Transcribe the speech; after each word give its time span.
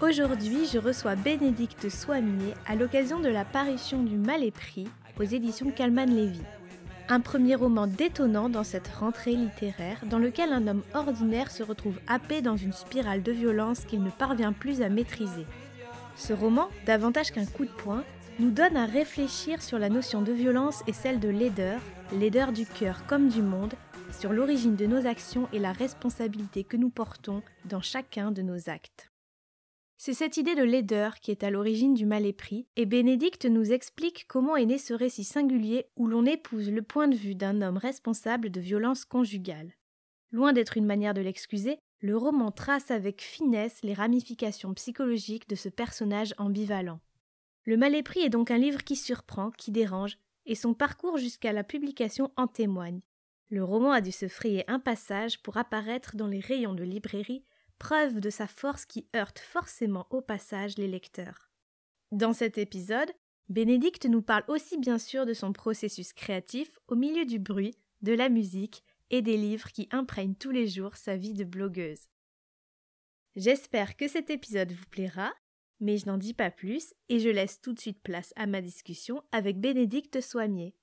Aujourd'hui, 0.00 0.68
je 0.72 0.78
reçois 0.78 1.16
Bénédicte 1.16 1.88
Soimier 1.88 2.54
à 2.68 2.76
l'occasion 2.76 3.18
de 3.18 3.28
la 3.28 3.44
parution 3.44 4.00
du 4.00 4.16
Mal 4.16 4.44
et 4.44 4.52
Pris 4.52 4.86
aux 5.18 5.24
éditions 5.24 5.72
Calman 5.72 6.06
Lévy. 6.06 6.40
Un 7.08 7.18
premier 7.18 7.56
roman 7.56 7.88
détonnant 7.88 8.48
dans 8.48 8.62
cette 8.62 8.86
rentrée 8.86 9.32
littéraire 9.32 9.98
dans 10.06 10.20
lequel 10.20 10.52
un 10.52 10.68
homme 10.68 10.84
ordinaire 10.94 11.50
se 11.50 11.64
retrouve 11.64 11.98
happé 12.06 12.42
dans 12.42 12.56
une 12.56 12.72
spirale 12.72 13.24
de 13.24 13.32
violence 13.32 13.86
qu'il 13.86 14.04
ne 14.04 14.10
parvient 14.10 14.52
plus 14.52 14.82
à 14.82 14.88
maîtriser. 14.88 15.46
Ce 16.14 16.32
roman, 16.32 16.68
davantage 16.86 17.32
qu'un 17.32 17.46
coup 17.46 17.64
de 17.64 17.70
poing, 17.70 18.04
nous 18.38 18.52
donne 18.52 18.76
à 18.76 18.86
réfléchir 18.86 19.60
sur 19.62 19.80
la 19.80 19.88
notion 19.88 20.22
de 20.22 20.32
violence 20.32 20.84
et 20.86 20.92
celle 20.92 21.18
de 21.18 21.28
laideur, 21.28 21.80
laideur 22.12 22.52
du 22.52 22.66
cœur 22.66 23.04
comme 23.08 23.28
du 23.28 23.42
monde, 23.42 23.74
sur 24.16 24.32
l'origine 24.32 24.76
de 24.76 24.86
nos 24.86 25.08
actions 25.08 25.48
et 25.52 25.58
la 25.58 25.72
responsabilité 25.72 26.62
que 26.62 26.76
nous 26.76 26.88
portons 26.88 27.42
dans 27.64 27.82
chacun 27.82 28.30
de 28.30 28.42
nos 28.42 28.70
actes. 28.70 29.10
C'est 30.00 30.14
cette 30.14 30.36
idée 30.36 30.54
de 30.54 30.62
laideur 30.62 31.16
qui 31.18 31.32
est 31.32 31.42
à 31.42 31.50
l'origine 31.50 31.94
du 31.94 32.06
mal 32.06 32.24
épris, 32.24 32.68
et 32.76 32.86
Bénédicte 32.86 33.46
nous 33.46 33.72
explique 33.72 34.26
comment 34.28 34.54
est 34.54 34.64
né 34.64 34.78
ce 34.78 34.94
récit 34.94 35.24
singulier 35.24 35.86
où 35.96 36.06
l'on 36.06 36.24
épouse 36.24 36.70
le 36.70 36.82
point 36.82 37.08
de 37.08 37.16
vue 37.16 37.34
d'un 37.34 37.60
homme 37.62 37.78
responsable 37.78 38.50
de 38.50 38.60
violences 38.60 39.04
conjugales. 39.04 39.72
Loin 40.30 40.52
d'être 40.52 40.76
une 40.76 40.86
manière 40.86 41.14
de 41.14 41.20
l'excuser, 41.20 41.80
le 41.98 42.16
roman 42.16 42.52
trace 42.52 42.92
avec 42.92 43.20
finesse 43.20 43.80
les 43.82 43.92
ramifications 43.92 44.72
psychologiques 44.72 45.48
de 45.48 45.56
ce 45.56 45.68
personnage 45.68 46.32
ambivalent. 46.38 47.00
Le 47.64 47.76
mal 47.76 47.96
épris 47.96 48.20
est 48.20 48.30
donc 48.30 48.52
un 48.52 48.58
livre 48.58 48.84
qui 48.84 48.94
surprend, 48.94 49.50
qui 49.50 49.72
dérange, 49.72 50.16
et 50.46 50.54
son 50.54 50.74
parcours 50.74 51.18
jusqu'à 51.18 51.52
la 51.52 51.64
publication 51.64 52.30
en 52.36 52.46
témoigne. 52.46 53.00
Le 53.50 53.64
roman 53.64 53.90
a 53.90 54.00
dû 54.00 54.12
se 54.12 54.28
frayer 54.28 54.62
un 54.70 54.78
passage 54.78 55.42
pour 55.42 55.56
apparaître 55.56 56.14
dans 56.14 56.28
les 56.28 56.38
rayons 56.38 56.74
de 56.74 56.84
librairie 56.84 57.42
preuve 57.78 58.20
de 58.20 58.30
sa 58.30 58.46
force 58.46 58.84
qui 58.84 59.08
heurte 59.14 59.38
forcément 59.38 60.06
au 60.10 60.20
passage 60.20 60.76
les 60.76 60.88
lecteurs. 60.88 61.50
Dans 62.12 62.32
cet 62.32 62.58
épisode, 62.58 63.12
Bénédicte 63.48 64.04
nous 64.06 64.22
parle 64.22 64.44
aussi 64.48 64.78
bien 64.78 64.98
sûr 64.98 65.24
de 65.24 65.32
son 65.32 65.52
processus 65.52 66.12
créatif 66.12 66.78
au 66.88 66.96
milieu 66.96 67.24
du 67.24 67.38
bruit, 67.38 67.74
de 68.02 68.12
la 68.12 68.28
musique 68.28 68.84
et 69.10 69.22
des 69.22 69.36
livres 69.36 69.72
qui 69.72 69.88
imprègnent 69.90 70.34
tous 70.34 70.50
les 70.50 70.66
jours 70.66 70.96
sa 70.96 71.16
vie 71.16 71.32
de 71.32 71.44
blogueuse. 71.44 72.08
J'espère 73.36 73.96
que 73.96 74.08
cet 74.08 74.30
épisode 74.30 74.72
vous 74.72 74.86
plaira, 74.90 75.32
mais 75.80 75.96
je 75.96 76.06
n'en 76.06 76.18
dis 76.18 76.34
pas 76.34 76.50
plus 76.50 76.94
et 77.08 77.20
je 77.20 77.28
laisse 77.28 77.60
tout 77.60 77.72
de 77.72 77.80
suite 77.80 78.02
place 78.02 78.32
à 78.36 78.46
ma 78.46 78.60
discussion 78.60 79.22
avec 79.32 79.60
Bénédicte 79.60 80.20
Soimier. 80.20 80.74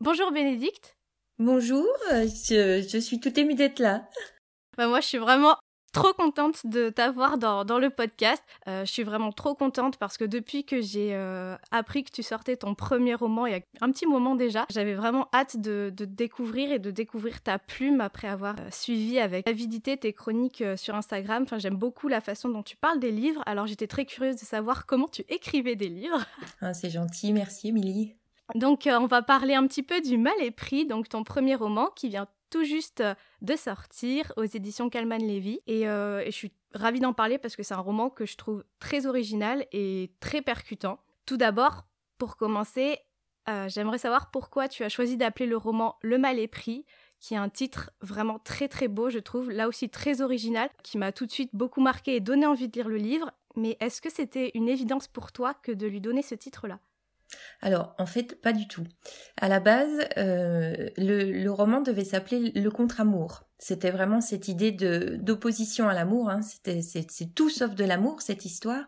Bonjour 0.00 0.30
Bénédicte. 0.32 0.96
Bonjour, 1.44 1.88
euh, 2.12 2.28
je, 2.28 2.98
suis 3.00 3.18
tout 3.18 3.36
émue 3.40 3.56
d'être 3.56 3.80
là. 3.80 4.08
Bah, 4.76 4.86
moi, 4.86 5.00
je 5.00 5.08
suis 5.08 5.18
vraiment 5.18 5.56
trop 5.92 6.12
contente 6.12 6.64
de 6.64 6.88
t'avoir 6.88 7.36
dans, 7.36 7.80
le 7.80 7.90
podcast. 7.90 8.40
Euh, 8.68 8.84
je 8.84 8.92
suis 8.92 9.02
vraiment 9.02 9.32
trop 9.32 9.56
contente 9.56 9.96
parce 9.96 10.16
que 10.16 10.24
depuis 10.24 10.64
que 10.64 10.80
j'ai 10.80 11.16
euh, 11.16 11.56
appris 11.72 12.04
que 12.04 12.12
tu 12.12 12.22
sortais 12.22 12.56
ton 12.56 12.76
premier 12.76 13.16
roman 13.16 13.46
il 13.46 13.54
y 13.54 13.56
a 13.56 13.60
un 13.80 13.90
petit 13.90 14.06
moment 14.06 14.36
déjà, 14.36 14.66
j'avais 14.70 14.94
vraiment 14.94 15.28
hâte 15.34 15.56
de, 15.56 15.92
découvrir 15.98 16.70
et 16.70 16.78
de 16.78 16.92
découvrir 16.92 17.40
ta 17.40 17.58
plume 17.58 18.00
après 18.00 18.28
avoir 18.28 18.54
suivi 18.70 19.18
avec 19.18 19.48
avidité 19.48 19.96
tes 19.96 20.12
chroniques 20.12 20.62
sur 20.76 20.94
Instagram. 20.94 21.42
Enfin, 21.42 21.58
j'aime 21.58 21.76
beaucoup 21.76 22.06
la 22.06 22.20
façon 22.20 22.50
dont 22.50 22.62
tu 22.62 22.76
parles 22.76 23.00
des 23.00 23.10
livres. 23.10 23.42
Alors, 23.46 23.66
j'étais 23.66 23.88
très 23.88 24.04
curieuse 24.04 24.36
de 24.36 24.44
savoir 24.44 24.86
comment 24.86 25.08
tu 25.08 25.24
écrivais 25.28 25.74
des 25.74 25.88
livres. 25.88 26.24
Ah, 26.60 26.72
c'est 26.72 26.90
gentil, 26.90 27.32
merci 27.32 27.70
Émilie. 27.70 28.14
Donc, 28.54 28.86
euh, 28.86 28.98
on 28.98 29.06
va 29.06 29.22
parler 29.22 29.54
un 29.54 29.66
petit 29.66 29.82
peu 29.82 30.00
du 30.00 30.18
Mal 30.18 30.34
et 30.40 30.50
Pris, 30.50 30.86
donc 30.86 31.08
ton 31.08 31.24
premier 31.24 31.54
roman 31.54 31.88
qui 31.96 32.08
vient 32.08 32.26
tout 32.50 32.64
juste 32.64 33.00
euh, 33.00 33.14
de 33.40 33.56
sortir 33.56 34.32
aux 34.36 34.44
éditions 34.44 34.90
Calman 34.90 35.18
Levy. 35.18 35.60
Euh, 35.68 36.20
et, 36.20 36.26
je 36.26 36.36
suis 36.36 36.52
ravie 36.74 37.00
d'en 37.00 37.12
parler 37.12 37.38
parce 37.38 37.56
que 37.56 37.62
c'est 37.62 37.74
un 37.74 37.80
roman 37.80 38.10
que 38.10 38.26
je 38.26 38.36
trouve 38.36 38.64
très 38.78 39.06
original 39.06 39.66
et 39.72 40.12
très 40.20 40.42
percutant. 40.42 40.98
Tout 41.26 41.36
d'abord, 41.36 41.84
pour 42.18 42.36
commencer, 42.36 42.98
j'aimerais 43.66 43.98
savoir 43.98 44.30
pourquoi 44.30 44.68
tu 44.68 44.84
as 44.84 44.88
choisi 44.88 45.16
d'appeler 45.16 45.46
le 45.46 45.56
roman 45.56 45.96
Le 46.02 46.16
Mal 46.16 46.38
et 46.38 46.48
Pris 46.48 46.86
qui 47.22 47.34
est 47.34 47.38
un 47.38 47.48
titre 47.48 47.92
vraiment 48.00 48.40
très 48.40 48.66
très 48.66 48.88
beau, 48.88 49.08
je 49.08 49.20
trouve, 49.20 49.48
là 49.52 49.68
aussi 49.68 49.88
très 49.88 50.22
original, 50.22 50.68
qui 50.82 50.98
m'a 50.98 51.12
tout 51.12 51.24
de 51.24 51.30
suite 51.30 51.50
beaucoup 51.52 51.80
marqué 51.80 52.16
et 52.16 52.20
donné 52.20 52.46
envie 52.46 52.66
de 52.66 52.72
lire 52.72 52.88
le 52.88 52.96
livre. 52.96 53.30
Mais 53.54 53.76
est-ce 53.78 54.02
que 54.02 54.10
c'était 54.10 54.50
une 54.54 54.68
évidence 54.68 55.06
pour 55.06 55.30
toi 55.30 55.54
que 55.54 55.70
de 55.70 55.86
lui 55.86 56.00
donner 56.00 56.22
ce 56.22 56.34
titre-là? 56.34 56.80
Alors, 57.62 57.94
en 57.98 58.06
fait, 58.06 58.40
pas 58.42 58.52
du 58.52 58.66
tout. 58.66 58.84
À 59.40 59.48
la 59.48 59.60
base, 59.60 60.08
euh, 60.18 60.88
le, 60.96 61.48
roman 61.48 61.80
devait 61.80 62.04
s'appeler 62.04 62.50
Le 62.54 62.70
contre-amour. 62.70 63.44
C'était 63.58 63.92
vraiment 63.92 64.20
cette 64.20 64.48
idée 64.48 64.72
de 64.72 65.16
d'opposition 65.20 65.88
à 65.88 65.94
l'amour. 65.94 66.28
Hein. 66.28 66.42
C'était 66.42 66.82
c'est, 66.82 67.06
tout 67.34 67.48
sauf 67.48 67.76
de 67.76 67.84
l'amour 67.84 68.20
cette 68.20 68.44
histoire. 68.44 68.84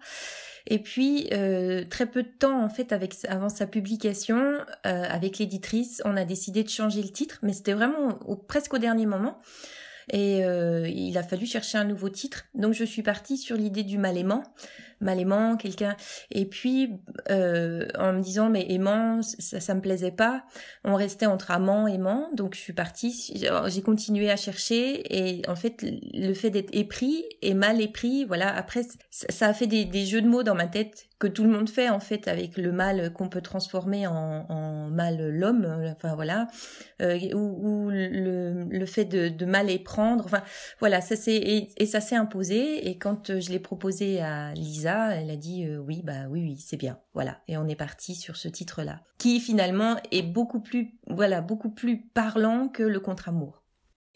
Et 0.66 0.80
puis 0.80 1.28
euh, 1.32 1.84
très 1.88 2.06
peu 2.06 2.24
de 2.24 2.28
temps 2.28 2.64
en 2.64 2.68
fait 2.68 2.90
avec 2.90 3.14
avant 3.28 3.50
sa 3.50 3.66
publication 3.66 4.38
euh, 4.38 4.64
avec 4.84 5.38
l'éditrice, 5.38 6.02
on 6.04 6.16
a 6.16 6.24
décidé 6.24 6.64
de 6.64 6.70
changer 6.70 7.02
le 7.02 7.10
titre, 7.10 7.38
mais 7.42 7.52
c'était 7.52 7.74
vraiment 7.74 8.18
presque 8.48 8.74
au 8.74 8.78
dernier 8.78 9.06
moment. 9.06 9.40
Et 10.12 10.38
il 10.38 11.18
a 11.18 11.22
fallu 11.22 11.46
chercher 11.46 11.78
un 11.78 11.84
nouveau 11.84 12.08
titre. 12.08 12.44
Donc 12.54 12.74
je 12.74 12.84
suis 12.84 13.02
partie 13.02 13.36
sur 13.36 13.56
l'idée 13.56 13.82
du 13.82 13.98
mal 13.98 14.16
aimant 14.16 14.44
mal 15.04 15.20
aimant, 15.20 15.56
quelqu'un. 15.56 15.96
Et 16.30 16.46
puis, 16.46 16.90
euh, 17.30 17.86
en 17.98 18.12
me 18.12 18.20
disant, 18.20 18.48
mais 18.50 18.66
aimant, 18.70 19.22
ça, 19.22 19.60
ça 19.60 19.74
me 19.74 19.80
plaisait 19.80 20.10
pas. 20.10 20.44
On 20.82 20.94
restait 20.94 21.26
entre 21.26 21.50
amant, 21.50 21.86
aimant. 21.86 22.28
Donc, 22.34 22.54
je 22.54 22.60
suis 22.60 22.72
partie. 22.72 23.32
J'ai 23.66 23.82
continué 23.82 24.30
à 24.30 24.36
chercher. 24.36 25.16
Et 25.16 25.42
en 25.48 25.54
fait, 25.54 25.84
le 26.12 26.34
fait 26.34 26.50
d'être 26.50 26.74
épris 26.74 27.24
et 27.42 27.54
mal 27.54 27.80
épris, 27.80 28.24
voilà. 28.24 28.54
Après, 28.54 28.82
ça, 29.10 29.48
a 29.48 29.54
fait 29.54 29.66
des, 29.66 29.84
des 29.84 30.06
jeux 30.06 30.22
de 30.22 30.28
mots 30.28 30.42
dans 30.42 30.54
ma 30.54 30.66
tête 30.66 31.06
que 31.18 31.26
tout 31.26 31.44
le 31.44 31.50
monde 31.50 31.68
fait 31.68 31.88
en 31.88 32.00
fait 32.00 32.28
avec 32.28 32.56
le 32.56 32.72
mal 32.72 33.12
qu'on 33.12 33.28
peut 33.28 33.40
transformer 33.40 34.06
en, 34.06 34.46
en 34.48 34.88
mal 34.90 35.30
l'homme 35.30 35.66
enfin 35.96 36.14
voilà 36.14 36.48
euh, 37.02 37.18
ou, 37.34 37.86
ou 37.86 37.90
le, 37.90 38.64
le, 38.64 38.86
fait 38.86 39.04
de, 39.04 39.28
de 39.28 39.46
mal 39.46 39.70
éprendre 39.70 40.24
enfin 40.24 40.42
voilà 40.80 41.00
ça 41.00 41.16
c'est 41.16 41.36
et, 41.36 41.68
et, 41.76 41.86
ça 41.86 42.00
s'est 42.00 42.16
imposé 42.16 42.88
et 42.88 42.98
quand 42.98 43.38
je 43.38 43.50
l'ai 43.50 43.58
proposé 43.58 44.20
à 44.20 44.52
Lisa 44.54 45.14
elle 45.14 45.30
a 45.30 45.36
dit 45.36 45.64
euh, 45.64 45.78
oui, 45.78 46.02
bah 46.02 46.28
oui, 46.28 46.42
oui, 46.42 46.56
c'est 46.58 46.76
bien. 46.76 46.98
Voilà. 47.12 47.40
Et 47.48 47.56
on 47.56 47.66
est 47.68 47.76
parti 47.76 48.14
sur 48.14 48.36
ce 48.36 48.48
titre-là, 48.48 49.00
qui 49.18 49.40
finalement 49.40 49.96
est 50.10 50.22
beaucoup 50.22 50.60
plus, 50.60 50.94
voilà, 51.06 51.40
beaucoup 51.40 51.70
plus 51.70 52.02
parlant 52.02 52.68
que 52.68 52.82
le 52.82 53.00
contre-amour. 53.00 53.63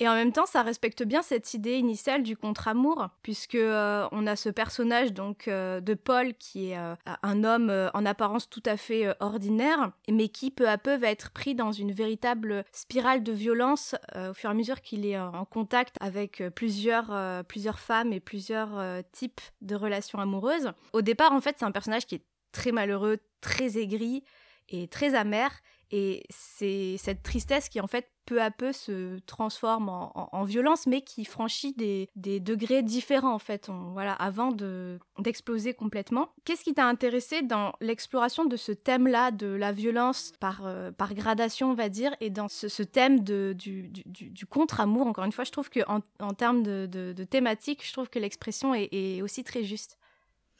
Et 0.00 0.08
en 0.08 0.14
même 0.14 0.32
temps, 0.32 0.46
ça 0.46 0.62
respecte 0.62 1.02
bien 1.02 1.22
cette 1.22 1.54
idée 1.54 1.76
initiale 1.76 2.22
du 2.22 2.36
contre-amour, 2.36 3.08
puisque 3.22 3.56
euh, 3.56 4.06
on 4.12 4.26
a 4.26 4.36
ce 4.36 4.48
personnage 4.48 5.12
donc 5.12 5.48
euh, 5.48 5.80
de 5.80 5.94
Paul 5.94 6.34
qui 6.34 6.70
est 6.70 6.78
un 7.22 7.44
homme 7.44 7.90
en 7.94 8.06
apparence 8.06 8.48
tout 8.48 8.62
à 8.64 8.76
fait 8.76 9.08
ordinaire, 9.20 9.90
mais 10.08 10.28
qui 10.28 10.50
peu 10.50 10.68
à 10.68 10.78
peu 10.78 10.96
va 10.96 11.10
être 11.10 11.30
pris 11.30 11.54
dans 11.54 11.72
une 11.72 11.92
véritable 11.92 12.64
spirale 12.72 13.22
de 13.22 13.32
violence 13.32 13.94
au 14.14 14.34
fur 14.34 14.50
et 14.50 14.52
à 14.52 14.54
mesure 14.54 14.80
qu'il 14.80 15.04
est 15.04 15.18
en 15.18 15.44
contact 15.44 15.96
avec 16.00 16.42
plusieurs, 16.54 17.44
plusieurs 17.46 17.78
femmes 17.78 18.12
et 18.12 18.20
plusieurs 18.20 19.02
types 19.12 19.40
de 19.62 19.74
relations 19.74 20.18
amoureuses. 20.18 20.72
Au 20.92 21.02
départ, 21.02 21.32
en 21.32 21.40
fait, 21.40 21.56
c'est 21.58 21.64
un 21.64 21.72
personnage 21.72 22.06
qui 22.06 22.16
est 22.16 22.24
très 22.52 22.72
malheureux, 22.72 23.18
très 23.40 23.78
aigri 23.78 24.24
et 24.68 24.88
très 24.88 25.14
amer, 25.14 25.50
et 25.90 26.24
c'est 26.30 26.96
cette 26.98 27.22
tristesse 27.22 27.68
qui 27.68 27.80
en 27.80 27.86
fait 27.86 28.10
peu 28.26 28.42
à 28.42 28.50
peu 28.50 28.72
se 28.72 29.18
transforme 29.20 29.88
en, 29.88 30.44
violence, 30.44 30.86
mais 30.86 31.00
qui 31.00 31.24
franchit 31.24 31.72
des, 31.72 32.40
degrés 32.40 32.82
différents 32.82 33.32
en 33.32 33.38
fait, 33.38 33.70
voilà, 33.92 34.12
avant 34.12 34.52
d'exploser 35.18 35.72
complètement. 35.72 36.28
Qu'est-ce 36.44 36.62
qui 36.62 36.74
t'a 36.74 36.84
intéressé 36.84 37.40
dans 37.40 37.72
l'exploration 37.80 38.44
de 38.44 38.56
ce 38.56 38.72
thème-là, 38.72 39.30
de 39.30 39.46
la 39.46 39.72
violence 39.72 40.32
par, 40.40 40.66
euh, 40.66 40.92
par 40.92 41.14
gradation, 41.14 41.70
on 41.70 41.74
va 41.74 41.88
dire, 41.88 42.14
et 42.20 42.28
dans 42.28 42.48
ce, 42.48 42.82
thème 42.82 43.20
de, 43.24 43.54
du, 43.56 43.88
du, 43.88 44.46
contre-amour? 44.46 45.06
Encore 45.06 45.24
une 45.24 45.32
fois, 45.32 45.44
je 45.44 45.52
trouve 45.52 45.70
qu'en 45.70 46.00
en, 46.20 46.34
termes 46.34 46.62
de, 46.62 46.86
de, 46.86 47.24
thématique, 47.24 47.86
je 47.86 47.92
trouve 47.94 48.10
que 48.10 48.18
l'expression 48.18 48.74
est 48.74 49.22
aussi 49.22 49.42
très 49.42 49.64
juste. 49.64 49.97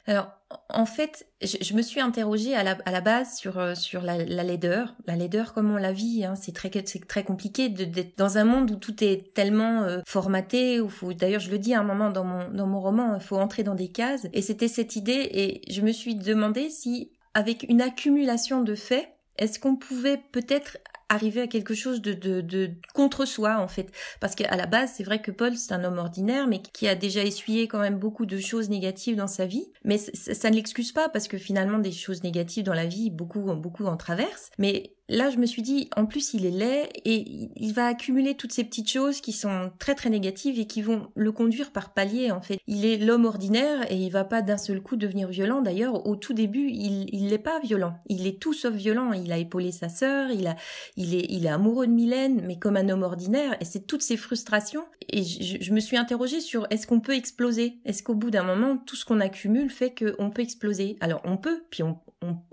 Alors, 0.07 0.31
en 0.69 0.85
fait, 0.85 1.27
je, 1.41 1.73
me 1.75 1.81
suis 1.81 1.99
interrogée 1.99 2.55
à 2.55 2.63
la, 2.63 2.77
à 2.85 2.91
la 2.91 3.01
base 3.01 3.37
sur, 3.37 3.59
euh, 3.59 3.75
sur 3.75 4.01
la, 4.01 4.17
la, 4.17 4.43
laideur. 4.43 4.95
La 5.05 5.15
laideur, 5.15 5.53
comme 5.53 5.71
on 5.71 5.77
la 5.77 5.91
vit, 5.91 6.25
hein, 6.25 6.33
c'est 6.35 6.53
très, 6.53 6.69
très 6.69 7.23
compliqué 7.23 7.69
d'être 7.69 8.17
dans 8.17 8.37
un 8.37 8.43
monde 8.43 8.71
où 8.71 8.75
tout 8.75 9.03
est 9.03 9.33
tellement 9.35 9.83
euh, 9.83 9.99
formaté. 10.07 10.81
Où 10.81 10.89
faut, 10.89 11.13
d'ailleurs, 11.13 11.41
je 11.41 11.51
le 11.51 11.59
dis 11.59 11.73
à 11.73 11.81
un 11.81 11.83
moment 11.83 12.09
dans 12.09 12.23
mon, 12.23 12.49
dans 12.49 12.65
mon 12.65 12.79
roman, 12.79 13.15
il 13.15 13.21
faut 13.21 13.37
entrer 13.37 13.63
dans 13.63 13.75
des 13.75 13.89
cases. 13.89 14.27
Et 14.33 14.41
c'était 14.41 14.67
cette 14.67 14.95
idée, 14.95 15.29
et 15.31 15.71
je 15.71 15.81
me 15.81 15.91
suis 15.91 16.15
demandé 16.15 16.69
si, 16.69 17.11
avec 17.35 17.63
une 17.69 17.81
accumulation 17.81 18.61
de 18.61 18.73
faits, 18.73 19.07
est-ce 19.37 19.59
qu'on 19.59 19.75
pouvait 19.75 20.21
peut-être 20.31 20.77
arriver 21.09 21.41
à 21.41 21.47
quelque 21.47 21.73
chose 21.73 22.01
de, 22.01 22.13
de, 22.13 22.41
de 22.41 22.71
contre 22.93 23.25
soi 23.25 23.57
en 23.59 23.67
fait. 23.67 23.91
Parce 24.19 24.35
qu'à 24.35 24.55
la 24.55 24.65
base 24.65 24.93
c'est 24.95 25.03
vrai 25.03 25.21
que 25.21 25.31
Paul 25.31 25.55
c'est 25.55 25.73
un 25.73 25.83
homme 25.83 25.97
ordinaire 25.97 26.47
mais 26.47 26.61
qui 26.61 26.87
a 26.87 26.95
déjà 26.95 27.23
essuyé 27.23 27.67
quand 27.67 27.79
même 27.79 27.97
beaucoup 27.97 28.25
de 28.25 28.39
choses 28.39 28.69
négatives 28.69 29.15
dans 29.15 29.27
sa 29.27 29.45
vie. 29.45 29.71
Mais 29.83 29.97
ça 29.97 30.49
ne 30.49 30.55
l'excuse 30.55 30.91
pas 30.91 31.09
parce 31.09 31.27
que 31.27 31.37
finalement 31.37 31.79
des 31.79 31.91
choses 31.91 32.23
négatives 32.23 32.63
dans 32.63 32.73
la 32.73 32.85
vie 32.85 33.09
beaucoup 33.09 33.41
beaucoup 33.55 33.85
en 33.85 33.97
traversent. 33.97 34.51
Mais 34.57 34.93
là, 35.09 35.29
je 35.29 35.37
me 35.37 35.45
suis 35.45 35.61
dit, 35.61 35.89
en 35.95 36.05
plus, 36.05 36.33
il 36.33 36.45
est 36.45 36.51
laid 36.51 36.89
et 37.03 37.49
il 37.55 37.73
va 37.73 37.87
accumuler 37.87 38.35
toutes 38.35 38.53
ces 38.53 38.63
petites 38.63 38.89
choses 38.89 39.21
qui 39.21 39.33
sont 39.33 39.71
très 39.79 39.95
très 39.95 40.09
négatives 40.09 40.59
et 40.59 40.65
qui 40.65 40.81
vont 40.81 41.07
le 41.15 41.31
conduire 41.31 41.71
par 41.71 41.93
palier. 41.93 42.31
En 42.31 42.41
fait, 42.41 42.59
il 42.67 42.85
est 42.85 42.97
l'homme 42.97 43.25
ordinaire 43.25 43.91
et 43.91 43.95
il 43.95 44.09
va 44.11 44.23
pas 44.23 44.41
d'un 44.41 44.57
seul 44.57 44.81
coup 44.81 44.95
devenir 44.95 45.27
violent. 45.27 45.61
D'ailleurs, 45.61 46.07
au 46.07 46.15
tout 46.15 46.33
début, 46.33 46.69
il 46.69 47.09
il 47.11 47.27
n'est 47.27 47.37
pas 47.37 47.59
violent. 47.59 47.95
Il 48.07 48.27
est 48.27 48.39
tout 48.39 48.53
sauf 48.53 48.73
violent. 48.73 49.13
Il 49.13 49.31
a 49.31 49.37
épaulé 49.37 49.71
sa 49.71 49.89
sœur. 49.89 50.31
Il 50.31 50.47
a 50.47 50.55
il 50.95 51.15
est 51.15 51.25
il 51.29 51.45
est 51.45 51.49
amoureux 51.49 51.87
de 51.87 51.91
Mylène, 51.91 52.41
mais 52.45 52.57
comme 52.57 52.77
un 52.77 52.89
homme 52.89 53.03
ordinaire. 53.03 53.57
Et 53.59 53.65
c'est 53.65 53.85
toutes 53.85 54.01
ces 54.01 54.17
frustrations. 54.17 54.85
Et 55.09 55.23
je, 55.23 55.73
me 55.73 55.79
suis 55.79 55.97
interrogée 55.97 56.39
sur 56.39 56.67
est-ce 56.69 56.87
qu'on 56.87 56.99
peut 56.99 57.15
exploser? 57.15 57.79
Est-ce 57.85 58.03
qu'au 58.03 58.15
bout 58.15 58.31
d'un 58.31 58.43
moment, 58.43 58.77
tout 58.77 58.95
ce 58.95 59.05
qu'on 59.05 59.19
accumule 59.19 59.69
fait 59.69 59.93
qu'on 59.93 60.29
peut 60.29 60.41
exploser? 60.41 60.97
Alors 61.01 61.21
on 61.23 61.37
peut, 61.37 61.63
puis 61.71 61.83
on, 61.83 61.99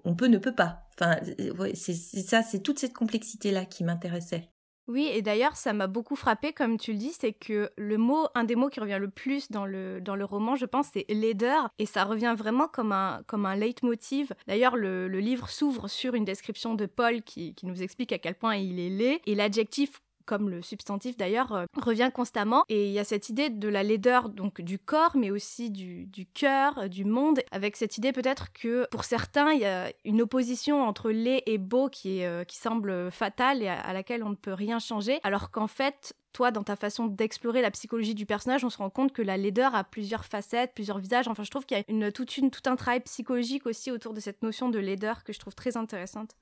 on 0.05 0.15
peut 0.15 0.27
ne 0.27 0.39
peut 0.39 0.55
pas. 0.55 0.86
Enfin, 0.99 1.17
euh, 1.41 1.71
c'est 1.75 1.95
ça, 1.95 2.43
c'est 2.43 2.61
toute 2.61 2.79
cette 2.79 2.95
complexité-là 2.95 3.65
qui 3.65 3.85
m'intéressait. 3.85 4.51
Oui, 4.89 5.11
et 5.13 5.21
d'ailleurs, 5.21 5.57
ça 5.57 5.73
m'a 5.73 5.89
beaucoup 5.89 6.15
frappé, 6.15 6.53
comme 6.53 6.79
tu 6.79 6.93
le 6.93 6.99
dis, 6.99 7.13
c'est 7.13 7.33
que 7.33 7.71
le 7.77 7.99
mot, 7.99 8.29
un 8.37 8.45
des 8.45 8.55
mots 8.55 8.69
qui 8.69 8.79
revient 8.79 8.99
le 9.01 9.11
plus 9.11 9.51
dans 9.51 9.67
le, 9.67 10.01
dans 10.01 10.15
le 10.15 10.25
roman, 10.25 10.55
je 10.55 10.65
pense, 10.65 10.87
c'est 10.93 11.07
laideur, 11.09 11.69
et 11.81 11.87
ça 11.87 12.05
revient 12.05 12.37
vraiment 12.39 12.69
comme 12.69 12.93
un, 12.93 13.23
comme 13.27 13.47
un 13.47 13.57
leitmotiv. 13.57 14.33
D'ailleurs, 14.47 14.77
le, 14.77 15.09
le 15.09 15.19
livre 15.19 15.49
s'ouvre 15.51 15.89
sur 15.89 16.15
une 16.15 16.25
description 16.25 16.75
de 16.75 16.87
Paul 16.87 17.23
qui, 17.23 17.53
qui 17.55 17.67
nous 17.67 17.83
explique 17.83 18.13
à 18.13 18.19
quel 18.19 18.37
point 18.37 18.55
il 18.55 18.79
est 18.79 18.91
laid, 18.91 19.21
et 19.27 19.35
l'adjectif 19.35 20.01
comme 20.27 20.51
le 20.51 20.61
substantif 20.61 21.17
d'ailleurs, 21.17 21.53
euh, 21.53 21.65
revient 21.77 22.11
constamment. 22.13 22.65
Et 22.69 22.87
il 22.87 22.93
y 22.93 22.99
a 22.99 23.05
cette 23.05 23.29
idée 23.29 23.49
de 23.49 23.69
la 23.69 23.83
laideur 23.83 24.29
donc 24.29 24.61
du 24.61 24.79
corps, 24.79 25.17
mais 25.17 25.31
aussi 25.31 25.71
du, 25.71 26.27
cœur, 26.35 26.79
euh, 26.79 26.89
du 26.89 27.05
monde, 27.05 27.41
avec 27.53 27.77
cette 27.77 27.97
idée 27.97 28.13
peut-être 28.13 28.53
que 28.53 28.87
pour 28.91 29.05
certains, 29.05 29.53
il 29.53 29.61
y 29.61 29.65
a 29.65 29.93
une 30.05 30.21
opposition 30.21 30.83
entre 30.83 31.11
laid 31.11 31.43
et 31.47 31.59
beau 31.59 31.89
qui, 31.89 32.19
est, 32.19 32.27
euh, 32.27 32.45
qui 32.45 32.57
semble 32.57 33.11
fatale 33.11 33.63
et 33.63 33.69
à, 33.69 33.93
laquelle 33.93 34.23
on 34.25 34.31
ne 34.31 34.35
peut 34.35 34.53
rien 34.53 34.79
changer, 34.79 35.21
alors 35.23 35.51
qu'en 35.51 35.69
fait, 35.69 36.15
toi, 36.33 36.51
dans 36.51 36.65
ta 36.65 36.77
façon 36.77 37.07
d'explorer 37.07 37.63
la 37.63 37.71
psychologie 37.71 38.15
du 38.15 38.27
personnage, 38.27 38.65
on 38.65 38.71
se 38.71 38.79
rend 38.79 38.91
compte 38.91 39.13
que 39.13 39.23
la 39.23 39.37
laideur 39.39 39.75
a 39.75 39.85
plusieurs 39.85 40.25
facettes, 40.25 40.73
plusieurs 40.75 40.99
visages. 40.99 41.29
Enfin, 41.29 41.45
je 41.45 41.51
trouve 41.51 41.65
qu'il 41.65 41.79
y 41.79 41.81
a 41.81 41.85
une, 41.89 42.13
toute 42.13 42.37
une, 42.37 42.51
tout 42.51 42.69
un 42.69 42.77
travail 42.77 43.01
psychologique 43.01 43.65
aussi 43.65 43.91
autour 43.91 44.13
de 44.13 44.21
cette 44.21 44.43
notion 44.43 44.69
de 44.69 44.79
laideur 44.79 45.25
que 45.25 45.33
je 45.33 45.39
trouve 45.39 45.55
très 45.55 45.77
intéressante. 45.79 46.37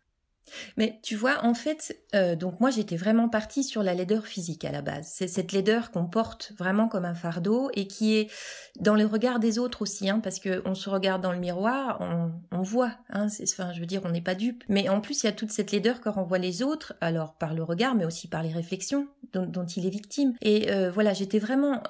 Mais 0.76 0.98
tu 1.02 1.16
vois, 1.16 1.44
en 1.44 1.54
fait, 1.54 1.98
euh, 2.14 2.36
donc 2.36 2.60
moi 2.60 2.70
j'étais 2.70 2.96
vraiment 2.96 3.28
partie 3.28 3.64
sur 3.64 3.82
la 3.82 3.94
laideur 3.94 4.26
physique 4.26 4.64
à 4.64 4.72
la 4.72 4.82
base. 4.82 5.08
C'est 5.12 5.28
cette 5.28 5.52
laideur 5.52 5.90
qu'on 5.90 6.06
porte 6.06 6.52
vraiment 6.58 6.88
comme 6.88 7.04
un 7.04 7.14
fardeau 7.14 7.70
et 7.74 7.86
qui 7.86 8.16
est 8.16 8.30
dans 8.80 8.94
le 8.94 9.06
regard 9.06 9.38
des 9.38 9.58
autres 9.58 9.82
aussi, 9.82 10.08
hein, 10.08 10.20
parce 10.20 10.38
que 10.38 10.62
on 10.64 10.74
se 10.74 10.90
regarde 10.90 11.22
dans 11.22 11.32
le 11.32 11.38
miroir, 11.38 11.98
on, 12.52 12.62
voit, 12.62 12.92
hein, 13.10 13.26
enfin 13.42 13.72
je 13.72 13.80
veux 13.80 13.86
dire, 13.86 14.02
on 14.04 14.10
n'est 14.10 14.20
pas 14.20 14.34
dupe. 14.34 14.64
Mais 14.68 14.88
en 14.88 15.00
plus 15.00 15.22
il 15.22 15.26
y 15.26 15.28
a 15.28 15.32
toute 15.32 15.50
cette 15.50 15.72
laideur 15.72 16.00
que 16.00 16.08
renvoient 16.08 16.38
les 16.38 16.62
autres, 16.62 16.94
alors 17.00 17.34
par 17.34 17.54
le 17.54 17.62
regard, 17.62 17.94
mais 17.94 18.04
aussi 18.04 18.28
par 18.28 18.42
les 18.42 18.52
réflexions 18.52 19.08
dont, 19.32 19.46
dont 19.46 19.66
il 19.66 19.86
est 19.86 19.90
victime. 19.90 20.34
Et 20.40 20.70
euh, 20.70 20.90
voilà, 20.90 21.12
j'étais 21.12 21.38
vraiment 21.38 21.82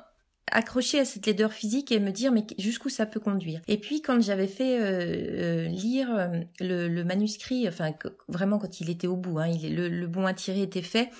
accrocher 0.51 1.01
à 1.01 1.05
cette 1.05 1.27
laideur 1.27 1.53
physique 1.53 1.93
et 1.93 2.01
me 2.01 2.11
dire 2.11 2.33
mais 2.33 2.47
jusqu'où 2.59 2.89
ça 2.89 3.07
peut 3.07 3.21
conduire? 3.21 3.61
Et 3.69 3.79
puis 3.79 4.03
quand 4.03 4.21
j'avais 4.21 4.47
fait 4.47 4.81
euh, 4.81 4.85
euh, 4.85 5.69
lire 5.69 6.09
euh, 6.15 6.29
le, 6.61 7.03
manuscrit, 7.05 7.69
enfin 7.69 7.93
vraiment 8.29 8.59
quand 8.59 8.81
il 8.81 8.91
était 8.91 9.07
au 9.07 9.17
bout, 9.17 9.39
hein, 9.39 9.51
le, 9.63 9.89
le 9.89 10.07
bon 10.07 10.27
à 10.27 10.35
tirer 10.35 10.63
était 10.63 10.83
fait 10.83 11.11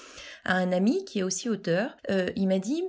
à 0.45 0.57
un 0.57 0.73
ami 0.73 1.05
qui 1.05 1.21
est 1.21 1.23
aussi 1.23 1.49
auteur, 1.49 1.97
il 2.37 2.49
m'a 2.49 2.59
dit 2.59 2.83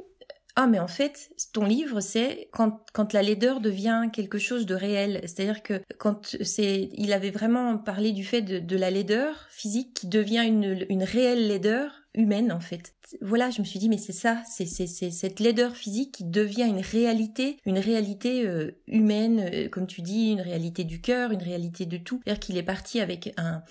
ah 0.55 0.67
mais 0.67 0.79
en 0.79 0.87
fait 0.87 1.29
ton 1.53 1.65
livre 1.65 1.99
c'est 1.99 2.47
quand 2.51 2.79
quand 2.93 3.13
la 3.13 3.21
laideur 3.21 3.59
devient 3.59 4.03
quelque 4.11 4.37
chose 4.37 4.65
de 4.65 4.75
réel 4.75 5.19
c'est-à-dire 5.23 5.63
que 5.63 5.81
quand 5.97 6.37
c'est 6.41 6.89
il 6.93 7.11
avait 7.11 7.31
vraiment 7.31 7.77
parlé 7.77 8.13
du 8.13 8.23
fait 8.23 8.41
de, 8.41 8.59
de 8.59 8.77
la 8.77 8.89
laideur 8.89 9.47
physique 9.49 9.93
qui 9.93 10.07
devient 10.07 10.43
une, 10.45 10.85
une 10.89 11.03
réelle 11.03 11.47
laideur 11.47 12.04
humaine 12.15 12.51
en 12.51 12.59
fait. 12.59 12.95
Voilà, 13.21 13.49
je 13.49 13.61
me 13.61 13.65
suis 13.65 13.79
dit 13.79 13.89
mais 13.89 13.97
c'est 13.97 14.13
ça, 14.13 14.41
c'est 14.45 14.65
cette 14.65 15.39
laideur 15.39 15.75
physique 15.75 16.13
qui 16.13 16.23
devient 16.23 16.63
une 16.63 16.79
réalité, 16.79 17.59
une 17.65 17.79
réalité 17.79 18.47
euh, 18.47 18.71
humaine, 18.87 19.49
euh, 19.53 19.69
comme 19.69 19.87
tu 19.87 20.01
dis, 20.01 20.31
une 20.31 20.41
réalité 20.41 20.83
du 20.83 21.01
cœur, 21.01 21.31
une 21.31 21.43
réalité 21.43 21.85
de 21.85 21.97
tout. 21.97 22.21
C'est-à-dire 22.23 22.39
qu'il 22.39 22.57
est 22.57 22.63
parti 22.63 22.99
avec 22.99 23.33
un 23.37 23.63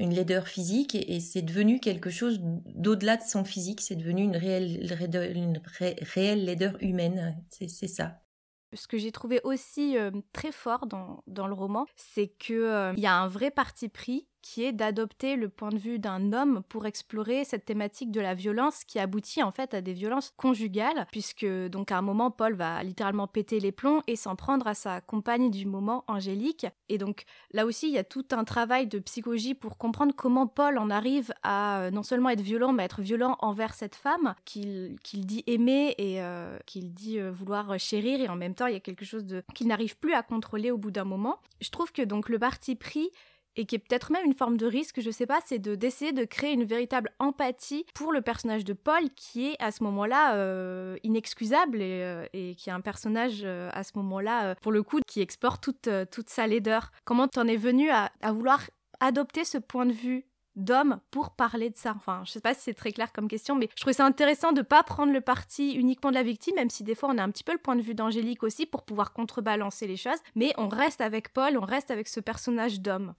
une 0.00 0.14
laideur 0.14 0.46
physique 0.46 0.94
et, 0.94 1.18
c'est 1.18 1.42
devenu 1.42 1.80
quelque 1.80 2.08
chose 2.08 2.38
d'au-delà 2.40 3.16
de 3.16 3.22
son 3.22 3.44
physique, 3.44 3.80
c'est 3.80 3.96
devenu 3.96 4.22
une 4.22 4.36
réelle, 4.36 4.80
une 5.34 5.60
réelle 6.14 6.44
laideur 6.44 6.80
humaine, 6.80 7.36
c'est 7.48 7.68
ça. 7.68 8.20
Ce 8.74 8.86
que 8.86 8.96
j'ai 8.96 9.10
trouvé 9.10 9.40
aussi 9.42 9.98
euh, 9.98 10.12
très 10.32 10.52
fort 10.52 10.86
dans, 10.86 11.24
dans 11.26 11.48
le 11.48 11.54
roman, 11.54 11.86
c'est 11.96 12.28
qu'il 12.28 12.92
il 12.96 13.02
y 13.02 13.06
a 13.06 13.16
un 13.16 13.26
vrai 13.26 13.50
parti 13.50 13.88
pris 13.88 14.28
qui 14.42 14.64
est 14.64 14.72
d'adopter 14.72 15.36
le 15.36 15.48
point 15.48 15.70
de 15.70 15.78
vue 15.78 15.98
d'un 15.98 16.32
homme 16.32 16.62
pour 16.68 16.86
explorer 16.86 17.44
cette 17.44 17.64
thématique 17.64 18.10
de 18.10 18.20
la 18.20 18.34
violence 18.34 18.84
qui 18.84 18.98
aboutit 18.98 19.42
en 19.42 19.52
fait 19.52 19.74
à 19.74 19.80
des 19.80 19.92
violences 19.92 20.32
conjugales, 20.36 21.06
puisque 21.10 21.46
donc 21.46 21.92
à 21.92 21.98
un 21.98 22.02
moment 22.02 22.30
Paul 22.30 22.54
va 22.54 22.82
littéralement 22.82 23.26
péter 23.26 23.60
les 23.60 23.72
plombs 23.72 24.02
et 24.06 24.16
s'en 24.16 24.36
prendre 24.36 24.66
à 24.66 24.74
sa 24.74 25.00
compagne 25.00 25.50
du 25.50 25.66
moment, 25.66 26.04
Angélique. 26.08 26.66
Et 26.88 26.98
donc 26.98 27.24
là 27.52 27.66
aussi, 27.66 27.88
il 27.88 27.94
y 27.94 27.98
a 27.98 28.04
tout 28.04 28.26
un 28.32 28.44
travail 28.44 28.86
de 28.86 28.98
psychologie 28.98 29.54
pour 29.54 29.78
comprendre 29.78 30.14
comment 30.16 30.46
Paul 30.46 30.78
en 30.78 30.90
arrive 30.90 31.32
à 31.42 31.80
euh, 31.80 31.90
non 31.90 32.02
seulement 32.02 32.30
être 32.30 32.40
violent, 32.40 32.72
mais 32.72 32.84
être 32.84 33.02
violent 33.02 33.36
envers 33.40 33.74
cette 33.74 33.96
femme 33.96 34.34
qu'il 34.44 34.98
dit 35.12 35.44
aimer 35.46 35.94
et 35.98 36.22
euh, 36.22 36.58
qu'il 36.66 36.92
dit 36.92 37.18
euh, 37.18 37.30
vouloir 37.30 37.78
chérir, 37.78 38.20
et 38.20 38.28
en 38.28 38.36
même 38.36 38.54
temps, 38.54 38.66
il 38.66 38.74
y 38.74 38.76
a 38.76 38.80
quelque 38.80 39.04
chose 39.04 39.24
de 39.24 39.42
qu'il 39.54 39.68
n'arrive 39.68 39.96
plus 39.98 40.14
à 40.14 40.22
contrôler 40.22 40.70
au 40.70 40.78
bout 40.78 40.90
d'un 40.90 41.04
moment. 41.04 41.38
Je 41.60 41.70
trouve 41.70 41.92
que 41.92 42.02
donc 42.02 42.28
le 42.28 42.38
parti 42.38 42.74
pris 42.74 43.10
et 43.58 43.66
qui 43.66 43.74
est 43.74 43.78
peut-être 43.80 44.12
même 44.12 44.24
une 44.24 44.34
forme 44.34 44.56
de 44.56 44.66
risque, 44.66 45.00
je 45.00 45.10
sais 45.10 45.26
pas, 45.26 45.40
c'est 45.44 45.58
de 45.58 45.74
d'essayer 45.74 46.12
de 46.12 46.24
créer 46.24 46.52
une 46.52 46.64
véritable 46.64 47.10
empathie 47.18 47.84
pour 47.92 48.12
le 48.12 48.22
personnage 48.22 48.64
de 48.64 48.72
Paul 48.72 49.10
qui 49.16 49.48
est 49.48 49.56
à 49.58 49.72
ce 49.72 49.82
moment-là 49.82 50.36
euh, 50.36 50.96
inexcusable 51.02 51.82
et, 51.82 52.02
euh, 52.04 52.24
et, 52.32 52.54
qui 52.54 52.70
est 52.70 52.72
un 52.72 52.80
personnage 52.80 53.40
euh, 53.42 53.68
à 53.72 53.82
ce 53.82 53.92
moment-là 53.96 54.54
pour 54.62 54.70
le 54.70 54.82
coup 54.84 55.00
qui 55.06 55.20
exporte 55.20 55.62
toute 55.62 55.88
toute 56.12 56.30
sa 56.30 56.46
laideur. 56.46 56.92
Comment 57.04 57.26
t'en 57.26 57.48
es 57.48 57.56
venu 57.56 57.90
à, 57.90 58.12
à 58.22 58.32
vouloir 58.32 58.62
adopter 59.00 59.44
ce 59.44 59.58
point 59.58 59.86
de 59.86 59.92
vue 59.92 60.24
d'homme 60.54 61.00
pour 61.10 61.30
parler 61.30 61.70
de 61.70 61.76
ça? 61.76 61.94
Enfin, 61.96 62.22
je 62.24 62.30
sais 62.30 62.40
pas 62.40 62.54
si 62.54 62.60
c'est 62.60 62.74
très 62.74 62.92
clair 62.92 63.12
comme 63.12 63.26
question, 63.26 63.56
mais 63.56 63.68
je 63.74 63.80
trouvais 63.80 63.92
ça 63.92 64.06
intéressant 64.06 64.52
de 64.52 64.62
pas 64.62 64.84
prendre 64.84 65.12
le 65.12 65.20
parti 65.20 65.72
uniquement 65.72 66.10
de 66.10 66.14
la 66.14 66.22
victime, 66.22 66.54
même 66.54 66.70
si 66.70 66.84
des 66.84 66.94
fois 66.94 67.08
on 67.12 67.18
a 67.18 67.24
un 67.24 67.30
petit 67.30 67.44
peu 67.44 67.52
le 67.52 67.58
point 67.58 67.74
de 67.74 67.82
vue 67.82 67.94
d'Angélique 67.94 68.44
aussi 68.44 68.66
pour 68.66 68.84
pouvoir 68.84 69.12
contrebalancer 69.12 69.88
les 69.88 69.96
choses, 69.96 70.20
mais 70.36 70.52
on 70.58 70.68
reste 70.68 71.00
avec 71.00 71.32
Paul, 71.32 71.58
on 71.58 71.64
reste 71.64 71.90
avec 71.90 72.06
ce 72.06 72.20
personnage 72.20 72.80
d'homme 72.80 73.14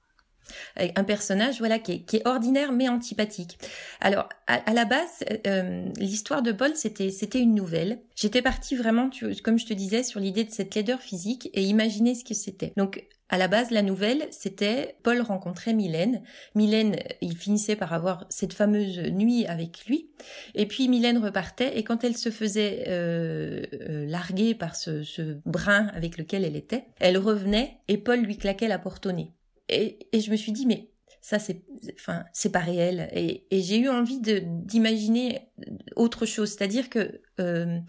un 0.77 1.03
personnage 1.03 1.59
voilà 1.59 1.79
qui 1.79 1.91
est, 1.91 2.27
ordinaire 2.27 2.71
mais 2.71 2.89
antipathique. 2.89 3.57
Alors 4.01 4.29
à, 4.47 4.73
la 4.73 4.85
base, 4.85 5.23
euh, 5.47 5.85
l'histoire 5.97 6.41
de 6.41 6.51
Paul 6.51 6.71
c'était 6.75 7.11
c'était 7.11 7.39
une 7.39 7.55
nouvelle. 7.55 8.01
J'étais 8.15 8.41
partie 8.41 8.75
vraiment, 8.75 9.09
comme 9.43 9.59
je 9.59 9.65
te 9.65 9.73
disais, 9.73 10.03
sur 10.03 10.19
l'idée 10.19 10.43
de 10.43 10.51
cette 10.51 10.75
laideur 10.75 10.99
physique 10.99 11.49
et 11.53 11.63
imaginer 11.63 12.15
ce 12.15 12.23
que 12.23 12.33
c'était. 12.33 12.73
Donc 12.77 13.05
à 13.31 13.37
la 13.37 13.47
base, 13.47 13.69
la 13.69 13.83
nouvelle, 13.83 14.27
c'était 14.31 14.95
Paul 15.03 15.21
rencontrait 15.21 15.73
Mylène. 15.73 16.23
Mylène, 16.55 16.95
il 17.21 17.37
finissait 17.37 17.75
par 17.75 17.93
avoir 17.93 18.25
cette 18.29 18.53
fameuse 18.53 18.97
nuit 19.11 19.45
avec 19.45 19.85
lui. 19.85 20.09
Et 20.55 20.65
puis 20.65 20.87
Mylène 20.87 21.19
repartait 21.19 21.77
et 21.77 21.83
quand 21.83 22.03
elle 22.03 22.17
se 22.17 22.31
faisait 22.31 22.85
euh, 22.87 23.61
euh, 23.73 24.05
larguer 24.07 24.55
par 24.55 24.75
ce, 24.75 25.03
ce 25.03 25.37
brin 25.45 25.87
avec 25.93 26.17
lequel 26.17 26.43
elle 26.43 26.55
était, 26.55 26.85
elle 26.99 27.19
revenait 27.19 27.77
et 27.87 27.99
Paul 27.99 28.19
lui 28.19 28.35
claquait 28.35 28.67
la 28.67 28.79
porte 28.79 29.05
au 29.05 29.11
nez 29.11 29.31
et, 29.69 30.07
et 30.11 30.19
je 30.19 30.31
me 30.31 30.35
suis 30.35 30.51
dit, 30.51 30.65
mais 30.65 30.89
ça 31.21 31.39
c'est 31.39 31.63
enfin 31.93 32.23
c'est 32.33 32.51
pas 32.51 32.59
réel. 32.59 33.09
Et, 33.13 33.45
et 33.51 33.61
j'ai 33.61 33.77
eu 33.77 33.89
envie 33.89 34.19
de 34.19 34.41
d'imaginer 34.43 35.51
autre 35.95 36.25
chose. 36.25 36.49
C'est-à-dire 36.49 36.89
que 36.89 37.21
euh, 37.39 37.79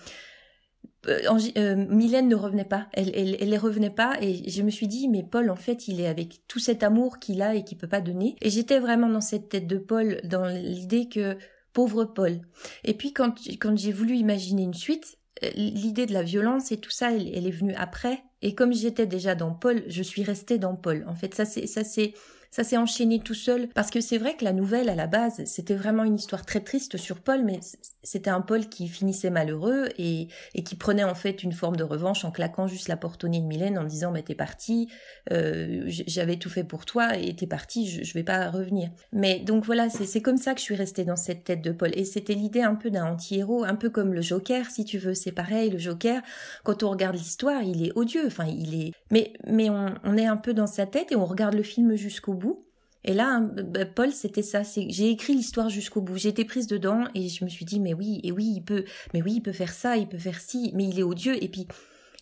euh, 1.06 1.38
euh, 1.56 1.76
Mylène 1.76 2.28
ne 2.28 2.34
revenait 2.34 2.64
pas. 2.64 2.88
Elle, 2.92 3.10
elle 3.14 3.36
elle 3.40 3.56
revenait 3.58 3.90
pas 3.90 4.16
et 4.20 4.48
je 4.48 4.62
me 4.62 4.70
suis 4.70 4.88
dit 4.88 5.08
mais 5.08 5.22
Paul 5.22 5.50
en 5.50 5.56
fait 5.56 5.88
il 5.88 6.00
est 6.00 6.08
avec 6.08 6.46
tout 6.48 6.58
cet 6.58 6.82
amour 6.82 7.18
qu'il 7.18 7.42
a 7.42 7.54
et 7.54 7.64
qu'il 7.64 7.78
peut 7.78 7.88
pas 7.88 8.00
donner. 8.00 8.36
Et 8.42 8.50
j'étais 8.50 8.78
vraiment 8.78 9.08
dans 9.08 9.20
cette 9.20 9.48
tête 9.48 9.66
de 9.66 9.78
Paul 9.78 10.20
dans 10.24 10.46
l'idée 10.46 11.08
que 11.08 11.36
pauvre 11.72 12.04
Paul. 12.04 12.40
Et 12.84 12.94
puis 12.94 13.12
quand 13.12 13.34
quand 13.60 13.78
j'ai 13.78 13.92
voulu 13.92 14.16
imaginer 14.16 14.62
une 14.62 14.74
suite 14.74 15.18
l'idée 15.54 16.04
de 16.04 16.12
la 16.12 16.22
violence 16.22 16.70
et 16.70 16.78
tout 16.78 16.90
ça 16.90 17.12
elle 17.12 17.46
est 17.46 17.50
venue 17.50 17.74
après 17.74 18.22
Et 18.42 18.54
comme 18.54 18.72
j'étais 18.72 19.06
déjà 19.06 19.34
dans 19.34 19.52
Paul, 19.54 19.82
je 19.88 20.02
suis 20.02 20.22
restée 20.22 20.58
dans 20.58 20.76
Paul. 20.76 21.04
En 21.08 21.14
fait, 21.14 21.34
ça 21.34 21.44
c'est 21.44 21.66
ça 21.66 21.84
c'est 21.84 22.14
ça 22.50 22.64
s'est 22.64 22.76
enchaîné 22.76 23.20
tout 23.20 23.34
seul. 23.34 23.68
Parce 23.68 23.90
que 23.90 24.00
c'est 24.00 24.18
vrai 24.18 24.34
que 24.34 24.44
la 24.44 24.52
nouvelle 24.52 24.88
à 24.88 24.94
la 24.94 25.06
base 25.06 25.42
c'était 25.44 25.74
vraiment 25.74 26.04
une 26.04 26.16
histoire 26.16 26.44
très 26.44 26.60
triste 26.60 26.96
sur 26.96 27.20
Paul 27.20 27.44
mais 27.44 27.60
c'était 28.02 28.30
un 28.30 28.40
Paul 28.40 28.68
qui 28.68 28.88
finissait 28.88 29.30
malheureux 29.30 29.88
et, 29.98 30.28
qui 30.64 30.74
prenait 30.76 31.04
en 31.04 31.14
fait 31.14 31.42
une 31.42 31.52
forme 31.52 31.76
de 31.76 31.84
revanche 31.84 32.24
en 32.24 32.30
claquant 32.30 32.66
juste 32.66 32.88
la 32.88 32.96
porte 32.96 33.24
au 33.24 33.28
nez 33.28 33.40
de 33.40 33.46
Mylène 33.46 33.78
en 33.78 33.84
disant 33.84 34.10
mais 34.10 34.22
t'es 34.22 34.34
parti 34.34 34.88
euh, 35.32 35.84
j'avais 35.86 36.36
tout 36.36 36.50
fait 36.50 36.64
pour 36.64 36.84
toi 36.84 37.16
et 37.16 37.34
t'es 37.34 37.46
parti 37.46 37.88
je, 37.88 38.04
je 38.04 38.14
vais 38.14 38.24
pas 38.24 38.50
revenir. 38.50 38.90
Mais 39.12 39.40
donc 39.40 39.64
voilà 39.64 39.88
c'est 39.88 40.22
comme 40.22 40.36
ça 40.36 40.54
que 40.54 40.60
je 40.60 40.64
suis 40.64 40.74
restée 40.74 41.04
dans 41.04 41.16
cette 41.16 41.44
tête 41.44 41.62
de 41.62 41.72
Paul. 41.72 41.90
Et 41.94 42.04
c'était 42.04 42.34
l'idée 42.34 42.62
un 42.62 42.74
peu 42.74 42.90
d'un 42.90 43.12
anti-héros 43.12 43.64
un 43.64 43.76
peu 43.76 43.90
comme 43.90 44.12
le 44.12 44.22
Joker 44.22 44.66
si 44.70 44.84
tu 44.84 44.98
veux 44.98 45.14
c'est 45.14 45.32
pareil. 45.32 45.70
Le 45.70 45.78
Joker 45.78 46.20
quand 46.64 46.82
on 46.82 46.90
regarde 46.90 47.14
l'histoire 47.14 47.62
il 47.62 47.86
est 47.86 47.92
odieux 47.94 48.26
enfin 48.26 48.46
il 48.46 48.74
est 48.74 48.92
mais 49.10 49.32
mais 49.46 49.70
on, 49.70 49.94
on 50.04 50.16
est 50.16 50.26
un 50.26 50.36
peu 50.36 50.54
dans 50.54 50.66
sa 50.66 50.86
tête 50.86 51.12
et 51.12 51.16
on 51.16 51.24
regarde 51.24 51.54
le 51.54 51.62
film 51.62 51.94
jusqu'au 51.94 52.34
et 53.04 53.14
là, 53.14 53.42
Paul, 53.94 54.12
c'était 54.12 54.42
ça. 54.42 54.62
J'ai 54.62 55.10
écrit 55.10 55.34
l'histoire 55.34 55.70
jusqu'au 55.70 56.02
bout. 56.02 56.16
J'ai 56.16 56.28
été 56.28 56.44
prise 56.44 56.66
dedans 56.66 57.04
et 57.14 57.28
je 57.28 57.44
me 57.44 57.48
suis 57.48 57.64
dit, 57.64 57.80
mais 57.80 57.94
oui, 57.94 58.20
et 58.22 58.32
oui, 58.32 58.52
il 58.56 58.62
peut, 58.62 58.84
mais 59.14 59.22
oui, 59.22 59.34
il 59.36 59.40
peut 59.40 59.52
faire 59.52 59.72
ça, 59.72 59.96
il 59.96 60.06
peut 60.06 60.18
faire 60.18 60.40
ci, 60.40 60.70
mais 60.74 60.84
il 60.84 60.98
est 60.98 61.02
odieux. 61.02 61.42
Et 61.42 61.48
puis, 61.48 61.66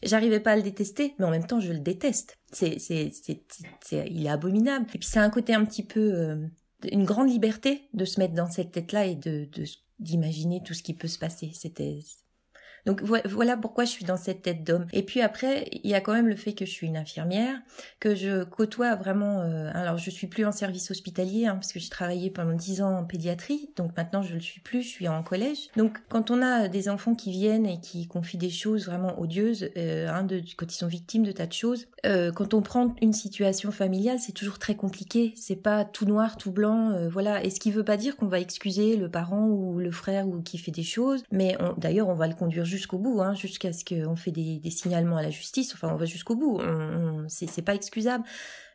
j'arrivais 0.02 0.40
pas 0.40 0.52
à 0.52 0.56
le 0.56 0.62
détester, 0.62 1.14
mais 1.18 1.25
en 1.25 1.30
même 1.30 1.46
temps, 1.46 1.60
je 1.60 1.72
le 1.72 1.80
déteste. 1.80 2.38
C'est, 2.52 2.78
c'est, 2.78 3.10
c'est, 3.12 4.06
il 4.08 4.26
est 4.26 4.30
abominable. 4.30 4.87
Et 4.94 4.98
puis, 4.98 5.08
c'est 5.08 5.18
un 5.18 5.30
côté 5.30 5.52
un 5.52 5.64
petit 5.64 5.84
peu, 5.84 6.12
euh, 6.14 6.46
une 6.92 7.04
grande 7.04 7.28
liberté 7.28 7.88
de 7.94 8.04
se 8.04 8.20
mettre 8.20 8.34
dans 8.34 8.48
cette 8.48 8.72
tête-là 8.72 9.06
et 9.06 9.16
de 9.16 9.48
d'imaginer 9.98 10.62
tout 10.64 10.75
ce 10.75 10.84
qui 10.84 10.94
peut 10.94 11.08
se 11.08 11.18
passer. 11.18 11.50
C'était, 11.54 11.98
donc 12.87 13.02
voilà 13.02 13.56
pourquoi 13.56 13.85
je 13.85 13.90
suis 13.90 14.04
dans 14.04 14.16
cette 14.16 14.42
tête 14.42 14.64
d'homme. 14.64 14.87
Et 14.92 15.02
puis 15.02 15.20
après, 15.20 15.68
il 15.73 15.90
y 15.90 15.94
a 15.94 16.00
quand 16.00 16.12
même 16.12 16.28
le 16.28 16.37
fait 16.37 16.52
que 16.52 16.64
je 16.64 16.70
suis 16.70 16.87
une 16.87 16.97
infirmière, 16.97 17.58
que 18.00 18.14
je 18.14 18.44
côtoie 18.44 18.94
vraiment. 18.94 19.40
Euh, 19.40 19.70
alors 19.75 19.99
je 19.99 20.11
suis 20.11 20.26
plus 20.26 20.44
en 20.44 20.52
service 20.52 20.90
hospitalier 20.90 21.47
hein, 21.47 21.54
parce 21.54 21.73
que 21.73 21.80
j'ai 21.80 21.88
travaillé 21.88 22.30
pendant 22.30 22.54
dix 22.54 22.82
ans 22.82 22.97
en 22.97 23.04
pédiatrie, 23.04 23.70
donc 23.76 23.97
maintenant 23.97 24.23
je 24.23 24.30
ne 24.30 24.35
le 24.35 24.40
suis 24.40 24.61
plus, 24.61 24.82
je 24.82 24.88
suis 24.88 25.08
en 25.08 25.23
collège. 25.23 25.68
Donc 25.76 25.99
quand 26.08 26.30
on 26.30 26.42
a 26.42 26.68
des 26.68 26.88
enfants 26.88 27.14
qui 27.14 27.30
viennent 27.30 27.66
et 27.66 27.80
qui 27.80 28.06
confient 28.06 28.38
des 28.38 28.50
choses 28.50 28.87
vraiment 28.87 29.18
odieuses, 29.20 29.70
euh, 29.76 30.08
hein, 30.08 30.26
quand 30.56 30.73
ils 30.73 30.78
sont 30.78 30.87
victimes 30.87 31.25
de 31.25 31.32
tas 31.32 31.47
de 31.47 31.52
choses, 31.52 31.87
euh, 32.06 32.32
quand 32.32 32.54
on 32.54 32.62
prend 32.62 32.94
une 33.02 33.12
situation 33.12 33.70
familiale, 33.70 34.18
c'est 34.18 34.32
toujours 34.32 34.58
très 34.58 34.75
compliqué. 34.75 35.32
C'est 35.37 35.56
pas 35.56 35.85
tout 35.85 36.06
noir, 36.06 36.37
tout 36.37 36.52
blanc, 36.52 37.08
voilà. 37.11 37.44
Et 37.44 37.50
ce 37.50 37.61
qui 37.61 37.70
veut 37.70 37.85
pas 37.85 37.97
dire 37.97 38.16
qu'on 38.16 38.28
va 38.28 38.40
excuser 38.40 38.97
le 38.97 39.11
parent 39.11 39.47
ou 39.47 39.78
le 39.78 39.90
frère 39.90 40.28
ou 40.28 40.40
qui 40.40 40.58
fait 40.58 40.70
des 40.70 40.82
choses, 40.82 41.23
mais 41.30 41.56
d'ailleurs 41.76 42.08
on 42.08 42.14
va 42.14 42.28
le 42.28 42.35
conduire 42.35 42.64
jusqu'au 42.68 42.98
bout, 42.98 43.20
hein, 43.20 43.34
jusqu'à 43.34 43.72
ce 43.72 43.84
qu'on 43.84 44.16
fait 44.16 44.30
des, 44.30 44.60
signalements 44.70 45.16
à 45.16 45.22
la 45.22 45.30
justice. 45.30 45.75
Enfin, 45.75 45.90
on 45.92 45.96
va 45.96 46.04
jusqu'au 46.04 46.37
bout. 46.37 46.58
On, 46.60 47.26
c'est 47.28 47.62
pas 47.62 47.75
excusable. 47.75 48.25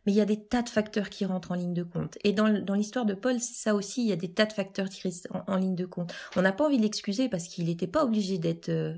Mais 0.06 0.12
il 0.12 0.16
y 0.16 0.22
a 0.22 0.26
des 0.26 0.44
tas 0.44 0.62
de 0.62 0.70
facteurs 0.70 1.10
qui 1.10 1.24
rentrent 1.26 1.52
en 1.52 1.56
ligne 1.56 1.74
de 1.74 1.84
compte. 1.84 2.18
Et 2.24 2.34
dans, 2.34 2.48
l'histoire 2.48 3.06
de 3.06 3.14
Paul, 3.14 3.40
c'est 3.40 3.56
ça 3.56 3.74
aussi. 3.74 4.02
Il 4.02 4.10
y 4.10 4.12
a 4.12 4.18
des 4.18 4.34
tas 4.34 4.46
de 4.46 4.54
facteurs 4.54 4.90
qui 4.90 5.02
restent 5.04 5.30
en, 5.48 5.56
ligne 5.56 5.76
de 5.76 5.86
compte. 5.86 6.14
On 6.36 6.42
n'a 6.42 6.52
pas 6.52 6.66
envie 6.66 6.78
de 6.78 6.84
l'excuser 6.84 7.30
parce 7.30 7.48
qu'il 7.48 7.66
n'était 7.66 7.88
pas 7.88 8.04
obligé 8.04 8.38
d'être 8.38 8.70
euh, 8.70 8.96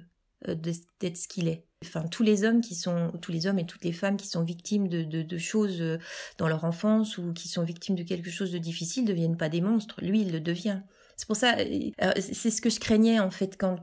d'être 0.48 1.18
ce 1.18 1.28
qu'il 1.28 1.48
est. 1.48 1.66
Enfin, 1.84 2.08
tous 2.08 2.24
les 2.24 2.44
hommes 2.44 2.62
qui 2.62 2.76
sont, 2.76 3.12
tous 3.22 3.32
les 3.32 3.48
hommes 3.48 3.60
et 3.60 3.66
toutes 3.66 3.84
les 3.84 3.92
femmes 3.92 4.18
qui 4.18 4.28
sont 4.28 4.44
victimes 4.44 4.88
de, 4.88 5.04
de, 5.04 5.38
choses 5.38 5.82
euh, 5.82 5.98
dans 6.38 6.48
leur 6.48 6.64
enfance 6.66 7.18
ou 7.18 7.34
qui 7.34 7.48
sont 7.48 7.64
victimes 7.64 7.96
de 7.96 8.04
quelque 8.04 8.30
chose 8.30 8.52
de 8.52 8.58
difficile 8.58 9.04
ne 9.04 9.10
deviennent 9.10 9.38
pas 9.38 9.50
des 9.50 9.62
monstres. 9.62 9.96
Lui, 10.02 10.22
il 10.22 10.32
le 10.32 10.40
devient. 10.40 10.82
C'est 11.16 11.28
pour 11.28 11.36
ça, 11.36 11.56
euh, 11.58 12.12
c'est 12.20 12.52
ce 12.52 12.62
que 12.62 12.70
je 12.70 12.80
craignais 12.80 13.20
en 13.20 13.32
fait 13.32 13.58
quand, 13.58 13.78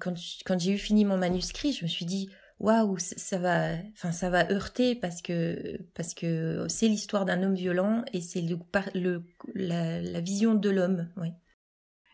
j'ai 0.59 0.73
eu 0.73 0.79
fini 0.79 1.05
mon 1.05 1.17
manuscrit. 1.17 1.73
Je 1.73 1.85
me 1.85 1.89
suis 1.89 2.05
dit, 2.05 2.31
waouh, 2.61 2.99
ça 2.99 3.39
va, 3.39 3.73
enfin 3.95 4.13
ça 4.13 4.31
va 4.31 4.51
heurter 4.51 4.95
parce 4.95 5.23
que 5.23 5.79
parce 5.95 6.15
que 6.15 6.67
c'est 6.69 6.89
l'histoire 6.89 7.25
d'un 7.25 7.43
homme 7.43 7.55
violent 7.55 8.05
et 8.13 8.21
c'est 8.21 8.43
le, 8.43 9.25
la, 9.55 10.01
la 10.01 10.21
vision 10.21 10.55
de 10.55 10.71
l'homme, 10.71 11.09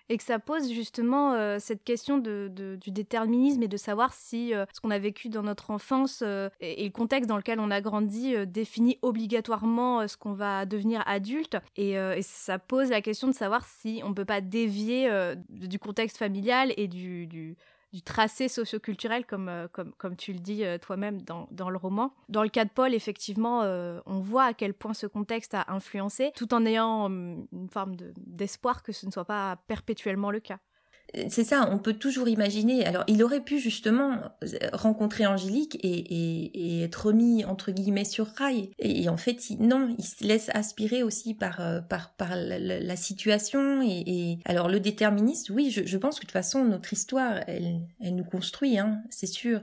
et 0.08 0.16
que 0.16 0.24
ça 0.24 0.38
pose 0.38 0.70
justement 0.72 1.34
euh, 1.34 1.58
cette 1.58 1.84
question 1.84 2.18
de, 2.18 2.50
du 2.80 2.90
déterminisme 2.90 3.62
et 3.62 3.68
de 3.68 3.76
savoir 3.76 4.12
si 4.12 4.54
euh, 4.54 4.64
ce 4.72 4.80
qu'on 4.80 4.90
a 4.90 4.98
vécu 4.98 5.28
dans 5.28 5.42
notre 5.42 5.70
enfance 5.70 6.22
euh, 6.24 6.48
et, 6.60 6.84
le 6.84 6.90
contexte 6.90 7.28
dans 7.28 7.36
lequel 7.36 7.60
on 7.60 7.70
a 7.70 7.80
grandi 7.80 8.34
définit 8.46 8.98
obligatoirement 9.02 10.08
ce 10.08 10.16
qu'on 10.16 10.32
va 10.32 10.64
devenir 10.64 11.02
adulte. 11.06 11.58
Et, 11.76 11.92
et, 11.92 12.22
ça 12.22 12.58
pose 12.58 12.90
la 12.90 13.02
question 13.02 13.28
de 13.28 13.32
savoir 13.32 13.66
si 13.66 14.00
on 14.04 14.14
peut 14.14 14.24
pas 14.24 14.40
dévier 14.40 15.10
du 15.50 15.78
contexte 15.78 16.16
familial 16.16 16.72
et 16.76 16.88
du, 16.88 17.26
du 17.26 17.56
du 17.92 18.02
tracé 18.02 18.48
socioculturel, 18.48 19.24
comme, 19.24 19.48
euh, 19.48 19.66
comme, 19.68 19.92
comme 19.94 20.16
tu 20.16 20.32
le 20.32 20.38
dis 20.38 20.64
euh, 20.64 20.78
toi-même 20.78 21.22
dans, 21.22 21.48
dans, 21.50 21.70
le 21.70 21.78
roman. 21.78 22.12
Dans 22.28 22.42
le 22.42 22.48
cas 22.48 22.64
de 22.64 22.70
Paul, 22.70 22.94
effectivement, 22.94 23.62
euh, 23.62 24.00
on 24.04 24.20
voit 24.20 24.44
à 24.44 24.54
quel 24.54 24.74
point 24.74 24.94
ce 24.94 25.06
contexte 25.06 25.54
a 25.54 25.64
influencé, 25.68 26.30
tout 26.36 26.52
en 26.52 26.66
ayant 26.66 27.06
hum, 27.06 27.46
une 27.52 27.70
forme 27.70 27.96
d'espoir 28.16 28.82
que 28.82 28.92
ce 28.92 29.06
ne 29.06 29.10
soit 29.10 29.24
pas 29.24 29.56
perpétuellement 29.68 30.30
le 30.30 30.40
cas 30.40 30.58
c'est 31.28 31.44
ça, 31.44 31.68
on 31.72 31.78
peut 31.78 31.94
toujours 31.94 32.28
imaginer. 32.28 32.84
Alors, 32.84 33.04
il 33.06 33.22
aurait 33.22 33.40
pu 33.40 33.58
justement 33.58 34.18
rencontrer 34.72 35.26
Angélique 35.26 35.78
et, 35.82 36.82
être 36.82 37.06
remis 37.06 37.44
entre 37.44 37.72
guillemets 37.72 38.04
sur 38.04 38.26
rail. 38.26 38.70
Et, 38.78 39.08
en 39.08 39.16
fait, 39.16 39.38
non, 39.58 39.94
il 39.98 40.04
se 40.04 40.24
laisse 40.24 40.50
aspirer 40.54 41.02
aussi 41.02 41.34
par 41.34 41.60
euh, 41.60 41.80
par 41.80 42.12
par 42.14 42.36
la, 42.36 42.96
situation. 42.96 43.82
Et, 43.82 44.38
alors, 44.44 44.68
le 44.68 44.80
déterministe, 44.80 45.50
oui, 45.50 45.70
je, 45.70 45.96
pense 45.96 46.16
que 46.16 46.24
de 46.24 46.26
toute 46.26 46.32
façon, 46.32 46.64
notre 46.64 46.92
histoire, 46.92 47.40
elle, 47.46 47.80
elle 48.00 48.14
nous 48.14 48.24
construit, 48.24 48.78
hein, 48.78 49.00
c'est 49.10 49.26
sûr. 49.26 49.60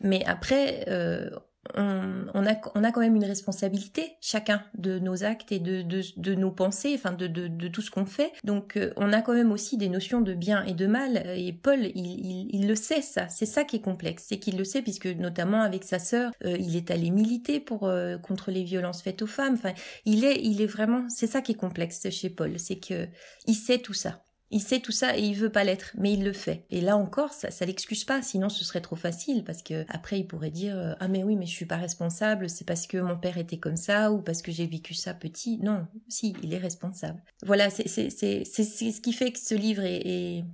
Mais 0.00 0.24
après, 0.26 0.84
euh, 0.88 1.30
on, 1.74 2.46
a, 2.46 2.54
on 2.74 2.84
a 2.84 2.92
quand 2.92 3.00
même 3.00 3.16
une 3.16 3.24
responsabilité, 3.24 4.16
chacun, 4.20 4.62
de 4.74 4.98
nos 4.98 5.24
actes 5.24 5.52
et 5.52 5.58
de, 5.58 5.82
de, 5.82 6.34
nos 6.34 6.50
pensées, 6.50 6.92
enfin 6.94 7.12
de, 7.12 7.26
de, 7.26 7.68
tout 7.68 7.82
ce 7.82 7.90
qu'on 7.90 8.06
fait. 8.06 8.32
Donc 8.44 8.76
euh, 8.76 8.92
on 8.96 9.12
a 9.12 9.22
quand 9.22 9.34
même 9.34 9.52
aussi 9.52 9.76
des 9.76 9.88
notions 9.88 10.20
de 10.20 10.34
bien 10.34 10.64
et 10.64 10.74
de 10.74 10.86
mal. 10.86 11.22
Et 11.36 11.52
Paul, 11.52 11.80
il, 11.94 12.48
il, 12.50 12.68
le 12.68 12.74
sait 12.74 13.02
ça. 13.02 13.28
C'est 13.28 13.46
ça 13.46 13.64
qui 13.64 13.76
est 13.76 13.80
complexe, 13.80 14.26
c'est 14.28 14.38
qu'il 14.38 14.56
le 14.56 14.64
sait 14.64 14.82
puisque 14.82 15.06
notamment 15.06 15.62
avec 15.62 15.84
sa 15.84 15.98
sœur, 15.98 16.32
euh, 16.44 16.56
il 16.58 16.76
est 16.76 16.90
allé 16.90 17.10
militer 17.10 17.60
pour 17.60 17.84
euh, 17.84 18.18
contre 18.18 18.50
les 18.50 18.64
violences 18.64 19.02
faites 19.02 19.22
aux 19.22 19.26
femmes. 19.26 19.54
Enfin, 19.54 19.72
il 20.04 20.24
est, 20.24 20.40
il 20.42 20.60
est 20.62 20.66
vraiment, 20.66 21.08
c'est 21.08 21.26
ça 21.26 21.42
qui 21.42 21.52
est 21.52 21.56
complexe 21.56 22.08
chez 22.10 22.30
Paul, 22.30 22.58
c'est 22.58 22.78
que 22.78 23.08
il 23.46 23.54
sait 23.54 23.78
tout 23.78 23.94
ça. 23.94 24.25
Il 24.50 24.60
sait 24.60 24.78
tout 24.78 24.92
ça 24.92 25.16
et 25.16 25.22
il 25.22 25.34
veut 25.34 25.50
pas 25.50 25.64
l'être, 25.64 25.92
mais 25.98 26.12
il 26.12 26.22
le 26.22 26.32
fait. 26.32 26.66
Et 26.70 26.80
là 26.80 26.96
encore, 26.96 27.32
ça, 27.32 27.50
ça 27.50 27.66
l'excuse 27.66 28.04
pas, 28.04 28.22
sinon 28.22 28.48
ce 28.48 28.64
serait 28.64 28.80
trop 28.80 28.94
facile 28.94 29.42
parce 29.42 29.62
que 29.62 29.84
après 29.88 30.20
il 30.20 30.26
pourrait 30.26 30.52
dire 30.52 30.76
euh, 30.78 30.94
ah 31.00 31.08
mais 31.08 31.24
oui 31.24 31.34
mais 31.34 31.46
je 31.46 31.52
suis 31.52 31.66
pas 31.66 31.76
responsable, 31.76 32.48
c'est 32.48 32.66
parce 32.66 32.86
que 32.86 32.98
mon 32.98 33.16
père 33.16 33.38
était 33.38 33.58
comme 33.58 33.76
ça 33.76 34.12
ou 34.12 34.22
parce 34.22 34.42
que 34.42 34.52
j'ai 34.52 34.66
vécu 34.66 34.94
ça 34.94 35.14
petit. 35.14 35.58
Non, 35.58 35.88
si 36.08 36.36
il 36.44 36.54
est 36.54 36.58
responsable. 36.58 37.22
Voilà, 37.44 37.70
c'est 37.70 37.88
c'est 37.88 38.10
c'est 38.10 38.44
ce 38.44 39.00
qui 39.00 39.12
fait 39.12 39.32
que 39.32 39.40
ce 39.40 39.54
livre 39.54 39.82
est, 39.84 40.44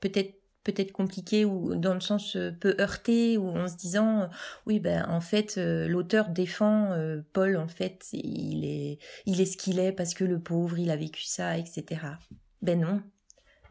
peut-être 0.00 0.34
peut-être 0.64 0.90
compliqué 0.90 1.44
ou 1.44 1.76
dans 1.76 1.94
le 1.94 2.00
sens 2.00 2.34
euh, 2.34 2.50
peu 2.50 2.74
heurté 2.80 3.38
ou 3.38 3.48
en 3.50 3.68
se 3.68 3.76
disant 3.76 4.22
euh, 4.22 4.26
oui 4.66 4.80
ben 4.80 5.06
en 5.08 5.20
fait 5.20 5.56
l'auteur 5.56 6.30
défend 6.30 6.90
Paul 7.32 7.56
en 7.56 7.68
fait 7.68 8.08
il 8.12 8.64
est 8.64 8.98
il 9.26 9.40
est 9.40 9.44
ce 9.44 9.56
qu'il 9.56 9.78
est 9.78 9.92
parce 9.92 10.14
que 10.14 10.24
le 10.24 10.40
pauvre 10.40 10.80
il 10.80 10.90
a 10.90 10.96
vécu 10.96 11.22
ça 11.22 11.56
etc 11.56 12.00
ben 12.62 12.80
non 12.80 13.00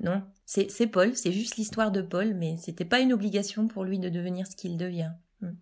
non, 0.02 0.24
c'est 0.46 0.88
Paul, 0.88 1.16
c'est 1.16 1.32
juste 1.32 1.58
l'histoire 1.58 1.92
de 1.92 2.02
Paul, 2.02 2.34
mais 2.34 2.58
c'était 2.58 2.86
pas 2.86 3.00
une 3.00 3.14
obligation 3.14 3.68
pour 3.68 3.84
lui 3.84 4.00
de 4.00 4.10
devenir 4.10 4.48
ce 4.48 4.56
qu'il 4.56 4.78
devient. 4.78 5.12
Hmm. 5.42 5.54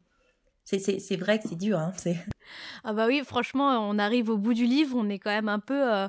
C'est 0.64 1.18
vrai 1.18 1.40
que 1.40 1.48
c'est 1.48 1.58
dur. 1.58 1.80
Hein, 1.80 1.94
ah 2.84 2.94
bah 2.94 3.08
oui, 3.08 3.22
franchement, 3.26 3.88
on 3.90 3.98
arrive 4.00 4.30
au 4.30 4.38
bout 4.38 4.54
du 4.54 4.66
livre, 4.66 4.96
on 4.98 5.10
est 5.10 5.20
quand 5.20 5.30
même 5.30 5.50
un 5.50 5.60
peu 5.60 5.92
euh, 5.94 6.08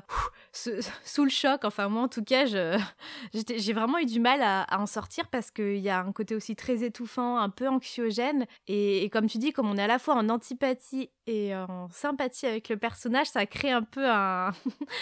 sous 0.53 1.23
le 1.23 1.29
choc. 1.29 1.63
Enfin, 1.63 1.89
moi, 1.89 2.03
en 2.03 2.07
tout 2.07 2.23
cas, 2.23 2.45
j'ai 3.33 3.73
vraiment 3.73 3.97
eu 3.99 4.05
du 4.05 4.19
mal 4.19 4.41
à, 4.41 4.65
en 4.79 4.85
sortir 4.85 5.27
parce 5.27 5.51
qu'il 5.51 5.77
y 5.77 5.89
a 5.89 5.99
un 5.99 6.11
côté 6.11 6.35
aussi 6.35 6.55
très 6.55 6.83
étouffant, 6.83 7.37
un 7.37 7.49
peu 7.49 7.67
anxiogène. 7.67 8.45
Et, 8.67 9.09
comme 9.11 9.27
tu 9.27 9.37
dis, 9.37 9.53
comme 9.53 9.69
on 9.69 9.77
est 9.77 9.83
à 9.83 9.87
la 9.87 9.99
fois 9.99 10.15
en 10.15 10.29
antipathie 10.29 11.09
et 11.27 11.55
en 11.55 11.89
sympathie 11.91 12.45
avec 12.45 12.69
le 12.69 12.77
personnage, 12.77 13.27
ça 13.27 13.45
crée 13.45 13.71
un 13.71 13.81
peu 13.81 14.07
un, 14.07 14.51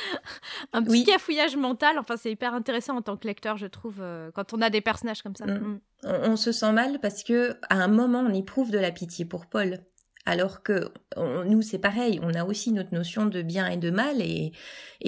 un 0.74 0.84
petit 0.84 1.04
cafouillage 1.04 1.56
mental. 1.56 2.00
Enfin, 2.00 2.18
c'est 2.18 2.32
hyper 2.32 2.54
intéressant 2.54 2.98
en 2.98 3.02
tant 3.02 3.18
que 3.18 3.28
lecteur, 3.28 3.58
je 3.58 3.68
trouve, 3.68 3.98
euh, 4.00 4.32
quand 4.32 4.54
on 4.54 4.62
a 4.62 4.70
des 4.70 4.82
personnages 4.82 5.22
comme 5.22 5.36
ça. 5.36 5.46
Mm. 5.46 5.60
Mm. 5.60 5.80
On, 6.04 6.36
se 6.36 6.52
sent 6.52 6.72
mal 6.74 7.00
parce 7.00 7.24
que 7.24 7.58
à 7.70 7.76
un 7.76 7.88
moment, 7.88 8.20
on 8.20 8.34
éprouve 8.34 8.72
de 8.72 8.78
la 8.78 8.92
pitié 8.92 9.26
pour 9.26 9.46
Paul. 9.46 9.80
Alors 10.26 10.64
que 10.64 10.90
nous, 11.18 11.62
c'est 11.62 11.80
pareil, 11.80 12.20
on 12.24 12.34
a 12.34 12.46
aussi 12.46 12.72
notre 12.72 12.94
notion 12.94 13.26
de 13.26 13.42
bien 13.42 13.68
et 13.68 13.76
de 13.76 13.92
mal 13.92 14.22
et, 14.22 14.54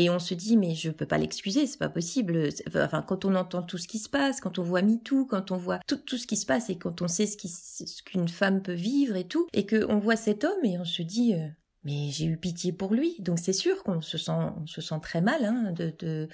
on 0.10 0.20
se 0.20 0.34
dit 0.34 0.58
mais 0.58 0.76
je 0.76 0.92
peux 0.92 1.06
pas 1.06 1.18
l'excuser, 1.18 1.68
c'est 1.68 1.78
pas 1.78 1.90
possible. 1.90 2.50
Enfin, 2.76 3.02
quand 3.02 3.24
on 3.24 3.36
entend 3.36 3.64
tout 3.64 3.78
ce 3.78 3.88
qui 3.88 4.00
se 4.00 4.10
passe, 4.10 4.42
quand 4.42 4.60
on 4.60 4.64
voit 4.64 4.82
MeToo, 4.82 5.26
quand 5.26 5.52
on 5.52 5.58
voit 5.58 5.80
tout, 5.88 6.18
ce 6.18 6.28
qui 6.28 6.36
se 6.36 6.46
passe 6.46 6.70
et 6.70 6.78
quand 6.78 7.02
on 7.02 7.08
sait 7.08 7.28
ce 7.28 8.04
qu'une 8.04 8.28
femme 8.28 8.62
peut 8.62 8.74
vivre 8.74 9.16
et 9.16 9.26
tout, 9.26 9.48
et 9.54 9.66
qu'on 9.66 10.00
voit 10.00 10.18
cet 10.18 10.44
homme 10.44 10.66
et 10.66 10.78
on 10.78 10.86
se 10.86 11.02
dit 11.02 11.34
euh, 11.34 11.48
mais 11.86 12.10
j'ai 12.12 12.26
eu 12.26 12.38
pitié 12.38 12.74
pour 12.74 12.94
lui. 12.94 13.16
Donc 13.20 13.40
c'est 13.40 13.54
sûr 13.54 13.84
qu'on 13.84 14.02
se 14.02 14.18
sent, 14.18 14.32
on 14.32 14.68
se 14.68 14.82
sent 14.82 15.00
très 15.02 15.22
mal 15.22 15.46
hein, 15.46 15.72
de, 15.72 15.94
de 15.98 16.28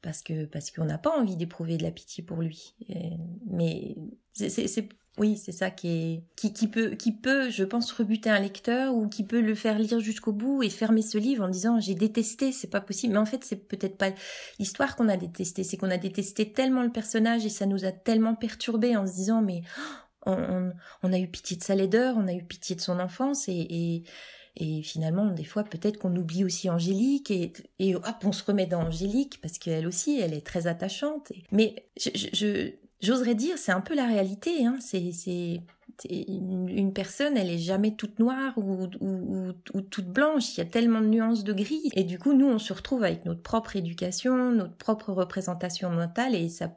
parce 0.00 0.22
que 0.22 0.46
parce 0.46 0.70
qu'on 0.70 0.84
n'a 0.84 0.98
pas 0.98 1.10
envie 1.10 1.36
d'éprouver 1.36 1.76
de 1.76 1.82
la 1.82 1.90
pitié 1.90 2.24
pour 2.24 2.40
lui. 2.40 2.74
mais 3.46 3.96
c'est 4.32 4.88
Oui, 5.16 5.36
c'est 5.36 5.52
ça 5.52 5.70
qui 5.70 5.88
est 5.88 6.22
qui, 6.34 6.52
qui 6.52 6.66
peut 6.66 6.90
qui 6.90 7.12
peut, 7.12 7.48
je 7.48 7.62
pense, 7.62 7.92
rebuter 7.92 8.30
un 8.30 8.40
lecteur 8.40 8.94
ou 8.94 9.08
qui 9.08 9.22
peut 9.22 9.40
le 9.40 9.54
faire 9.54 9.78
lire 9.78 10.00
jusqu'au 10.00 10.32
bout 10.32 10.64
et 10.64 10.70
fermer 10.70 11.02
ce 11.02 11.18
livre 11.18 11.44
en 11.44 11.48
disant 11.48 11.78
j'ai 11.78 11.94
détesté, 11.94 12.50
c'est 12.50 12.70
pas 12.70 12.80
possible. 12.80 13.12
Mais 13.12 13.20
en 13.20 13.26
fait, 13.26 13.44
c'est 13.44 13.68
peut-être 13.68 13.96
pas 13.96 14.10
l'histoire 14.58 14.96
qu'on 14.96 15.08
a 15.08 15.16
détesté, 15.16 15.62
c'est 15.62 15.76
qu'on 15.76 15.90
a 15.90 15.98
détesté 15.98 16.52
tellement 16.52 16.82
le 16.82 16.90
personnage 16.90 17.46
et 17.46 17.48
ça 17.48 17.66
nous 17.66 17.84
a 17.84 17.92
tellement 17.92 18.34
perturbé 18.34 18.96
en 18.96 19.06
se 19.06 19.12
disant 19.12 19.40
mais 19.40 19.62
on, 20.26 20.72
on, 21.04 21.12
a 21.12 21.18
eu 21.18 21.28
pitié 21.28 21.56
de 21.56 21.62
sa 21.62 21.76
laideur, 21.76 22.16
on 22.16 22.26
a 22.26 22.32
eu 22.32 22.42
pitié 22.42 22.74
de 22.74 22.80
son 22.80 22.98
enfance 22.98 23.48
et, 23.48 24.02
et, 24.56 24.82
finalement 24.82 25.26
des 25.26 25.44
fois 25.44 25.64
peut-être 25.64 25.98
qu'on 25.98 26.16
oublie 26.16 26.44
aussi 26.44 26.70
Angélique 26.70 27.30
et, 27.30 27.52
et 27.78 27.94
hop 27.94 28.04
on 28.22 28.32
se 28.32 28.42
remet 28.42 28.66
dans 28.66 28.82
Angélique 28.82 29.40
parce 29.42 29.58
qu'elle 29.58 29.86
aussi 29.86 30.18
elle 30.18 30.34
est 30.34 30.46
très 30.46 30.66
attachante. 30.66 31.30
Mais 31.52 31.86
je, 31.96 32.10
je 32.32 32.83
j'oserais 33.04 33.34
dire, 33.34 33.58
c'est 33.58 33.72
un 33.72 33.80
peu 33.80 33.94
la 33.94 34.06
réalité. 34.06 34.66
Hein. 34.66 34.76
C'est, 34.80 35.12
c'est, 35.12 35.62
une, 36.10 36.92
personne, 36.92 37.36
elle 37.36 37.50
est 37.50 37.58
jamais 37.58 37.94
toute 37.94 38.18
noire 38.18 38.52
ou, 38.56 38.88
ou, 39.00 39.52
ou, 39.74 39.80
toute 39.80 40.08
blanche. 40.08 40.56
Il 40.56 40.58
y 40.58 40.60
a 40.60 40.66
tellement 40.66 41.00
de 41.00 41.06
nuances 41.06 41.44
de 41.44 41.52
gris. 41.52 41.90
Et 41.94 42.04
du 42.04 42.18
coup, 42.18 42.32
nous, 42.32 42.48
on 42.48 42.58
se 42.58 42.72
retrouve 42.72 43.04
avec 43.04 43.24
notre 43.24 43.42
propre 43.42 43.76
éducation, 43.76 44.50
notre 44.50 44.74
propre 44.74 45.12
représentation 45.12 45.90
mentale. 45.90 46.34
Et 46.34 46.48
ça, 46.48 46.68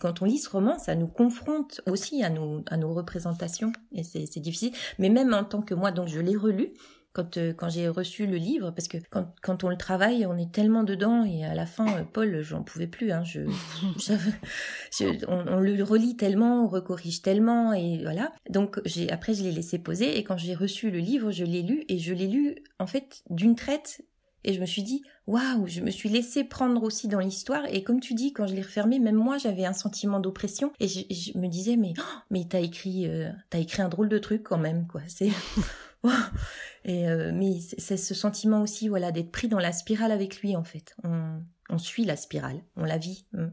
quand 0.00 0.22
on 0.22 0.24
lit 0.24 0.38
ce 0.38 0.48
roman, 0.48 0.78
ça 0.78 0.94
nous 0.94 1.08
confronte 1.08 1.82
aussi 1.86 2.22
à 2.22 2.30
nos, 2.30 2.62
à 2.70 2.76
nos 2.76 2.94
représentations. 2.94 3.72
Et 3.92 4.02
c'est 4.04 4.40
difficile. 4.40 4.72
Mais 4.98 5.10
même 5.10 5.34
en 5.34 5.44
tant 5.44 5.62
que 5.62 5.74
moi, 5.74 5.90
donc 5.90 6.08
je 6.08 6.20
l'ai 6.20 6.36
relu 6.36 6.72
quand, 7.12 7.36
euh, 7.36 7.52
quand 7.52 7.68
j'ai 7.68 7.88
reçu 7.88 8.26
le 8.26 8.36
livre, 8.36 8.70
parce 8.70 8.88
que 8.88 8.98
quand, 9.10 9.34
quand, 9.42 9.64
on 9.64 9.68
le 9.68 9.76
travaille, 9.76 10.26
on 10.26 10.36
est 10.36 10.52
tellement 10.52 10.84
dedans, 10.84 11.24
et 11.24 11.44
à 11.44 11.54
la 11.54 11.66
fin, 11.66 11.86
euh, 11.88 12.04
Paul, 12.04 12.40
j'en 12.42 12.62
pouvais 12.62 12.86
plus. 12.86 13.10
Hein, 13.10 13.24
je, 13.24 13.40
on, 15.28 15.60
le 15.60 15.82
relit 15.82 16.16
tellement, 16.16 16.64
on 16.64 16.68
recorrige 16.68 17.22
tellement, 17.22 17.72
et 17.72 18.02
voilà. 18.02 18.32
Donc 18.48 18.80
j'ai 18.84 19.10
après, 19.10 19.34
je 19.34 19.42
l'ai 19.42 19.52
laissé 19.52 19.78
poser, 19.78 20.18
et 20.18 20.24
quand 20.24 20.38
j'ai 20.38 20.54
reçu 20.54 20.90
le 20.90 20.98
livre, 20.98 21.32
je 21.32 21.44
l'ai 21.44 21.62
lu, 21.62 21.84
et 21.88 21.98
je 21.98 22.14
l'ai 22.14 22.28
lu, 22.28 22.56
en 22.78 22.86
fait, 22.86 23.22
d'une 23.28 23.56
traite, 23.56 24.02
et 24.42 24.54
je 24.54 24.60
me 24.60 24.66
suis 24.66 24.82
dit, 24.82 25.02
waouh, 25.26 25.66
je 25.66 25.80
me 25.80 25.90
suis 25.90 26.08
laissé 26.08 26.44
prendre 26.44 26.82
aussi 26.82 27.08
dans 27.08 27.18
l'histoire. 27.18 27.66
Et 27.66 27.82
comme 27.82 28.00
tu 28.00 28.14
dis, 28.14 28.32
quand 28.32 28.46
je 28.46 28.54
l'ai 28.54 28.62
refermé, 28.62 28.98
même 28.98 29.16
moi, 29.16 29.36
j'avais 29.36 29.66
un 29.66 29.74
sentiment 29.74 30.18
d'oppression. 30.18 30.72
Et 30.80 30.88
je, 30.88 31.36
me 31.38 31.46
disais, 31.46 31.76
mais, 31.76 31.92
oh, 31.98 32.18
mais 32.30 32.46
t'as 32.48 32.60
écrit, 32.60 33.06
euh, 33.06 33.30
t'as 33.50 33.58
écrit 33.58 33.82
un 33.82 33.90
drôle 33.90 34.08
de 34.08 34.18
truc 34.18 34.42
quand 34.42 34.56
même, 34.56 34.86
quoi. 34.86 35.02
C'est, 35.08 35.28
Et 36.84 37.08
euh, 37.08 37.30
mais 37.34 37.60
c'est 37.60 37.96
ce 37.96 38.14
sentiment 38.14 38.62
aussi, 38.62 38.88
voilà, 38.88 39.12
d'être 39.12 39.30
pris 39.30 39.48
dans 39.48 39.58
la 39.58 39.72
spirale 39.72 40.12
avec 40.12 40.40
lui 40.40 40.56
en 40.56 40.64
fait. 40.64 40.96
On, 41.04 41.42
on 41.68 41.78
suit 41.78 42.04
la 42.04 42.16
spirale, 42.16 42.62
on 42.76 42.84
la 42.84 42.98
vit. 42.98 43.26
Mm. 43.32 43.48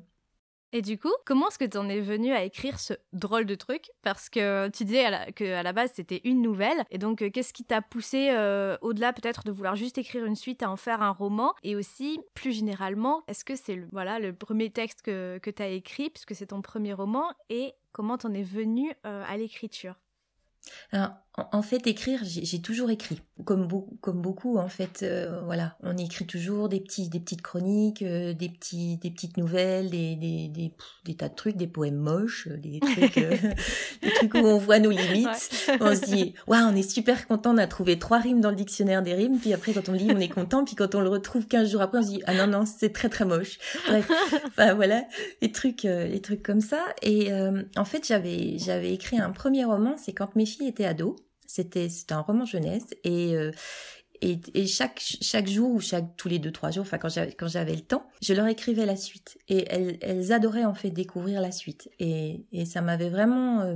Et 0.74 0.82
du 0.82 1.00
coup, 1.00 1.14
comment 1.26 1.48
est-ce 1.48 1.58
que 1.58 1.66
tu 1.66 1.78
en 1.78 1.88
es 1.88 2.02
venu 2.02 2.34
à 2.34 2.44
écrire 2.44 2.80
ce 2.80 2.94
drôle 3.14 3.46
de 3.46 3.56
truc? 3.56 3.90
Parce 4.02 4.30
que 4.30 4.68
tu 4.70 4.84
disais 4.84 5.06
à 5.06 5.32
que 5.32 5.54
à 5.54 5.64
la 5.64 5.72
base 5.72 5.92
c'était 5.96 6.20
une 6.26 6.42
nouvelle. 6.42 6.84
Et 6.92 6.98
donc, 6.98 7.22
euh, 7.22 7.30
qu'est-ce 7.30 7.54
qui 7.54 7.64
t'a 7.64 7.82
poussé 7.82 8.30
euh, 8.32 8.78
au-delà 8.82 9.14
peut-être 9.14 9.46
de 9.46 9.52
vouloir 9.52 9.78
juste 9.78 9.98
écrire 9.98 10.26
une 10.26 10.36
suite 10.36 10.64
à 10.64 10.70
en 10.70 10.76
faire 10.76 11.02
un 11.02 11.12
roman? 11.12 11.54
Et 11.64 11.78
aussi, 11.78 12.20
plus 12.34 12.52
généralement, 12.52 13.24
est-ce 13.28 13.46
que 13.46 13.56
c'est 13.56 13.76
le, 13.76 13.88
voilà, 13.94 14.20
le 14.20 14.34
premier 14.34 14.70
texte 14.70 15.02
que, 15.04 15.40
que 15.42 15.50
tu 15.50 15.64
as 15.64 15.70
écrit, 15.70 16.10
puisque 16.10 16.36
c'est 16.36 16.48
ton 16.48 16.62
premier 16.62 16.94
roman? 16.94 17.32
Et 17.50 17.74
comment 17.94 18.18
t'en 18.18 18.34
es 18.34 18.44
venu 18.44 18.94
à 19.04 19.38
l'écriture? 19.38 19.96
Alors, 20.92 21.12
en 21.52 21.62
fait, 21.62 21.86
écrire, 21.86 22.22
j'ai 22.24 22.62
toujours 22.62 22.90
écrit, 22.90 23.22
comme, 23.46 23.68
comme 24.02 24.24
beaucoup, 24.24 24.58
en 24.58 24.70
fait. 24.70 25.04
Euh, 25.04 25.40
voilà, 25.46 25.78
on 25.84 25.96
écrit 25.96 26.26
toujours 26.26 26.68
des 26.68 26.80
petits, 26.80 27.10
des 27.10 27.20
petites 27.20 27.44
chroniques, 27.44 28.02
euh, 28.02 28.34
des 28.34 28.50
petits, 28.50 28.98
des 28.98 29.12
petites 29.12 29.38
nouvelles, 29.38 29.92
des, 29.92 30.16
des, 30.16 30.48
des, 30.48 30.74
des, 31.06 31.16
tas 31.16 31.30
de 31.30 31.36
trucs, 31.36 31.56
des 31.56 31.68
poèmes 31.68 31.98
moches, 31.98 32.48
euh, 32.48 32.58
des 32.58 32.80
trucs, 32.80 33.16
des 34.02 34.10
trucs 34.16 34.34
où 34.34 34.40
on 34.40 34.58
voit 34.58 34.80
nos 34.80 34.90
limites. 34.90 35.68
On 35.80 35.96
se 35.96 36.06
dit, 36.06 36.34
waouh, 36.48 36.72
on 36.72 36.76
est 36.76 36.90
super 36.90 37.28
content, 37.28 37.54
on 37.54 37.58
a 37.60 37.68
trouvé 37.68 38.00
trois 38.00 38.18
rimes 38.18 38.42
dans 38.42 38.50
le 38.50 38.56
dictionnaire 38.56 39.04
des 39.04 39.14
rimes. 39.14 39.38
Puis 39.38 39.54
après, 39.54 39.74
quand 39.74 39.90
on 39.90 39.94
lit, 39.94 40.10
on 40.12 40.20
est 40.20 40.30
content. 40.30 40.66
Puis 40.66 40.74
quand 40.74 40.96
on 40.96 41.02
le 41.02 41.10
retrouve 41.10 41.46
15 41.46 41.70
jours 41.70 41.82
après, 41.82 42.00
on 42.00 42.04
se 42.04 42.10
dit, 42.10 42.24
ah 42.26 42.34
non 42.34 42.48
non, 42.48 42.66
c'est 42.66 42.92
très 42.92 43.10
très 43.10 43.26
moche. 43.26 43.60
Bref, 43.88 44.10
enfin 44.48 44.74
voilà, 44.74 45.04
les 45.44 45.52
trucs, 45.52 45.84
les 45.84 46.20
trucs 46.20 46.42
comme 46.42 46.62
ça. 46.62 46.84
Et 47.04 47.32
en 47.76 47.86
fait, 47.86 48.08
j'avais, 48.08 48.58
j'avais 48.58 48.92
écrit 48.92 49.20
un 49.20 49.30
premier 49.30 49.66
roman, 49.66 49.96
c'est 49.98 50.14
quand 50.14 50.36
mes 50.36 50.48
filles 50.48 50.70
étaient 50.70 50.86
ados. 50.86 51.16
C'était 51.48 51.88
un 52.12 52.22
roman 52.22 52.46
jeunesse 52.46 52.88
et 53.04 53.36
euh, 53.36 53.52
et, 54.22 54.40
et, 54.56 54.66
chaque 54.66 55.00
chaque 55.00 55.48
jour 55.48 55.72
ou 55.72 55.80
chaque 55.80 56.18
tous 56.18 56.28
les 56.28 56.40
deux 56.40 56.52
trois 56.52 56.72
jours, 56.72 56.82
enfin 56.82 56.98
quand 56.98 57.10
j'avais 57.10 57.34
quand 57.34 57.48
j'avais 57.48 57.76
le 57.76 57.82
temps, 57.82 58.08
je 58.22 58.34
leur 58.34 58.48
écrivais 58.48 58.86
la 58.86 58.96
suite. 58.96 59.38
Et 59.48 59.66
elles 59.70 59.98
elles 60.02 60.32
adoraient 60.32 60.66
en 60.66 60.74
fait 60.74 60.90
découvrir 60.90 61.40
la 61.40 61.52
suite. 61.52 61.90
Et 62.00 62.46
et 62.52 62.66
ça 62.66 62.82
m'avait 62.82 63.10
vraiment 63.10 63.62
euh, 63.62 63.76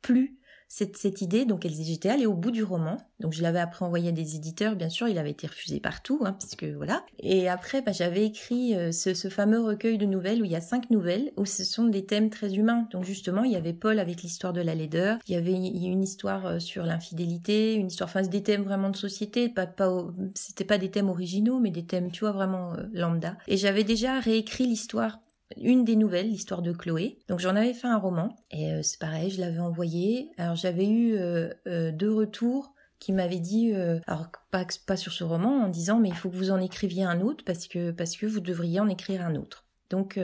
plu 0.00 0.38
cette, 0.72 0.96
cette 0.96 1.20
idée. 1.20 1.44
Donc 1.44 1.66
j'étais 1.68 2.08
allée 2.08 2.24
au 2.24 2.32
bout 2.32 2.50
du 2.50 2.64
roman. 2.64 2.96
Donc 3.20 3.34
je 3.34 3.42
l'avais 3.42 3.60
après 3.60 3.84
envoyé 3.84 4.08
à 4.08 4.12
des 4.12 4.36
éditeurs, 4.36 4.74
bien 4.74 4.88
sûr, 4.88 5.06
il 5.06 5.18
avait 5.18 5.30
été 5.30 5.46
refusé 5.46 5.80
partout, 5.80 6.22
hein, 6.24 6.36
voilà. 6.76 7.04
Et 7.20 7.48
après, 7.48 7.82
bah, 7.82 7.92
j'avais 7.92 8.24
écrit 8.24 8.74
euh, 8.74 8.90
ce, 8.90 9.12
ce, 9.14 9.28
fameux 9.28 9.60
recueil 9.60 9.98
de 9.98 10.06
nouvelles 10.06 10.40
où 10.40 10.44
il 10.44 10.50
y 10.50 10.56
a 10.56 10.60
cinq 10.62 10.90
nouvelles, 10.90 11.30
où 11.36 11.44
ce 11.44 11.62
sont 11.62 11.84
des 11.84 12.06
thèmes 12.06 12.30
très 12.30 12.54
humains. 12.54 12.88
Donc 12.90 13.04
justement, 13.04 13.44
il 13.44 13.52
y 13.52 13.56
avait 13.56 13.74
Paul 13.74 13.98
avec 13.98 14.22
l'histoire 14.22 14.54
de 14.54 14.62
la 14.62 14.74
laideur, 14.74 15.18
il 15.28 15.34
y 15.34 15.36
avait 15.36 15.52
une 15.52 16.02
histoire 16.02 16.46
euh, 16.46 16.58
sur 16.58 16.84
l'infidélité, 16.84 17.74
une 17.74 17.88
histoire, 17.88 18.08
enfin 18.08 18.22
des 18.22 18.42
thèmes 18.42 18.62
vraiment 18.62 18.88
de 18.90 18.96
société, 18.96 19.50
pas, 19.50 19.66
pas, 19.66 20.06
c'était 20.34 20.64
pas 20.64 20.78
des 20.78 20.90
thèmes 20.90 21.10
originaux, 21.10 21.60
mais 21.60 21.70
des 21.70 21.84
thèmes, 21.84 22.10
tu 22.10 22.20
vois, 22.20 22.32
vraiment 22.32 22.72
euh, 22.72 22.84
lambda. 22.94 23.36
Et 23.46 23.58
j'avais 23.58 23.84
déjà 23.84 24.18
réécrit 24.20 24.66
l'histoire 24.66 25.20
une 25.60 25.84
des 25.84 25.96
nouvelles, 25.96 26.28
l'histoire 26.28 26.62
de 26.62 26.72
Chloé. 26.72 27.18
Donc 27.28 27.40
j'en 27.40 27.56
avais 27.56 27.74
fait 27.74 27.86
un 27.86 27.98
roman 27.98 28.36
et 28.50 28.72
euh, 28.72 28.82
c'est 28.82 28.98
pareil, 28.98 29.30
je 29.30 29.40
l'avais 29.40 29.58
envoyé. 29.58 30.30
Alors 30.38 30.56
j'avais 30.56 30.88
eu 30.88 31.14
euh, 31.14 31.50
euh, 31.66 31.92
deux 31.92 32.12
retours 32.12 32.74
qui 32.98 33.12
m'avaient 33.12 33.40
dit, 33.40 33.74
alors 34.06 34.28
pas, 34.52 34.64
pas 34.86 34.96
sur 34.96 35.12
ce 35.12 35.24
roman, 35.24 35.64
en 35.64 35.68
disant 35.68 35.98
mais 35.98 36.08
il 36.08 36.14
faut 36.14 36.30
que 36.30 36.36
vous 36.36 36.52
en 36.52 36.60
écriviez 36.60 37.02
un 37.02 37.20
autre 37.20 37.44
parce 37.44 37.66
que 37.66 37.90
parce 37.90 38.16
que 38.16 38.26
vous 38.26 38.38
devriez 38.38 38.78
en 38.78 38.88
écrire 38.88 39.26
un 39.26 39.34
autre. 39.34 39.64
Donc 39.90 40.20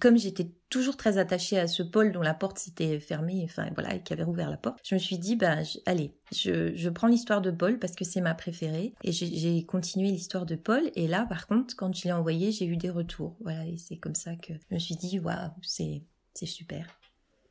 comme 0.00 0.18
j'étais 0.18 0.50
toujours 0.68 0.96
très 0.96 1.18
attachée 1.18 1.58
à 1.58 1.66
ce 1.66 1.82
Paul 1.82 2.12
dont 2.12 2.22
la 2.22 2.34
porte 2.34 2.58
s'était 2.58 3.00
fermée, 3.00 3.42
enfin 3.44 3.68
voilà, 3.74 3.94
et 3.94 4.02
qui 4.02 4.12
avait 4.12 4.22
rouvert 4.22 4.50
la 4.50 4.56
porte, 4.56 4.78
je 4.84 4.94
me 4.94 4.98
suis 4.98 5.18
dit, 5.18 5.36
bah, 5.36 5.56
allez, 5.86 6.12
je, 6.32 6.74
je, 6.74 6.88
prends 6.88 7.06
l'histoire 7.06 7.40
de 7.40 7.50
Paul 7.50 7.78
parce 7.78 7.94
que 7.94 8.04
c'est 8.04 8.20
ma 8.20 8.34
préférée, 8.34 8.94
et 9.02 9.12
j'ai 9.12 9.64
continué 9.64 10.10
l'histoire 10.10 10.46
de 10.46 10.56
Paul, 10.56 10.90
et 10.94 11.06
là, 11.06 11.26
par 11.28 11.46
contre, 11.46 11.74
quand 11.76 11.94
je 11.94 12.04
l'ai 12.04 12.12
envoyé, 12.12 12.52
j'ai 12.52 12.66
eu 12.66 12.76
des 12.76 12.90
retours, 12.90 13.36
voilà, 13.40 13.66
et 13.66 13.76
c'est 13.76 13.96
comme 13.96 14.14
ça 14.14 14.36
que 14.36 14.52
je 14.52 14.74
me 14.74 14.78
suis 14.78 14.96
dit, 14.96 15.18
waouh, 15.18 15.50
c'est, 15.62 16.02
c'est 16.34 16.46
super. 16.46 16.86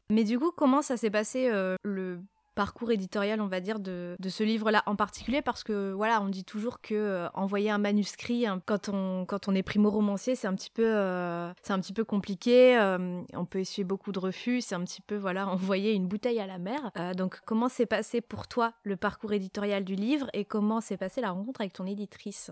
Mais 0.09 0.23
du 0.23 0.39
coup, 0.39 0.51
comment 0.55 0.81
ça 0.81 0.95
s'est 0.95 1.09
passé 1.09 1.49
euh, 1.49 1.75
le 1.83 2.21
parcours 2.57 2.91
éditorial, 2.91 3.39
on 3.39 3.45
va 3.45 3.59
dire, 3.59 3.79
de, 3.79 4.15
de 4.17 4.29
ce 4.29 4.43
livre-là 4.43 4.81
en 4.87 4.95
particulier, 4.95 5.43
parce 5.43 5.63
que 5.63 5.91
voilà, 5.91 6.23
on 6.23 6.27
dit 6.27 6.43
toujours 6.43 6.81
que 6.81 6.95
euh, 6.95 7.29
envoyer 7.35 7.69
un 7.69 7.77
manuscrit 7.77 8.47
hein, 8.47 8.63
quand 8.65 8.89
on 8.89 9.25
quand 9.25 9.47
on 9.47 9.53
est 9.53 9.61
primo-romancier, 9.61 10.35
c'est 10.35 10.47
un 10.47 10.55
petit 10.55 10.71
peu 10.71 10.83
euh, 10.83 11.53
c'est 11.61 11.73
un 11.73 11.79
petit 11.79 11.93
peu 11.93 12.03
compliqué. 12.03 12.75
Euh, 12.75 13.21
on 13.33 13.45
peut 13.45 13.59
essuyer 13.59 13.83
beaucoup 13.83 14.11
de 14.11 14.17
refus. 14.17 14.61
C'est 14.61 14.73
un 14.73 14.83
petit 14.83 15.01
peu 15.01 15.17
voilà, 15.17 15.47
envoyer 15.57 15.93
une 15.93 16.07
bouteille 16.07 16.39
à 16.39 16.47
la 16.47 16.57
mer. 16.57 16.91
donc, 17.15 17.39
comment 17.45 17.69
s'est 17.69 17.85
passé 17.85 18.21
pour 18.21 18.47
toi 18.47 18.73
le 18.81 18.95
parcours 18.95 19.33
éditorial 19.33 19.83
du 19.83 19.93
livre 19.93 20.27
et 20.33 20.43
comment 20.43 20.81
s'est 20.81 20.97
passée 20.97 21.21
la 21.21 21.29
rencontre 21.29 21.61
avec 21.61 21.73
ton 21.73 21.85
éditrice? 21.85 22.49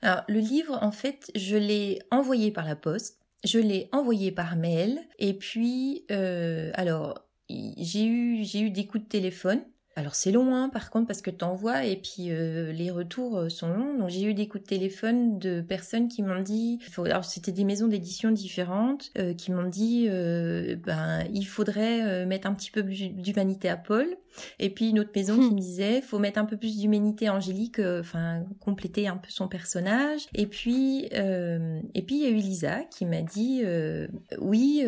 Alors, 0.00 0.22
le 0.28 0.38
livre, 0.38 0.78
en 0.80 0.92
fait, 0.92 1.32
je 1.34 1.56
l'ai 1.56 1.98
envoyé 2.12 2.52
par 2.52 2.64
la 2.64 2.76
poste, 2.76 3.18
je 3.42 3.58
l'ai 3.58 3.88
envoyé 3.90 4.30
par 4.30 4.54
mail, 4.54 5.00
et 5.18 5.34
puis, 5.34 6.04
alors, 6.74 7.27
j'ai 7.48 8.06
eu, 8.06 8.44
j'ai 8.44 8.60
eu 8.60 8.70
des 8.70 8.86
coups 8.86 9.04
de 9.04 9.08
téléphone. 9.08 9.64
Alors 9.98 10.14
c'est 10.14 10.30
long, 10.30 10.54
hein, 10.54 10.68
par 10.68 10.90
contre, 10.90 11.08
parce 11.08 11.22
que 11.22 11.30
t'envoies 11.30 11.84
et 11.84 11.96
puis 11.96 12.30
euh, 12.30 12.70
les 12.70 12.92
retours 12.92 13.36
euh, 13.36 13.48
sont 13.48 13.66
longs. 13.68 13.98
Donc 13.98 14.10
j'ai 14.10 14.22
eu 14.22 14.32
des 14.32 14.46
coups 14.46 14.62
de 14.62 14.68
téléphone 14.68 15.40
de 15.40 15.60
personnes 15.60 16.06
qui 16.06 16.22
m'ont 16.22 16.40
dit, 16.40 16.78
alors 17.04 17.24
c'était 17.24 17.50
des 17.50 17.64
maisons 17.64 17.88
d'édition 17.88 18.30
différentes, 18.30 19.10
euh, 19.18 19.34
qui 19.34 19.50
m'ont 19.50 19.68
dit, 19.68 20.08
ben 20.08 21.24
il 21.34 21.44
faudrait 21.44 22.26
mettre 22.26 22.46
un 22.46 22.54
petit 22.54 22.70
peu 22.70 22.84
d'humanité 22.84 23.68
à 23.68 23.76
Paul. 23.76 24.06
Et 24.60 24.70
puis 24.70 24.90
une 24.90 25.00
autre 25.00 25.10
maison 25.16 25.34
qui 25.34 25.50
hmm. 25.50 25.54
me 25.54 25.60
disait, 25.60 26.00
faut 26.00 26.20
mettre 26.20 26.38
un 26.38 26.44
peu 26.44 26.56
plus 26.56 26.78
d'humanité 26.78 27.26
à 27.26 27.34
Angélique, 27.34 27.80
enfin 27.80 28.44
compléter 28.60 29.08
un 29.08 29.16
peu 29.16 29.30
son 29.30 29.48
personnage. 29.48 30.28
Et 30.32 30.46
puis 30.46 31.06
et 31.06 32.02
puis 32.06 32.16
il 32.16 32.22
y 32.22 32.26
a 32.26 32.28
eu 32.28 32.36
Lisa 32.36 32.84
qui 32.84 33.04
m'a 33.04 33.22
dit, 33.22 33.64
oui, 34.38 34.86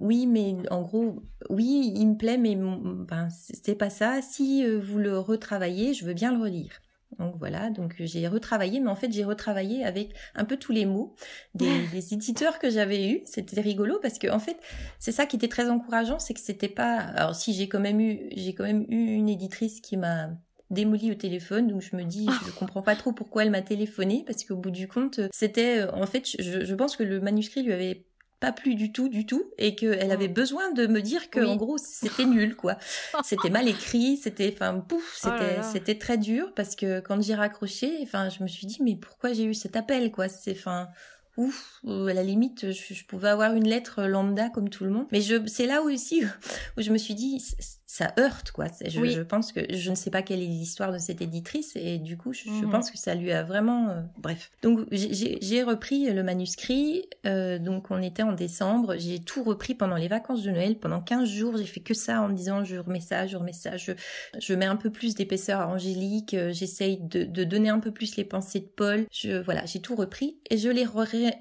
oui, 0.00 0.26
mais 0.26 0.56
en 0.70 0.82
gros, 0.82 1.22
oui, 1.48 1.94
il 1.96 2.08
me 2.08 2.16
plaît, 2.16 2.36
mais 2.36 2.56
ben 2.56 3.28
c'est 3.30 3.74
pas 3.74 3.88
ça. 3.88 4.20
Si 4.20 4.49
euh, 4.64 4.78
vous 4.78 4.98
le 4.98 5.18
retravaillez, 5.18 5.94
je 5.94 6.04
veux 6.04 6.14
bien 6.14 6.32
le 6.32 6.42
relire. 6.42 6.80
Donc 7.18 7.34
voilà, 7.38 7.70
donc 7.70 7.94
j'ai 7.98 8.28
retravaillé, 8.28 8.80
mais 8.80 8.88
en 8.88 8.94
fait 8.94 9.12
j'ai 9.12 9.24
retravaillé 9.24 9.84
avec 9.84 10.14
un 10.36 10.44
peu 10.44 10.56
tous 10.56 10.72
les 10.72 10.86
mots 10.86 11.14
des, 11.54 12.14
éditeurs 12.14 12.58
que 12.58 12.70
j'avais 12.70 13.10
eus. 13.10 13.20
C'était 13.24 13.60
rigolo 13.60 13.98
parce 14.00 14.18
que 14.18 14.30
en 14.30 14.38
fait 14.38 14.56
c'est 14.98 15.12
ça 15.12 15.26
qui 15.26 15.36
était 15.36 15.48
très 15.48 15.68
encourageant, 15.68 16.18
c'est 16.18 16.34
que 16.34 16.40
c'était 16.40 16.68
pas. 16.68 16.96
Alors 16.98 17.34
si 17.34 17.52
j'ai 17.52 17.68
quand 17.68 17.80
même 17.80 18.00
eu, 18.00 18.28
j'ai 18.36 18.54
quand 18.54 18.64
même 18.64 18.86
eu 18.88 19.14
une 19.14 19.28
éditrice 19.28 19.80
qui 19.80 19.96
m'a 19.96 20.30
démoli 20.70 21.10
au 21.10 21.14
téléphone, 21.14 21.66
donc 21.66 21.82
je 21.82 21.96
me 21.96 22.04
dis, 22.04 22.28
je 22.46 22.52
comprends 22.52 22.82
pas 22.82 22.94
trop 22.94 23.12
pourquoi 23.12 23.42
elle 23.42 23.50
m'a 23.50 23.62
téléphoné 23.62 24.22
parce 24.24 24.44
qu'au 24.44 24.54
bout 24.54 24.70
du 24.70 24.86
compte, 24.86 25.20
c'était, 25.32 25.82
en 25.92 26.06
fait, 26.06 26.28
je, 26.38 26.64
je 26.64 26.74
pense 26.76 26.96
que 26.96 27.02
le 27.02 27.20
manuscrit 27.20 27.64
lui 27.64 27.72
avait 27.72 28.04
pas 28.40 28.52
plu 28.52 28.74
du 28.74 28.90
tout, 28.90 29.08
du 29.08 29.26
tout, 29.26 29.44
et 29.58 29.74
qu'elle 29.74 30.10
avait 30.10 30.28
mm. 30.28 30.32
besoin 30.32 30.72
de 30.72 30.86
me 30.86 31.02
dire 31.02 31.30
que, 31.30 31.40
en 31.40 31.56
gros, 31.56 31.76
c'était 31.78 32.24
nul, 32.24 32.56
quoi. 32.56 32.76
c'était 33.22 33.50
mal 33.50 33.68
écrit, 33.68 34.16
c'était, 34.16 34.52
enfin, 34.54 34.80
pouf, 34.80 35.20
oh 35.24 35.28
c'était, 35.28 35.62
c'était 35.62 35.98
très 35.98 36.16
dur 36.16 36.52
parce 36.56 36.74
que 36.74 37.00
quand 37.00 37.22
j'ai 37.22 37.34
raccroché, 37.34 37.98
enfin, 38.02 38.30
je 38.30 38.42
me 38.42 38.48
suis 38.48 38.66
dit, 38.66 38.78
mais 38.82 38.96
pourquoi 38.96 39.34
j'ai 39.34 39.44
eu 39.44 39.54
cet 39.54 39.76
appel, 39.76 40.10
quoi? 40.10 40.28
C'est, 40.28 40.52
enfin, 40.52 40.88
ouf, 41.36 41.80
à 41.86 42.14
la 42.14 42.22
limite, 42.22 42.72
je, 42.72 43.04
pouvais 43.04 43.28
avoir 43.28 43.54
une 43.54 43.68
lettre 43.68 44.04
lambda 44.04 44.48
comme 44.48 44.70
tout 44.70 44.84
le 44.84 44.90
monde. 44.90 45.06
Mais 45.12 45.20
je, 45.20 45.46
c'est 45.46 45.66
là 45.66 45.82
aussi 45.82 46.22
où 46.78 46.80
je 46.80 46.90
me 46.90 46.98
suis 46.98 47.14
dit, 47.14 47.44
ça 47.90 48.14
heurte, 48.20 48.52
quoi. 48.52 48.66
Je, 48.86 49.04
je, 49.04 49.20
pense 49.20 49.50
que 49.50 49.60
je 49.68 49.90
ne 49.90 49.96
sais 49.96 50.10
pas 50.10 50.22
quelle 50.22 50.40
est 50.40 50.46
l'histoire 50.46 50.92
de 50.92 50.98
cette 50.98 51.20
éditrice 51.20 51.72
et 51.74 51.98
du 51.98 52.16
coup, 52.16 52.32
je, 52.32 52.48
mhm. 52.48 52.70
pense 52.70 52.88
que 52.88 52.96
ça 52.96 53.16
lui 53.16 53.32
a 53.32 53.42
vraiment. 53.42 53.88
Euh, 53.88 54.02
bref. 54.16 54.52
Donc, 54.62 54.86
j'ai 54.92 55.62
repris 55.64 56.08
le 56.08 56.22
manuscrit. 56.22 57.08
Euh, 57.26 57.58
donc, 57.58 57.90
on 57.90 58.00
était 58.00 58.22
en 58.22 58.30
décembre. 58.30 58.94
J'ai 58.96 59.18
tout 59.18 59.42
repris 59.42 59.74
pendant 59.74 59.96
les 59.96 60.06
vacances 60.06 60.44
de 60.44 60.52
Noël. 60.52 60.78
Pendant 60.78 61.00
15 61.00 61.28
jours, 61.28 61.56
j'ai 61.56 61.64
fait 61.64 61.80
que 61.80 61.92
ça 61.92 62.22
en 62.22 62.28
me 62.28 62.34
disant 62.34 62.62
je 62.62 62.76
remets 62.76 63.00
ça, 63.00 63.26
je 63.26 63.36
remets 63.36 63.52
ça. 63.52 63.76
Je, 63.76 63.90
je 64.38 64.54
mets 64.54 64.66
un 64.66 64.76
peu 64.76 64.90
plus 64.90 65.16
d'épaisseur 65.16 65.58
à 65.58 65.66
Angélique. 65.66 66.34
Euh, 66.34 66.52
j'essaye 66.52 67.00
de, 67.00 67.24
de, 67.24 67.42
donner 67.42 67.70
un 67.70 67.80
peu 67.80 67.90
plus 67.90 68.14
les 68.14 68.24
pensées 68.24 68.60
de 68.60 68.70
Paul. 68.76 69.04
Je, 69.10 69.42
voilà, 69.42 69.66
j'ai 69.66 69.80
tout 69.80 69.96
repris 69.96 70.38
et 70.48 70.58
je 70.58 70.68
l'ai 70.68 70.86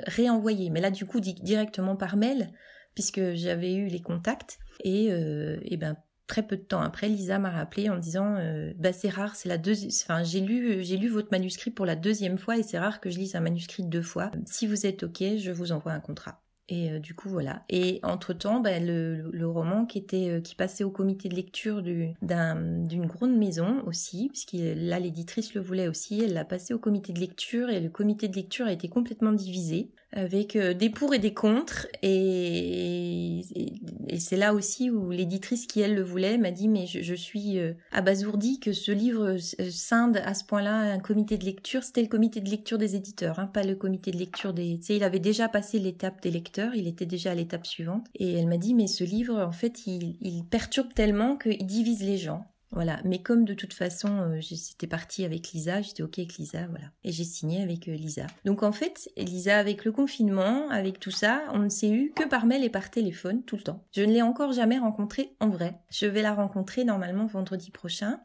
réenvoyé. 0.07 0.71
Mais 0.71 0.81
là, 0.81 0.89
du 0.89 1.05
coup, 1.05 1.19
directement 1.19 1.95
par 1.95 2.17
mail 2.17 2.51
puisque 2.95 3.35
j'avais 3.35 3.75
eu 3.75 3.85
les 3.85 4.01
contacts 4.01 4.57
et, 4.83 5.09
euh, 5.12 5.59
et 5.62 5.77
ben 5.77 5.95
très 6.29 6.43
peu 6.43 6.55
de 6.55 6.61
temps 6.61 6.79
après, 6.79 7.09
Lisa 7.09 7.39
m'a 7.39 7.49
rappelé 7.49 7.89
en 7.89 7.97
disant 7.97 8.35
euh, 8.37 8.71
bah 8.77 8.93
c'est 8.93 9.09
rare, 9.09 9.35
c'est 9.35 9.49
la 9.49 9.57
deuxième. 9.57 9.91
Enfin, 10.03 10.23
j'ai 10.23 10.39
lu 10.39 10.81
j'ai 10.83 10.95
lu 10.95 11.09
votre 11.09 11.29
manuscrit 11.31 11.71
pour 11.71 11.85
la 11.85 11.97
deuxième 11.97 12.37
fois 12.37 12.57
et 12.57 12.63
c'est 12.63 12.79
rare 12.79 13.01
que 13.01 13.09
je 13.09 13.17
lise 13.17 13.35
un 13.35 13.41
manuscrit 13.41 13.83
deux 13.83 14.03
fois. 14.03 14.31
Si 14.45 14.67
vous 14.67 14.85
êtes 14.85 15.03
ok, 15.03 15.23
je 15.37 15.51
vous 15.51 15.73
envoie 15.73 15.91
un 15.91 15.99
contrat. 15.99 16.41
Et 16.69 16.91
euh, 16.91 16.99
du 16.99 17.15
coup 17.15 17.29
voilà. 17.29 17.63
Et 17.67 17.99
entre 18.03 18.33
temps, 18.33 18.59
bah, 18.59 18.79
le, 18.79 19.47
roman 19.47 19.85
qui 19.85 19.97
était 19.97 20.29
euh, 20.29 20.39
qui 20.39 20.53
passait 20.53 20.83
au 20.83 20.91
comité 20.91 21.27
de 21.27 21.35
lecture 21.35 21.81
du, 21.81 22.09
d'une 22.21 23.07
grande 23.07 23.35
maison 23.35 23.81
aussi, 23.87 24.29
puisque 24.29 24.53
là 24.53 24.99
l'éditrice 24.99 25.55
le 25.55 25.61
voulait 25.61 25.87
aussi, 25.87 26.21
elle 26.23 26.33
l'a 26.33 26.45
passé 26.45 26.75
au 26.75 26.79
comité 26.79 27.11
de 27.11 27.19
lecture 27.19 27.69
et 27.69 27.79
le 27.79 27.89
comité 27.89 28.27
de 28.27 28.35
lecture 28.35 28.67
a 28.67 28.71
été 28.71 28.87
complètement 28.87 29.33
divisé 29.33 29.89
avec 30.12 30.56
euh, 30.56 30.74
des 30.74 30.89
pour 30.89 31.13
et 31.13 31.19
des 31.19 31.34
contre 31.34 31.88
et, 32.02 33.41
et, 33.56 34.19
c'est 34.19 34.38
là 34.38 34.54
aussi 34.54 34.89
où 34.89 35.12
l'éditrice 35.12 35.67
qui 35.67 35.82
elle 35.82 35.95
le 35.95 36.02
voulait 36.02 36.38
m'a 36.38 36.52
dit 36.52 36.67
mais 36.67 36.88
je, 36.88 37.02
je 37.02 37.13
suis 37.13 37.60
abasourdie 37.91 38.60
que 38.60 38.74
ce 38.74 38.91
livre 38.91 39.38
scinde 39.38 40.17
à 40.17 40.34
ce 40.34 40.43
point-là 40.43 40.93
un 40.93 41.00
comité 41.00 41.38
de 41.38 41.45
lecture. 41.45 41.84
C'était 41.84 42.02
le 42.02 42.08
comité 42.08 42.41
de 42.41 42.50
lecture 42.50 42.78
des 42.78 42.95
éditeurs, 42.95 43.39
hein, 43.39 43.48
pas 43.48 43.63
le 43.63 43.76
comité 43.76 44.12
de 44.12 44.17
lecture 44.17 44.54
des. 44.54 44.80
Tu 44.80 44.88
sais, 44.88 44.95
il 44.95 45.04
avait 45.04 45.19
déjà 45.19 45.48
passé 45.48 45.80
l'étape 45.80 46.22
des 46.22 46.32
lecteurs 46.32 46.69
il 46.76 46.88
était 46.88 47.06
déjà 47.06 47.32
à 47.32 47.36
l'étape 47.36 47.65
suivante. 47.65 48.08
Et 48.15 48.34
elle 48.34 48.48
m'a 48.48 48.58
dit, 48.58 48.74
mais 48.74 48.88
ce 48.88 49.04
livre, 49.04 49.39
en 49.39 49.52
fait, 49.52 49.86
il, 49.86 50.43
perturbe 50.50 50.93
tellement 50.93 51.38
qu'il 51.38 51.65
divise 51.65 52.04
les 52.04 52.17
gens. 52.17 52.45
Voilà, 52.71 52.99
mais 53.03 53.21
comme 53.21 53.45
de 53.45 53.55
toute 53.55 53.73
façon, 53.73 54.10
euh, 54.19 54.38
j'étais 54.39 54.86
partie 54.86 55.25
avec 55.25 55.51
Lisa, 55.51 55.82
j'étais 55.82 56.03
ok 56.03 56.19
avec 56.19 56.38
Lisa, 56.38 56.67
voilà. 56.67 56.86
Et 57.03 57.12
j'ai 57.12 57.23
signé 57.23 57.63
avec 57.63 57.88
euh, 57.88 57.93
Lisa. 57.93 58.27
Donc 58.45 58.62
en 58.62 58.71
fait, 58.71 59.10
Lisa, 59.17 59.58
avec 59.58 59.86
le 59.86 59.91
confinement, 59.91 60.69
avec 60.69 60.99
tout 60.99 61.12
ça, 61.12 61.45
on 61.53 61.60
ne 61.60 61.69
s'est 61.69 61.89
eu 61.89 62.12
que 62.15 62.27
par 62.27 62.45
mail 62.45 62.63
et 62.63 62.69
par 62.69 62.91
téléphone 62.91 63.43
tout 63.43 63.55
le 63.55 63.63
temps. 63.63 63.84
Je 63.91 64.03
ne 64.03 64.13
l'ai 64.13 64.21
encore 64.21 64.51
jamais 64.51 64.77
rencontrée 64.77 65.36
en 65.39 65.49
vrai. 65.49 65.79
Je 65.89 66.05
vais 66.05 66.21
la 66.21 66.34
rencontrer 66.34 66.84
normalement 66.84 67.25
vendredi 67.25 67.71
prochain. 67.71 68.21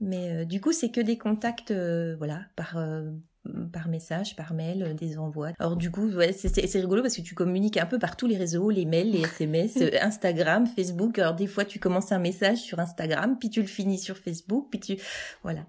Mais 0.00 0.30
euh, 0.30 0.44
du 0.46 0.60
coup, 0.60 0.72
c'est 0.72 0.90
que 0.90 1.00
des 1.00 1.18
contacts, 1.18 1.72
voilà, 1.72 2.42
par 2.54 2.78
par 3.72 3.88
message, 3.88 4.36
par 4.36 4.54
mail, 4.54 4.82
euh, 4.82 4.94
des 4.94 5.18
envois. 5.18 5.52
Alors 5.58 5.76
du 5.76 5.90
coup, 5.90 6.08
ouais, 6.08 6.32
c'est 6.32 6.78
rigolo 6.78 7.02
parce 7.02 7.16
que 7.16 7.22
tu 7.22 7.34
communiques 7.34 7.76
un 7.76 7.86
peu 7.86 7.98
par 7.98 8.16
tous 8.16 8.26
les 8.26 8.36
réseaux, 8.36 8.70
les 8.70 8.84
mails, 8.84 9.10
les 9.10 9.22
SMS, 9.22 9.76
euh, 9.80 9.90
Instagram, 10.00 10.66
Facebook. 10.66 11.18
Alors 11.18 11.34
des 11.34 11.46
fois, 11.46 11.64
tu 11.64 11.78
commences 11.78 12.12
un 12.12 12.18
message 12.18 12.58
sur 12.58 12.78
Instagram, 12.78 13.36
puis 13.38 13.50
tu 13.50 13.60
le 13.60 13.66
finis 13.66 13.98
sur 13.98 14.16
Facebook, 14.16 14.68
puis 14.70 14.80
tu... 14.80 14.96
Voilà. 15.42 15.66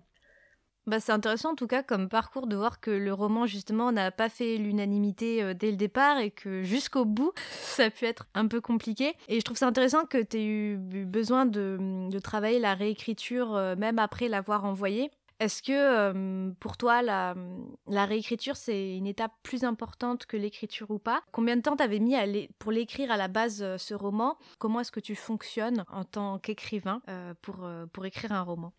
Bah, 0.85 1.01
c'est 1.01 1.11
intéressant 1.11 1.51
en 1.51 1.55
tout 1.55 1.67
cas 1.67 1.83
comme 1.83 2.07
parcours 2.07 2.47
de 2.47 2.55
voir 2.55 2.79
que 2.79 2.91
le 2.91 3.13
roman 3.13 3.45
justement 3.45 3.91
n'a 3.91 4.09
pas 4.09 4.29
fait 4.29 4.55
l'unanimité 4.55 5.43
euh, 5.43 5.53
dès 5.53 5.69
le 5.69 5.75
départ 5.75 6.19
et 6.19 6.31
que 6.31 6.63
jusqu'au 6.63 7.03
bout 7.03 7.33
ça 7.61 7.85
a 7.85 7.89
pu 7.89 8.05
être 8.05 8.27
un 8.33 8.47
peu 8.47 8.61
compliqué. 8.61 9.13
Et 9.27 9.39
je 9.39 9.41
trouve 9.43 9.57
ça 9.57 9.67
intéressant 9.67 10.05
que 10.05 10.17
tu 10.17 10.37
aies 10.37 10.45
eu 10.45 10.77
besoin 10.77 11.45
de, 11.45 11.77
de 12.09 12.19
travailler 12.19 12.59
la 12.59 12.73
réécriture 12.73 13.75
même 13.77 13.99
après 13.99 14.29
l'avoir 14.29 14.63
envoyée. 14.63 15.11
Est-ce 15.39 15.61
que 15.61 16.51
pour 16.59 16.77
toi, 16.77 17.01
la, 17.01 17.35
réécriture, 18.05 18.55
c'est 18.55 18.95
une 18.95 19.07
étape 19.07 19.31
plus 19.43 19.63
importante 19.63 20.25
que 20.25 20.37
l'écriture 20.37 20.89
ou 20.91 20.99
pas? 20.99 21.21
Combien 21.31 21.55
de 21.55 21.61
temps 21.61 21.75
t'avais 21.75 21.99
mis 21.99 22.15
pour 22.59 22.71
l'écrire 22.71 23.11
à 23.11 23.17
la 23.17 23.27
base, 23.27 23.77
ce 23.77 23.93
roman? 23.93 24.37
Comment 24.57 24.79
est-ce 24.79 24.91
que 24.91 24.99
tu 24.99 25.15
fonctionnes 25.15 25.85
en 25.91 26.03
tant 26.03 26.39
qu'écrivain 26.39 27.01
pour, 27.41 27.67
pour 27.93 28.05
écrire 28.05 28.31
un 28.31 28.41
roman? 28.41 28.73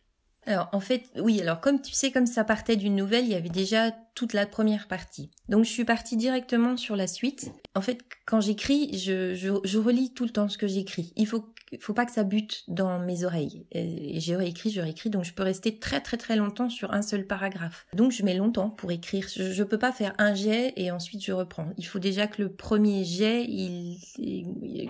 Alors 0.46 0.68
en 0.72 0.80
fait, 0.80 1.10
oui, 1.16 1.40
alors 1.42 1.60
comme 1.60 1.82
tu 1.82 1.92
sais, 1.92 2.10
comme 2.10 2.26
ça 2.26 2.42
partait 2.42 2.76
d'une 2.76 2.96
nouvelle, 2.96 3.24
il 3.24 3.30
y 3.30 3.34
avait 3.34 3.50
déjà 3.50 3.90
toute 4.18 4.32
la 4.32 4.46
première 4.46 4.88
partie. 4.88 5.30
Donc 5.48 5.64
je 5.64 5.70
suis 5.70 5.84
partie 5.84 6.16
directement 6.16 6.76
sur 6.76 6.96
la 6.96 7.06
suite. 7.06 7.52
En 7.76 7.80
fait, 7.80 8.00
quand 8.26 8.40
j'écris, 8.40 8.98
je, 8.98 9.36
je, 9.36 9.78
relis 9.78 10.12
tout 10.12 10.24
le 10.24 10.30
temps 10.30 10.48
ce 10.48 10.58
que 10.58 10.66
j'écris. 10.66 11.12
Il 11.14 11.28
faut 11.28 11.44
faut 11.80 11.92
pas 11.92 12.06
que 12.06 12.12
ça 12.12 12.24
bute 12.24 12.64
dans 12.68 12.98
mes 12.98 13.24
oreilles. 13.24 13.66
J'ai 13.72 14.36
réécrit, 14.36 14.70
je 14.70 14.80
réécris, 14.80 15.10
donc 15.10 15.24
je 15.24 15.34
peux 15.34 15.42
rester 15.42 15.78
très 15.78 16.00
très 16.00 16.16
très 16.16 16.34
longtemps 16.34 16.70
sur 16.70 16.92
un 16.94 17.02
seul 17.02 17.26
paragraphe. 17.26 17.86
Donc 17.94 18.10
je 18.10 18.22
mets 18.22 18.34
longtemps 18.34 18.70
pour 18.70 18.90
écrire. 18.90 19.26
Je, 19.34 19.52
je 19.52 19.62
peux 19.62 19.78
pas 19.78 19.92
faire 19.92 20.14
un 20.18 20.34
jet 20.34 20.72
et 20.76 20.90
ensuite 20.90 21.24
je 21.24 21.32
reprends. 21.32 21.68
Il 21.76 21.84
faut 21.84 21.98
déjà 21.98 22.26
que 22.26 22.42
le 22.42 22.48
premier 22.50 23.04
jet, 23.04 23.44
il, 23.44 23.98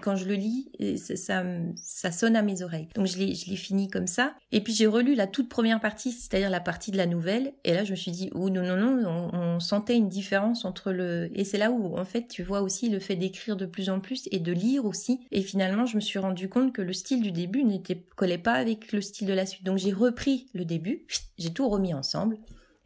quand 0.00 0.16
je 0.16 0.26
le 0.26 0.34
lis, 0.34 0.70
ça, 0.96 1.42
ça, 1.76 2.12
sonne 2.12 2.36
à 2.36 2.42
mes 2.42 2.62
oreilles. 2.62 2.88
Donc 2.94 3.06
je 3.06 3.18
l'ai 3.18 3.34
je 3.34 3.50
l'ai 3.50 3.56
fini 3.56 3.88
comme 3.88 4.06
ça. 4.06 4.34
Et 4.52 4.60
puis 4.62 4.72
j'ai 4.72 4.86
relu 4.86 5.14
la 5.14 5.26
toute 5.26 5.48
première 5.48 5.80
partie, 5.80 6.12
c'est-à-dire 6.12 6.50
la 6.50 6.60
partie 6.60 6.90
de 6.90 6.96
la 6.96 7.06
nouvelle. 7.06 7.52
Et 7.64 7.74
là 7.74 7.84
je 7.84 7.90
me 7.90 7.96
suis 7.96 8.12
dit, 8.12 8.30
oh 8.34 8.50
non 8.50 8.62
non 8.62 8.76
non, 8.76 8.96
on, 9.32 9.60
sentait 9.60 9.96
une 9.96 10.08
différence 10.08 10.64
entre 10.64 10.92
le 10.92 11.30
et 11.34 11.44
c'est 11.44 11.58
là 11.58 11.70
où 11.70 11.98
en 11.98 12.04
fait 12.04 12.28
tu 12.28 12.42
vois 12.42 12.60
aussi 12.60 12.88
le 12.88 13.00
fait 13.00 13.16
d'écrire 13.16 13.56
de 13.56 13.66
plus 13.66 13.90
en 13.90 14.00
plus 14.00 14.28
et 14.30 14.38
de 14.38 14.52
lire 14.52 14.84
aussi. 14.84 15.20
Et 15.32 15.42
finalement 15.42 15.84
je 15.84 15.96
me 15.96 16.00
suis 16.00 16.18
rendu 16.18 16.48
compte 16.48 16.72
que 16.72 16.82
le 16.82 16.92
style 16.92 17.22
du 17.22 17.32
début 17.32 17.64
n'était 17.64 18.04
collait 18.16 18.38
pas 18.38 18.54
avec 18.54 18.92
le 18.92 19.00
style 19.00 19.26
de 19.26 19.32
la 19.32 19.46
suite. 19.46 19.64
Donc 19.64 19.78
j'ai 19.78 19.92
repris 19.92 20.48
le 20.54 20.64
début, 20.64 21.06
j'ai 21.38 21.52
tout 21.52 21.68
remis 21.68 21.94
ensemble 21.94 22.38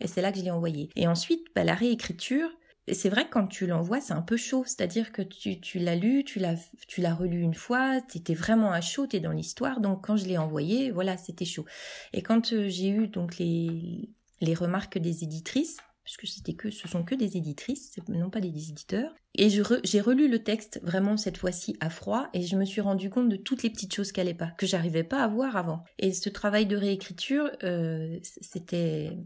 et 0.03 0.09
c'est 0.09 0.21
là 0.21 0.33
que 0.33 0.39
je 0.39 0.45
l'ai 0.45 0.51
envoyé. 0.51 0.91
Et 0.97 1.07
ensuite, 1.07 1.47
bah, 1.55 1.65
la 1.65 1.75
réécriture, 1.75 2.49
c'est 2.91 3.09
vrai 3.09 3.25
que 3.25 3.31
quand 3.31 3.47
tu 3.47 3.67
l'envoies, 3.67 4.01
c'est 4.01 4.13
un 4.13 4.23
peu 4.23 4.37
chaud. 4.37 4.65
C'est-à-dire 4.67 5.13
que 5.13 5.23
tu, 5.23 5.79
l'as 5.79 5.95
lu, 5.95 6.25
tu 6.25 6.41
l'as, 6.41 6.57
tu 6.89 7.01
l'as 7.01 7.15
relu 7.15 7.41
une 7.41 7.55
fois, 7.55 8.01
tu 8.01 8.19
étais 8.19 8.35
vraiment 8.35 8.73
à 8.73 8.81
chaud, 8.81 9.07
es 9.13 9.21
dans 9.21 9.31
l'histoire. 9.31 9.81
Donc 9.81 10.05
quand 10.05 10.17
je 10.17 10.27
l'ai 10.27 10.39
envoyé, 10.39 10.91
voilà, 10.91 11.17
c'était 11.17 11.45
chaud. 11.45 11.65
Et 12.13 12.23
quand 12.23 12.53
euh, 12.53 12.69
j'ai 12.69 12.89
eu 12.89 13.07
donc 13.07 13.39
les, 13.39 14.11
les 14.41 14.55
remarques 14.55 14.99
des 14.99 15.23
éditrices, 15.23 15.79
puisque 16.05 16.27
c'était 16.27 16.55
que 16.55 16.71
ce 16.71 16.89
sont 16.89 17.05
que 17.05 17.15
des 17.15 17.37
éditrices, 17.37 17.97
non 18.09 18.31
pas 18.31 18.41
des 18.41 18.49
éditeurs. 18.49 19.15
Et 19.35 19.49
j'ai 19.49 20.01
relu 20.01 20.29
le 20.29 20.43
texte 20.43 20.81
vraiment 20.83 21.17
cette 21.17 21.39
fois-ci 21.39 21.77
à 21.81 21.91
froid 21.91 22.29
et 22.35 22.43
je 22.43 22.57
me 22.57 22.65
suis 22.65 22.81
rendu 22.81 23.09
compte 23.09 23.29
de 23.29 23.37
toutes 23.37 23.63
les 23.63 23.71
petites 23.71 23.95
choses 23.95 24.13
qui 24.13 24.21
n'allaient 24.21 24.35
pas, 24.35 24.53
que 24.59 24.67
j'arrivais 24.67 25.05
pas 25.05 25.23
à 25.23 25.29
voir 25.29 25.57
avant. 25.57 25.85
Et 25.99 26.13
ce 26.13 26.29
travail 26.29 26.67
de 26.67 26.77
réécriture, 26.77 27.51
euh, 27.63 28.19
c'était 28.23 29.17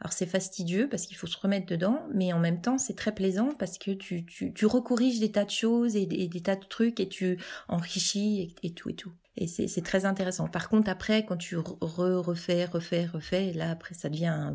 alors 0.00 0.14
c'est 0.14 0.26
fastidieux 0.26 0.88
parce 0.88 1.04
qu'il 1.04 1.16
faut 1.16 1.26
se 1.26 1.36
remettre 1.36 1.66
dedans, 1.66 2.00
mais 2.14 2.32
en 2.32 2.38
même 2.38 2.62
temps 2.62 2.78
c'est 2.78 2.96
très 2.96 3.14
plaisant 3.14 3.50
parce 3.58 3.76
que 3.76 3.90
tu 3.90 4.66
recorriges 4.66 5.20
des 5.20 5.30
tas 5.30 5.44
de 5.44 5.50
choses 5.50 5.94
et 5.94 6.06
des, 6.06 6.40
tas 6.40 6.56
de 6.56 6.64
trucs 6.64 7.00
et 7.00 7.08
tu 7.08 7.38
enrichis 7.68 8.54
et, 8.62 8.72
tout 8.72 8.88
et 8.88 8.94
tout. 8.94 9.12
Et 9.36 9.46
c'est 9.46 9.82
très 9.82 10.06
intéressant. 10.06 10.48
Par 10.48 10.70
contre 10.70 10.88
après 10.88 11.26
quand 11.26 11.36
tu 11.36 11.56
re, 11.58 11.76
refais, 11.80 12.64
refais, 12.64 13.04
refais, 13.06 13.52
là 13.52 13.70
après 13.70 13.94
ça 13.94 14.08
devient 14.08 14.54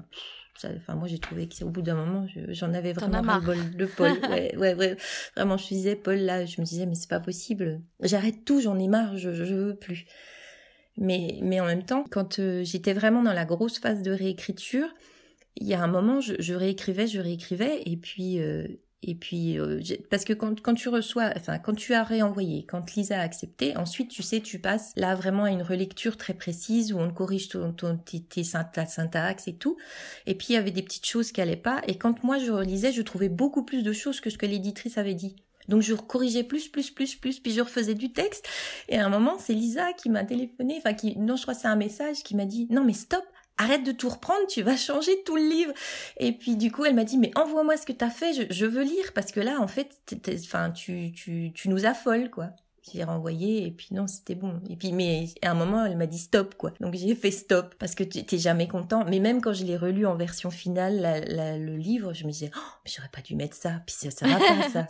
enfin, 0.63 0.95
moi, 0.95 1.07
j'ai 1.07 1.19
trouvé 1.19 1.47
qu'au 1.47 1.69
bout 1.69 1.81
d'un 1.81 1.95
moment, 1.95 2.27
j'en 2.49 2.73
avais 2.73 2.93
vraiment 2.93 3.21
ras 3.21 3.39
le 3.39 3.45
bol 3.45 3.75
de 3.75 3.85
Paul. 3.85 4.11
ouais, 4.29 4.55
ouais, 4.57 4.73
ouais, 4.73 4.97
Vraiment, 5.35 5.57
je 5.57 5.67
disais, 5.67 5.95
Paul, 5.95 6.17
là, 6.17 6.45
je 6.45 6.59
me 6.61 6.65
disais, 6.65 6.85
mais 6.85 6.95
c'est 6.95 7.09
pas 7.09 7.19
possible. 7.19 7.81
J'arrête 8.01 8.45
tout, 8.45 8.61
j'en 8.61 8.77
ai 8.79 8.87
marre, 8.87 9.17
je, 9.17 9.33
je 9.33 9.53
veux 9.53 9.75
plus. 9.75 10.05
Mais, 10.97 11.39
mais 11.41 11.59
en 11.59 11.65
même 11.65 11.83
temps, 11.83 12.05
quand 12.09 12.39
euh, 12.39 12.63
j'étais 12.63 12.93
vraiment 12.93 13.21
dans 13.21 13.33
la 13.33 13.45
grosse 13.45 13.79
phase 13.79 14.01
de 14.01 14.11
réécriture, 14.11 14.87
il 15.57 15.67
y 15.67 15.73
a 15.73 15.81
un 15.81 15.87
moment, 15.87 16.21
je, 16.21 16.35
je 16.39 16.53
réécrivais, 16.53 17.07
je 17.07 17.19
réécrivais, 17.19 17.81
et 17.85 17.97
puis, 17.97 18.39
euh, 18.39 18.67
et 19.03 19.13
puis, 19.13 19.59
euh, 19.59 19.81
parce 20.09 20.25
que 20.25 20.33
quand, 20.33 20.61
quand 20.61 20.73
tu 20.73 20.89
reçois, 20.89 21.31
enfin, 21.35 21.59
quand 21.59 21.75
tu 21.75 21.93
as 21.93 22.03
réenvoyé, 22.03 22.65
quand 22.65 22.95
Lisa 22.95 23.19
a 23.19 23.23
accepté, 23.23 23.77
ensuite, 23.77 24.09
tu 24.09 24.23
sais, 24.23 24.39
tu 24.39 24.57
passes 24.57 24.93
là 24.95 25.13
vraiment 25.13 25.43
à 25.43 25.51
une 25.51 25.61
relecture 25.61 26.17
très 26.17 26.33
précise 26.33 26.91
où 26.91 26.97
on 26.97 27.11
corrige 27.11 27.49
ton, 27.49 27.71
ton, 27.71 27.97
tes, 27.97 28.21
tes 28.21 28.43
syntaxe 28.43 29.47
et 29.47 29.55
tout. 29.55 29.77
Et 30.25 30.33
puis, 30.33 30.47
il 30.49 30.53
y 30.53 30.57
avait 30.57 30.71
des 30.71 30.81
petites 30.81 31.05
choses 31.05 31.31
qui 31.31 31.39
allaient 31.39 31.55
pas. 31.55 31.81
Et 31.87 31.97
quand 31.97 32.23
moi, 32.23 32.39
je 32.39 32.51
relisais, 32.51 32.91
je 32.91 33.03
trouvais 33.03 33.29
beaucoup 33.29 33.63
plus 33.63 33.83
de 33.83 33.93
choses 33.93 34.21
que 34.21 34.31
ce 34.31 34.39
que 34.39 34.47
l'éditrice 34.47 34.97
avait 34.97 35.13
dit. 35.13 35.35
Donc 35.67 35.81
je 35.81 35.93
corrigeais 35.95 36.43
plus, 36.43 36.67
plus, 36.67 36.91
plus, 36.91 37.15
plus, 37.15 37.39
puis 37.39 37.51
je 37.51 37.61
refaisais 37.61 37.95
du 37.95 38.11
texte. 38.11 38.47
Et 38.87 38.97
à 38.97 39.05
un 39.05 39.09
moment, 39.09 39.37
c'est 39.39 39.53
Lisa 39.53 39.93
qui 39.93 40.09
m'a 40.09 40.23
téléphoné, 40.23 40.75
enfin 40.77 40.93
qui, 40.93 41.17
non, 41.17 41.35
je 41.35 41.41
crois 41.41 41.55
c'est 41.55 41.67
un 41.67 41.75
message 41.75 42.17
qui 42.23 42.35
m'a 42.35 42.45
dit, 42.45 42.67
non 42.69 42.83
mais 42.83 42.93
stop, 42.93 43.25
arrête 43.57 43.83
de 43.83 43.91
tout 43.91 44.09
reprendre, 44.09 44.45
tu 44.47 44.61
vas 44.61 44.77
changer 44.77 45.23
tout 45.23 45.35
le 45.35 45.47
livre. 45.47 45.73
Et 46.17 46.31
puis 46.31 46.55
du 46.55 46.71
coup, 46.71 46.85
elle 46.85 46.95
m'a 46.95 47.03
dit, 47.03 47.17
mais 47.17 47.31
envoie-moi 47.35 47.77
ce 47.77 47.85
que 47.85 47.93
t'as 47.93 48.09
fait, 48.09 48.33
je, 48.33 48.43
je, 48.49 48.65
veux 48.65 48.83
lire, 48.83 49.13
parce 49.13 49.31
que 49.31 49.39
là, 49.39 49.59
en 49.59 49.67
fait, 49.67 49.99
enfin, 50.43 50.71
tu, 50.71 51.11
tu, 51.13 51.51
tu 51.53 51.69
nous 51.69 51.85
affoles, 51.85 52.29
quoi 52.29 52.51
j'ai 52.93 53.03
renvoyé 53.03 53.65
et 53.65 53.71
puis 53.71 53.89
non 53.91 54.07
c'était 54.07 54.35
bon. 54.35 54.61
Et 54.69 54.75
puis 54.75 54.91
mais 54.91 55.27
à 55.41 55.51
un 55.51 55.53
moment 55.53 55.85
elle 55.85 55.97
m'a 55.97 56.05
dit 56.05 56.19
stop 56.19 56.55
quoi. 56.55 56.71
Donc 56.79 56.93
j'ai 56.95 57.15
fait 57.15 57.31
stop 57.31 57.75
parce 57.79 57.95
que 57.95 58.03
tu 58.03 58.23
t'es 58.25 58.37
jamais 58.37 58.67
content. 58.67 59.05
Mais 59.05 59.19
même 59.19 59.41
quand 59.41 59.53
je 59.53 59.63
l'ai 59.63 59.77
relu 59.77 60.05
en 60.05 60.15
version 60.15 60.51
finale 60.51 61.25
le 61.27 61.77
livre 61.77 62.13
je 62.13 62.25
me 62.25 62.31
disais 62.31 62.51
oh, 62.55 62.59
mais 62.83 62.91
j'aurais 62.95 63.09
pas 63.09 63.21
dû 63.21 63.35
mettre 63.35 63.55
ça. 63.55 63.81
Puis 63.85 63.95
ça, 63.95 64.11
ça 64.11 64.27
va 64.27 64.37
pas 64.37 64.69
ça? 64.69 64.87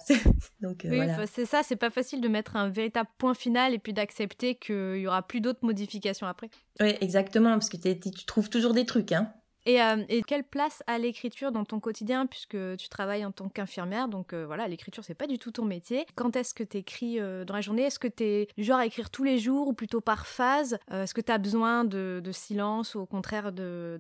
Donc 0.62 0.86
euh, 0.86 0.90
oui, 0.90 0.98
voilà. 0.98 1.26
c'est 1.28 1.46
ça 1.46 1.62
c'est 1.64 1.76
pas 1.76 1.90
facile 1.90 2.22
de 2.22 2.28
mettre 2.28 2.56
un 2.56 2.70
véritable 2.70 3.10
point 3.18 3.34
final 3.34 3.74
et 3.74 3.80
puis 3.80 3.94
d'accepter 3.94 4.56
qu'il 4.56 4.98
y 4.98 5.08
aura 5.08 5.22
plus 5.22 5.42
d'autres 5.42 5.64
modifications 5.64 6.28
après. 6.28 6.50
Oui 6.80 6.96
exactement 7.02 7.52
parce 7.52 7.70
que 7.70 7.78
tu 7.78 8.26
trouves 8.26 8.50
toujours 8.50 8.74
des 8.74 8.86
trucs 8.86 9.12
hein 9.12 9.34
euh, 9.68 10.04
et, 10.10 10.22
quelle 10.24 10.44
place 10.44 10.84
a 10.88 10.98
l'écriture 10.98 11.52
dans 11.52 11.66
ton 11.66 11.80
quotidien 11.80 12.26
puisque 12.28 12.58
tu 12.78 12.90
travailles 12.90 13.26
en 13.26 13.32
tant 13.32 13.50
qu'infirmière 13.50 14.08
Donc 14.08 14.34
euh, 14.34 14.46
voilà, 14.46 14.68
l'écriture 14.68 15.04
c'est 15.04 15.16
pas 15.16 15.28
du 15.28 15.40
tout 15.40 15.52
ton 15.52 15.66
métier. 15.66 16.06
Quand 16.16 16.36
est-ce 16.36 16.54
que 16.54 16.64
tu 16.64 16.78
écris 16.78 17.20
euh, 17.20 17.46
dans 17.46 17.56
la 17.56 17.62
journée? 17.62 17.84
Est-ce 17.84 18.00
que 18.00 18.08
tu 18.08 18.24
es 18.24 18.48
du 18.58 18.64
genre 18.64 18.80
à 18.80 18.86
écrire 18.86 19.10
tous 19.10 19.24
les 19.24 19.40
jours 19.40 19.68
ou 19.68 19.74
plutôt 19.74 20.02
par 20.02 20.28
phase? 20.28 20.78
Est-ce 20.92 21.14
que 21.14 21.22
tu 21.22 21.32
as 21.32 21.38
besoin 21.38 21.84
de, 21.84 22.22
silence 22.32 22.96
ou 22.96 23.00
au 23.00 23.06
contraire 23.06 23.52
de, 23.52 24.00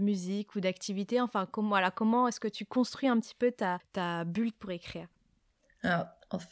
musique 0.00 0.54
ou 0.54 0.60
d'activité? 0.60 1.20
Enfin, 1.20 1.48
voilà, 1.56 1.90
comment 1.90 2.28
est-ce 2.28 2.40
que 2.40 2.48
tu 2.48 2.64
construis 2.64 3.08
un 3.08 3.18
petit 3.18 3.34
peu 3.34 3.50
ta, 3.50 3.78
ta 3.92 4.24
bulle 4.24 4.52
pour 4.52 4.70
écrire? 4.70 5.06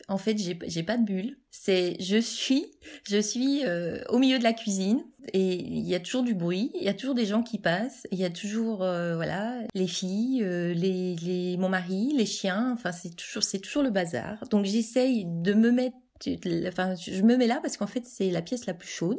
En 0.09 0.19
fait, 0.19 0.37
j'ai 0.39 0.83
pas 0.83 0.97
de 0.97 1.05
bulle. 1.05 1.37
C'est 1.51 1.97
je 2.01 2.19
suis, 2.19 2.67
je 3.09 3.19
suis 3.19 3.65
euh, 3.65 4.03
au 4.09 4.19
milieu 4.19 4.39
de 4.39 4.45
la 4.45 4.53
cuisine 4.53 5.03
et 5.33 5.55
il 5.55 5.87
y 5.87 5.95
a 5.95 6.01
toujours 6.01 6.23
du 6.23 6.35
bruit, 6.35 6.71
il 6.75 6.85
y 6.85 6.89
a 6.89 6.95
toujours 6.95 7.15
des 7.15 7.27
gens 7.27 7.43
qui 7.43 7.59
passent, 7.59 8.07
il 8.13 8.19
y 8.19 8.25
a 8.25 8.31
toujours 8.31 8.83
euh, 8.83 9.17
voilà 9.17 9.59
les 9.75 9.89
filles, 9.89 10.43
euh, 10.45 10.73
les, 10.75 11.17
les 11.17 11.57
mon 11.57 11.69
mari, 11.69 12.13
les 12.17 12.27
chiens. 12.27 12.73
Enfin, 12.73 12.93
c'est 12.93 13.15
toujours 13.15 13.43
c'est 13.43 13.59
toujours 13.59 13.83
le 13.83 13.91
bazar. 13.91 14.47
Donc 14.51 14.65
j'essaye 14.65 15.25
de 15.27 15.53
me 15.53 15.71
mettre, 15.71 15.97
enfin, 16.69 16.95
je 16.95 17.23
me 17.23 17.37
mets 17.37 17.47
là 17.49 17.59
parce 17.61 17.77
qu'en 17.77 17.89
fait 17.89 18.07
c'est 18.07 18.31
la 18.31 18.43
pièce 18.43 18.67
la 18.67 18.75
plus 18.75 18.89
chaude. 18.89 19.19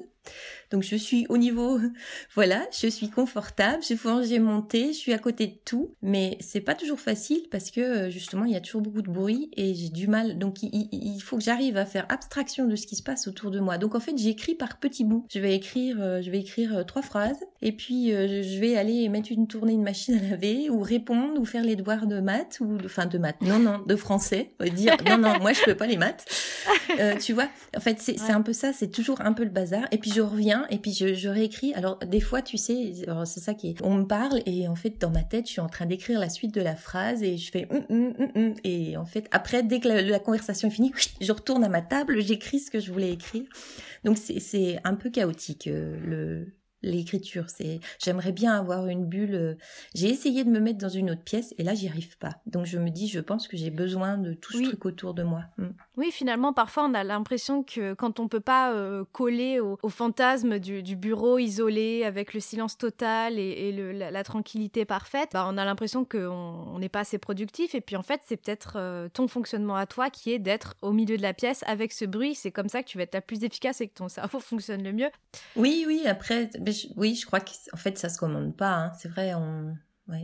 Donc 0.71 0.83
je 0.83 0.95
suis 0.95 1.25
au 1.29 1.37
niveau, 1.37 1.79
voilà, 2.33 2.65
je 2.71 2.87
suis 2.87 3.09
confortable, 3.09 3.83
je 3.83 3.95
j'ai 4.23 4.39
monter, 4.39 4.87
je 4.93 4.97
suis 4.97 5.13
à 5.13 5.17
côté 5.17 5.47
de 5.47 5.57
tout, 5.65 5.95
mais 6.01 6.37
c'est 6.39 6.61
pas 6.61 6.75
toujours 6.75 6.99
facile 6.99 7.43
parce 7.51 7.71
que 7.71 7.81
euh, 7.81 8.09
justement 8.09 8.45
il 8.45 8.53
y 8.53 8.55
a 8.55 8.61
toujours 8.61 8.81
beaucoup 8.81 9.01
de 9.01 9.11
bruit 9.11 9.51
et 9.57 9.73
j'ai 9.75 9.89
du 9.89 10.07
mal. 10.07 10.37
Donc 10.37 10.63
il, 10.63 11.19
faut 11.21 11.37
que 11.37 11.43
j'arrive 11.43 11.77
à 11.77 11.85
faire 11.85 12.05
abstraction 12.09 12.67
de 12.67 12.75
ce 12.75 12.87
qui 12.87 12.95
se 12.95 13.03
passe 13.03 13.27
autour 13.27 13.51
de 13.51 13.59
moi. 13.59 13.77
Donc 13.77 13.95
en 13.95 13.99
fait 13.99 14.17
j'écris 14.17 14.55
par 14.55 14.79
petits 14.79 15.03
bouts. 15.03 15.25
Je 15.29 15.39
vais 15.39 15.55
écrire, 15.55 15.97
euh, 15.99 16.21
je 16.21 16.31
vais 16.31 16.39
écrire 16.39 16.77
euh, 16.77 16.83
trois 16.83 17.01
phrases 17.01 17.39
et 17.61 17.73
puis 17.73 18.09
je 18.11 18.59
vais 18.59 18.75
aller 18.75 19.07
mettre 19.09 19.31
une 19.31 19.47
tournée 19.47 19.75
de 19.75 19.81
machine 19.81 20.15
à 20.15 20.31
laver 20.31 20.69
ou 20.69 20.81
répondre 20.81 21.39
ou 21.39 21.45
faire 21.45 21.63
les 21.63 21.75
devoirs 21.75 22.07
de 22.07 22.19
maths 22.19 22.59
ou 22.59 22.77
enfin 22.85 23.05
de 23.05 23.17
maths, 23.17 23.41
non 23.41 23.59
non, 23.59 23.83
de 23.85 23.95
français, 23.95 24.51
dire 24.73 24.95
non 25.05 25.17
non 25.17 25.39
moi 25.39 25.53
je 25.53 25.59
fais 25.59 25.75
pas 25.75 25.85
les 25.85 25.97
maths. 25.97 26.25
tu 27.21 27.33
vois, 27.33 27.47
en 27.75 27.79
fait 27.79 27.99
c'est 27.99 28.31
un 28.31 28.41
peu 28.41 28.53
ça, 28.53 28.73
c'est 28.73 28.89
toujours 28.89 29.21
un 29.21 29.33
peu 29.33 29.43
le 29.43 29.49
bazar 29.49 29.83
et 29.91 29.97
puis 29.97 30.10
je 30.13 30.21
reviens 30.21 30.65
et 30.69 30.77
puis 30.77 30.93
je, 30.93 31.27
réécris. 31.27 31.73
Alors 31.73 31.97
des 31.99 32.19
fois, 32.19 32.41
tu 32.41 32.57
sais, 32.57 32.93
c'est 33.25 33.39
ça 33.39 33.53
qui 33.53 33.69
est, 33.69 33.81
on 33.83 33.95
me 33.95 34.05
parle 34.05 34.41
et 34.45 34.67
en 34.67 34.75
fait 34.75 34.99
dans 34.99 35.09
ma 35.09 35.23
tête, 35.23 35.47
je 35.47 35.51
suis 35.53 35.61
en 35.61 35.69
train 35.69 35.85
d'écrire 35.85 36.19
la 36.19 36.29
suite 36.29 36.53
de 36.53 36.61
la 36.61 36.75
phrase 36.75 37.23
et 37.23 37.37
je 37.37 37.51
fais 37.51 37.67
hum, 37.69 37.83
hum, 37.89 38.31
hum, 38.35 38.53
et 38.63 38.97
en 38.97 39.05
fait 39.05 39.27
après 39.31 39.63
dès 39.63 39.79
que 39.79 39.87
la, 39.87 40.19
conversation 40.19 40.67
est 40.67 40.71
finie, 40.71 40.91
je 41.21 41.31
retourne 41.31 41.63
à 41.63 41.69
ma 41.69 41.81
table, 41.81 42.21
j'écris 42.21 42.59
ce 42.59 42.71
que 42.71 42.79
je 42.79 42.91
voulais 42.91 43.11
écrire. 43.11 43.43
Donc 44.03 44.17
c'est 44.17 44.79
un 44.83 44.95
peu 44.95 45.09
chaotique 45.09 45.67
euh, 45.67 45.97
le 46.03 46.60
l'écriture. 46.83 47.49
C'est, 47.49 47.79
j'aimerais 47.99 48.31
bien 48.31 48.53
avoir 48.53 48.87
une 48.87 49.05
bulle. 49.05 49.35
Euh, 49.35 49.55
j'ai 49.93 50.09
essayé 50.09 50.43
de 50.43 50.49
me 50.49 50.59
mettre 50.59 50.79
dans 50.79 50.89
une 50.89 51.11
autre 51.11 51.23
pièce 51.23 51.53
et 51.57 51.63
là, 51.63 51.73
j'y 51.73 51.87
arrive 51.87 52.17
pas. 52.17 52.35
Donc 52.45 52.65
je 52.65 52.77
me 52.77 52.89
dis, 52.89 53.07
je 53.07 53.19
pense 53.19 53.47
que 53.47 53.57
j'ai 53.57 53.69
besoin 53.69 54.17
de 54.17 54.33
tout 54.33 54.53
ce 54.53 54.63
truc 54.63 54.85
autour 54.85 55.13
de 55.13 55.23
moi. 55.23 55.43
Mm. 55.57 55.67
Oui, 55.97 56.11
finalement, 56.11 56.53
parfois, 56.53 56.85
on 56.85 56.93
a 56.93 57.03
l'impression 57.03 57.63
que 57.63 57.93
quand 57.93 58.19
on 58.19 58.27
peut 58.27 58.39
pas 58.39 58.73
euh, 58.73 59.03
coller 59.11 59.59
au, 59.59 59.77
fantasme 59.89 60.59
du, 60.59 60.95
bureau 60.95 61.37
isolé 61.37 62.03
avec 62.03 62.33
le 62.33 62.39
silence 62.39 62.77
total 62.77 63.37
et, 63.37 63.71
la, 63.71 64.23
tranquillité 64.23 64.85
parfaite, 64.85 65.29
bah, 65.33 65.47
on 65.49 65.57
a 65.57 65.65
l'impression 65.65 66.05
qu'on 66.05 66.77
n'est 66.79 66.89
pas 66.89 67.01
assez 67.01 67.17
productif. 67.17 67.75
Et 67.75 67.81
puis 67.81 67.95
en 67.95 68.03
fait, 68.03 68.21
c'est 68.25 68.37
peut-être 68.37 68.73
euh, 68.77 69.09
ton 69.13 69.27
fonctionnement 69.27 69.75
à 69.75 69.85
toi 69.85 70.09
qui 70.09 70.31
est 70.31 70.39
d'être 70.39 70.75
au 70.81 70.91
milieu 70.91 71.17
de 71.17 71.21
la 71.21 71.33
pièce 71.33 71.63
avec 71.67 71.91
ce 71.91 72.05
bruit. 72.05 72.35
C'est 72.35 72.51
comme 72.51 72.69
ça 72.69 72.83
que 72.83 72.87
tu 72.87 72.97
vas 72.97 73.03
être 73.03 73.13
la 73.13 73.21
plus 73.21 73.43
efficace 73.43 73.81
et 73.81 73.87
que 73.87 73.93
ton 73.93 74.09
cerveau 74.09 74.39
fonctionne 74.51 74.83
le 74.83 74.93
mieux. 74.93 75.09
Oui, 75.55 75.85
oui. 75.87 76.03
Après, 76.07 76.49
oui, 76.95 77.15
je 77.15 77.25
crois 77.25 77.39
qu'en 77.39 77.77
fait, 77.77 77.97
ça 77.97 78.09
se 78.09 78.17
commande 78.17 78.55
pas. 78.55 78.73
Hein. 78.73 78.91
C'est 78.99 79.09
vrai, 79.09 79.33
on... 79.33 79.75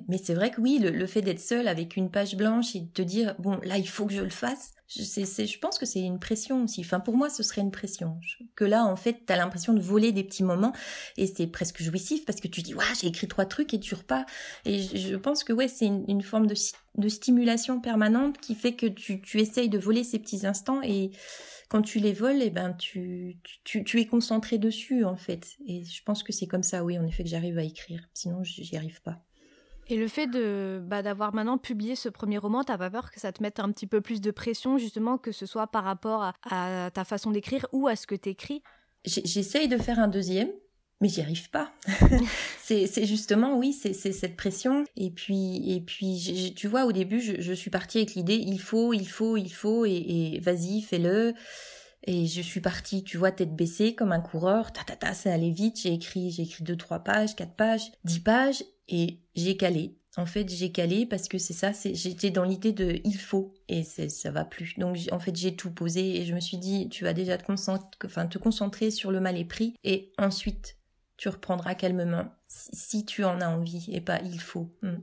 Mais 0.07 0.17
c'est 0.17 0.33
vrai 0.33 0.51
que 0.51 0.59
oui, 0.59 0.79
le, 0.79 1.07
fait 1.07 1.21
d'être 1.21 1.39
seul 1.39 1.67
avec 1.67 1.95
une 1.95 2.11
page 2.11 2.35
blanche 2.35 2.75
et 2.75 2.81
de 2.81 2.89
te 2.89 3.01
dire, 3.01 3.35
bon, 3.39 3.59
là, 3.63 3.77
il 3.77 3.87
faut 3.87 4.05
que 4.05 4.13
je 4.13 4.21
le 4.21 4.29
fasse, 4.29 4.73
je, 4.87 5.01
je 5.01 5.59
pense 5.59 5.77
que 5.77 5.85
c'est 5.85 6.01
une 6.01 6.19
pression 6.19 6.63
aussi. 6.63 6.81
Enfin, 6.81 6.99
pour 6.99 7.15
moi, 7.15 7.29
ce 7.29 7.43
serait 7.43 7.61
une 7.61 7.71
pression. 7.71 8.19
Que 8.55 8.65
là, 8.65 8.83
en 8.85 8.95
fait, 8.95 9.25
tu 9.25 9.33
as 9.33 9.37
l'impression 9.37 9.73
de 9.73 9.79
voler 9.79 10.11
des 10.11 10.23
petits 10.23 10.43
moments 10.43 10.73
et 11.15 11.27
c'est 11.27 11.47
presque 11.47 11.81
jouissif 11.81 12.25
parce 12.25 12.39
que 12.39 12.47
tu 12.47 12.61
dis, 12.61 12.73
ouais, 12.73 12.83
j'ai 12.99 13.07
écrit 13.07 13.27
trois 13.27 13.45
trucs 13.45 13.73
et 13.73 13.79
tu 13.79 13.95
repars. 13.95 14.25
Et 14.65 14.81
je, 14.81 15.15
pense 15.15 15.43
que, 15.43 15.53
ouais, 15.53 15.67
c'est 15.67 15.85
une, 15.85 16.21
forme 16.21 16.47
de, 16.47 16.55
de, 16.95 17.09
stimulation 17.09 17.79
permanente 17.79 18.37
qui 18.39 18.55
fait 18.55 18.73
que 18.73 18.87
tu, 18.87 19.21
tu 19.21 19.39
essayes 19.39 19.69
de 19.69 19.77
voler 19.77 20.03
ces 20.03 20.19
petits 20.19 20.45
instants 20.45 20.81
et 20.83 21.11
quand 21.67 21.81
tu 21.81 21.99
les 21.99 22.13
voles, 22.13 22.41
eh 22.41 22.49
ben, 22.49 22.73
tu, 22.73 23.39
tu, 23.63 23.83
tu 23.83 23.99
es 23.99 24.05
concentré 24.05 24.57
dessus, 24.57 25.03
en 25.03 25.17
fait. 25.17 25.57
Et 25.67 25.83
je 25.83 26.03
pense 26.03 26.23
que 26.23 26.31
c'est 26.31 26.47
comme 26.47 26.63
ça, 26.63 26.83
oui, 26.83 26.97
en 26.97 27.05
effet, 27.05 27.23
que 27.23 27.29
j'arrive 27.29 27.57
à 27.57 27.63
écrire. 27.63 28.07
Sinon, 28.13 28.43
j'y 28.43 28.75
arrive 28.77 29.01
pas. 29.01 29.23
Et 29.89 29.95
le 29.95 30.07
fait 30.07 30.27
de 30.27 30.81
bah, 30.83 31.01
d'avoir 31.01 31.33
maintenant 31.33 31.57
publié 31.57 31.95
ce 31.95 32.09
premier 32.09 32.37
roman, 32.37 32.63
t'as 32.63 32.77
pas 32.77 32.89
peur 32.89 33.09
que 33.09 33.19
ça 33.19 33.31
te 33.31 33.41
mette 33.41 33.59
un 33.59 33.71
petit 33.71 33.87
peu 33.87 34.01
plus 34.01 34.19
de 34.19 34.31
pression, 34.31 34.77
justement, 34.77 35.17
que 35.17 35.31
ce 35.31 35.45
soit 35.45 35.67
par 35.67 35.83
rapport 35.83 36.33
à, 36.49 36.91
ta 36.93 37.05
façon 37.05 37.31
d'écrire 37.31 37.65
ou 37.71 37.87
à 37.87 37.95
ce 37.95 38.05
que 38.05 38.15
t'écris? 38.15 38.63
J'essaye 39.05 39.69
de 39.69 39.77
faire 39.77 39.99
un 39.99 40.09
deuxième, 40.09 40.49
mais 41.01 41.09
j'y 41.09 41.21
arrive 41.21 41.49
pas. 41.49 41.71
c'est 42.63 43.05
justement, 43.05 43.57
oui, 43.57 43.73
c'est 43.73 43.93
cette 43.93 44.35
pression. 44.35 44.83
Et 44.95 45.11
puis, 45.11 45.71
et 45.71 45.81
puis 45.81 46.53
tu 46.55 46.67
vois, 46.67 46.85
au 46.85 46.91
début, 46.91 47.19
je, 47.19 47.53
suis 47.53 47.69
partie 47.69 47.99
avec 47.99 48.15
l'idée, 48.15 48.35
il 48.35 48.59
faut, 48.59 48.93
il 48.93 49.07
faut, 49.07 49.37
il 49.37 49.53
faut, 49.53 49.85
et, 49.85 49.91
et 49.91 50.39
vas-y, 50.39 50.81
fais-le. 50.81 51.33
Et 52.05 52.25
je 52.25 52.41
suis 52.41 52.61
partie, 52.61 53.03
tu 53.03 53.17
vois, 53.17 53.31
tête 53.31 53.55
baissée, 53.55 53.93
comme 53.93 54.11
un 54.11 54.21
coureur, 54.21 54.71
ta 54.71 54.83
ta 54.83 54.95
ta, 54.95 55.13
ça 55.13 55.33
allait 55.33 55.51
vite, 55.51 55.81
j'ai 55.81 55.93
écrit, 55.93 56.31
j'ai 56.31 56.43
écrit 56.43 56.63
deux, 56.63 56.77
trois 56.77 56.99
pages, 56.99 57.35
quatre 57.35 57.55
pages, 57.55 57.91
dix 58.05 58.19
pages, 58.19 58.63
et 58.87 59.19
j'ai 59.35 59.57
calé. 59.57 59.97
En 60.15 60.25
fait, 60.25 60.49
j'ai 60.49 60.71
calé 60.71 61.05
parce 61.05 61.27
que 61.27 61.37
c'est 61.37 61.53
ça, 61.53 61.71
j'étais 61.93 62.31
dans 62.31 62.43
l'idée 62.43 62.71
de 62.71 62.99
il 63.03 63.17
faut 63.17 63.53
et 63.69 63.83
ça 63.83 64.31
va 64.31 64.45
plus. 64.45 64.73
Donc 64.79 64.97
en 65.11 65.19
fait, 65.19 65.35
j'ai 65.35 65.55
tout 65.55 65.69
posé 65.69 66.19
et 66.19 66.25
je 66.25 66.33
me 66.33 66.39
suis 66.39 66.57
dit 66.57 66.89
tu 66.89 67.03
vas 67.03 67.13
déjà 67.13 67.37
te 67.37 67.45
concentrer, 67.45 67.87
enfin 68.03 68.25
te 68.25 68.39
concentrer 68.39 68.89
sur 68.89 69.11
le 69.11 69.19
mal 69.19 69.37
et 69.37 69.45
pris 69.45 69.75
et 69.83 70.11
ensuite 70.17 70.76
tu 71.17 71.29
reprendras 71.29 71.75
calmement 71.75 72.25
si, 72.47 73.05
tu 73.05 73.23
en 73.25 73.41
as 73.41 73.49
envie 73.49 73.89
et 73.91 74.01
pas 74.01 74.19
il 74.21 74.39
faut. 74.39 74.69
Hmm. 74.81 74.97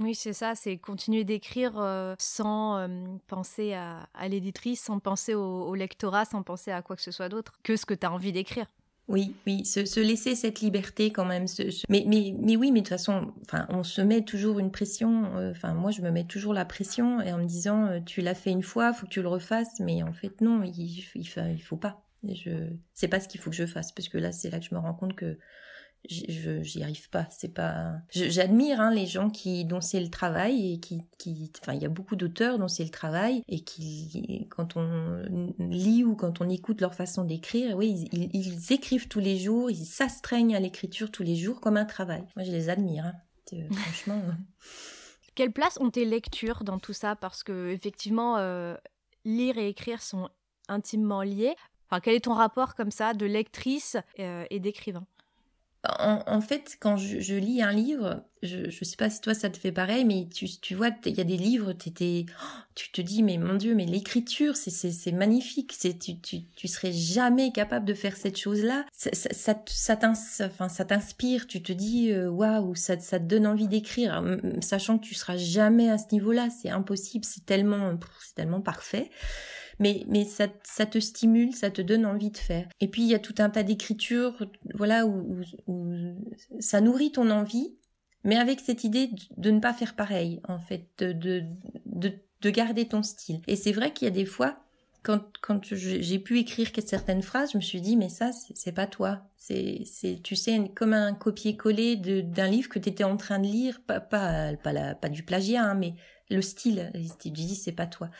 Oui, 0.00 0.14
c'est 0.16 0.32
ça, 0.32 0.54
c'est 0.56 0.76
continuer 0.76 1.22
d'écrire 1.22 1.78
euh, 1.78 2.16
sans 2.18 2.78
euh, 2.78 2.88
penser 3.28 3.74
à, 3.74 4.08
l'éditrice, 4.28 4.82
sans 4.82 4.98
penser 4.98 5.34
au, 5.34 5.66
au, 5.66 5.74
lectorat, 5.76 6.24
sans 6.24 6.42
penser 6.42 6.72
à 6.72 6.82
quoi 6.82 6.96
que 6.96 7.02
ce 7.02 7.12
soit 7.12 7.28
d'autre 7.28 7.60
que 7.62 7.76
ce 7.76 7.86
que 7.86 7.94
tu 7.94 8.04
as 8.04 8.10
envie 8.10 8.32
d'écrire. 8.32 8.66
Oui, 9.06 9.36
oui, 9.46 9.64
se, 9.66 10.00
laisser 10.00 10.34
cette 10.34 10.60
liberté 10.60 11.12
quand 11.12 11.26
même. 11.26 11.44
Mais, 11.90 12.04
mais, 12.06 12.34
mais 12.38 12.56
oui, 12.56 12.72
mais 12.72 12.80
de 12.80 12.86
toute 12.86 12.88
façon, 12.88 13.34
enfin, 13.42 13.66
on 13.68 13.82
se 13.82 14.00
met 14.00 14.22
toujours 14.22 14.58
une 14.58 14.72
pression. 14.72 15.36
Euh, 15.36 15.50
enfin, 15.50 15.74
moi, 15.74 15.90
je 15.90 16.00
me 16.00 16.10
mets 16.10 16.24
toujours 16.24 16.54
la 16.54 16.64
pression 16.64 17.20
et 17.20 17.30
en 17.30 17.38
me 17.38 17.44
disant, 17.44 18.00
tu 18.06 18.22
l'as 18.22 18.34
fait 18.34 18.50
une 18.50 18.62
fois, 18.62 18.94
faut 18.94 19.06
que 19.06 19.12
tu 19.12 19.20
le 19.20 19.28
refasses. 19.28 19.78
Mais 19.78 20.02
en 20.02 20.14
fait, 20.14 20.40
non, 20.40 20.62
il, 20.64 20.80
il, 20.80 21.04
il 21.14 21.62
faut 21.62 21.76
pas. 21.76 22.03
Je, 22.32 22.70
c'est 22.94 23.08
pas 23.08 23.20
ce 23.20 23.28
qu'il 23.28 23.40
faut 23.40 23.50
que 23.50 23.56
je 23.56 23.66
fasse 23.66 23.92
parce 23.92 24.08
que 24.08 24.18
là, 24.18 24.32
c'est 24.32 24.50
là 24.50 24.58
que 24.58 24.64
je 24.64 24.74
me 24.74 24.80
rends 24.80 24.94
compte 24.94 25.14
que 25.14 25.38
j'y 26.06 26.82
arrive 26.82 27.08
pas. 27.10 27.26
C'est 27.30 27.54
pas 27.54 27.94
j'admire 28.10 28.80
hein, 28.80 28.90
les 28.90 29.06
gens 29.06 29.30
qui 29.30 29.64
dont 29.64 29.80
c'est 29.80 30.00
le 30.00 30.10
travail 30.10 30.74
et 30.74 30.80
qui 30.80 31.02
qui 31.18 31.50
enfin 31.62 31.72
il 31.72 31.82
y 31.82 31.86
a 31.86 31.88
beaucoup 31.88 32.16
d'auteurs 32.16 32.58
dont 32.58 32.68
c'est 32.68 32.84
le 32.84 32.90
travail 32.90 33.42
et 33.48 33.60
qui 33.60 34.46
quand 34.50 34.76
on 34.76 35.22
lit 35.58 36.04
ou 36.04 36.14
quand 36.14 36.40
on 36.40 36.48
écoute 36.48 36.80
leur 36.80 36.94
façon 36.94 37.24
d'écrire 37.24 37.76
oui 37.76 38.08
ils, 38.12 38.30
ils, 38.34 38.72
écrivent 38.72 39.08
tous 39.08 39.20
les 39.20 39.38
jours 39.38 39.70
ils 39.70 39.86
s'astreignent 39.86 40.54
à 40.54 40.60
l'écriture 40.60 41.10
tous 41.10 41.22
les 41.22 41.36
jours 41.36 41.60
comme 41.60 41.76
un 41.76 41.86
travail. 41.86 42.24
Moi 42.36 42.44
je 42.44 42.52
les 42.52 42.68
admire 42.68 43.06
hein. 43.06 43.14
Euh, 43.52 43.68
franchement 43.72 44.22
quelle 45.34 45.52
place 45.52 45.78
ont 45.80 45.90
tes 45.90 46.04
lectures 46.04 46.64
dans 46.64 46.78
tout 46.78 46.92
ça? 46.92 47.16
Parce 47.16 47.42
que 47.42 47.70
effectivement 47.70 48.36
euh, 48.38 48.76
lire 49.24 49.58
et 49.58 49.68
écrire 49.68 50.00
sont 50.00 50.28
intimement 50.68 51.22
liés 51.22 51.56
enfin 51.88 52.00
quel 52.00 52.14
est 52.14 52.24
ton 52.24 52.34
rapport 52.34 52.74
comme 52.74 52.90
ça 52.90 53.14
de 53.14 53.26
lectrice 53.26 53.96
euh, 54.18 54.44
et 54.50 54.60
d'écrivain? 54.60 55.06
En, 55.86 56.40
fait, 56.40 56.78
quand 56.80 56.96
je, 56.96 57.34
lis 57.34 57.60
un 57.60 57.72
livre, 57.72 58.24
je 58.42 58.66
ne 58.66 58.70
sais 58.70 58.96
pas 58.96 59.10
si 59.10 59.20
toi 59.20 59.34
ça 59.34 59.50
te 59.50 59.58
fait 59.58 59.72
pareil, 59.72 60.06
mais 60.06 60.26
tu, 60.32 60.74
vois, 60.74 60.88
il 61.04 61.14
y 61.14 61.20
a 61.20 61.24
des 61.24 61.36
livres, 61.36 61.72
tu 62.74 62.90
te 62.90 63.00
dis, 63.02 63.22
mais 63.22 63.36
mon 63.36 63.54
Dieu, 63.54 63.74
mais 63.74 63.84
l'écriture, 63.84 64.56
c'est 64.56 65.12
magnifique. 65.12 65.74
C'est 65.76 65.98
tu, 65.98 66.18
tu, 66.20 66.44
tu 66.56 66.68
serais 66.68 66.92
jamais 66.92 67.52
capable 67.52 67.84
de 67.84 67.92
faire 67.92 68.16
cette 68.16 68.38
chose-là. 68.38 68.86
Ça, 68.92 69.10
ça, 69.66 69.94
t'inspire. 70.86 71.46
Tu 71.46 71.62
te 71.62 71.72
dis, 71.72 72.12
euh, 72.12 72.30
waouh, 72.30 72.74
ça, 72.74 72.98
ça 72.98 73.18
te 73.18 73.24
donne 73.24 73.46
envie 73.46 73.68
d'écrire, 73.68 74.24
sachant 74.62 74.98
que 74.98 75.04
tu 75.04 75.14
seras 75.14 75.36
jamais 75.36 75.90
à 75.90 75.98
ce 75.98 76.06
niveau-là. 76.12 76.48
C'est 76.48 76.70
impossible. 76.70 77.26
C'est 77.26 77.44
tellement, 77.44 77.92
c'est 78.22 78.36
tellement 78.36 78.62
parfait 78.62 79.10
mais, 79.78 80.04
mais 80.08 80.24
ça, 80.24 80.48
ça 80.62 80.86
te 80.86 80.98
stimule, 80.98 81.54
ça 81.54 81.70
te 81.70 81.82
donne 81.82 82.06
envie 82.06 82.30
de 82.30 82.38
faire. 82.38 82.68
Et 82.80 82.88
puis 82.88 83.02
il 83.02 83.08
y 83.08 83.14
a 83.14 83.18
tout 83.18 83.34
un 83.38 83.50
tas 83.50 83.62
d'écritures, 83.62 84.46
voilà, 84.74 85.06
où, 85.06 85.40
ça 86.60 86.80
nourrit 86.80 87.12
ton 87.12 87.30
envie, 87.30 87.74
mais 88.24 88.36
avec 88.36 88.60
cette 88.60 88.84
idée 88.84 89.10
de, 89.36 89.50
ne 89.50 89.60
pas 89.60 89.72
faire 89.72 89.94
pareil, 89.94 90.40
en 90.48 90.58
fait, 90.58 90.86
de, 90.98 91.12
de, 91.12 91.44
de, 91.86 92.12
de 92.40 92.50
garder 92.50 92.86
ton 92.86 93.02
style. 93.02 93.40
Et 93.46 93.56
c'est 93.56 93.72
vrai 93.72 93.92
qu'il 93.92 94.06
y 94.06 94.10
a 94.10 94.14
des 94.14 94.24
fois, 94.24 94.64
quand, 95.04 95.20
quand 95.42 95.74
j'ai 95.74 96.18
pu 96.18 96.38
écrire 96.38 96.70
certaines 96.84 97.22
phrases, 97.22 97.52
je 97.52 97.58
me 97.58 97.62
suis 97.62 97.82
dit, 97.82 97.96
mais 97.96 98.08
ça, 98.08 98.30
c'est 98.32 98.72
pas 98.72 98.86
toi. 98.86 99.20
C'est, 99.36 99.82
c'est, 99.84 100.20
tu 100.22 100.34
sais, 100.34 100.58
comme 100.74 100.94
un 100.94 101.12
copier-coller 101.12 101.96
d'un 101.96 102.48
livre 102.48 102.70
que 102.70 102.78
tu 102.78 102.88
étais 102.88 103.04
en 103.04 103.18
train 103.18 103.38
de 103.38 103.46
lire, 103.46 103.82
pas, 103.86 104.00
pas, 104.00 104.54
pas, 104.56 104.72
la, 104.72 104.94
pas 104.94 105.10
du 105.10 105.22
plagiat, 105.22 105.62
hein, 105.62 105.74
mais 105.74 105.94
le 106.30 106.42
style. 106.42 106.92
Tu 107.20 107.30
dis, 107.30 107.54
c'est 107.54 107.72
pas 107.72 107.86
toi. 107.86 108.10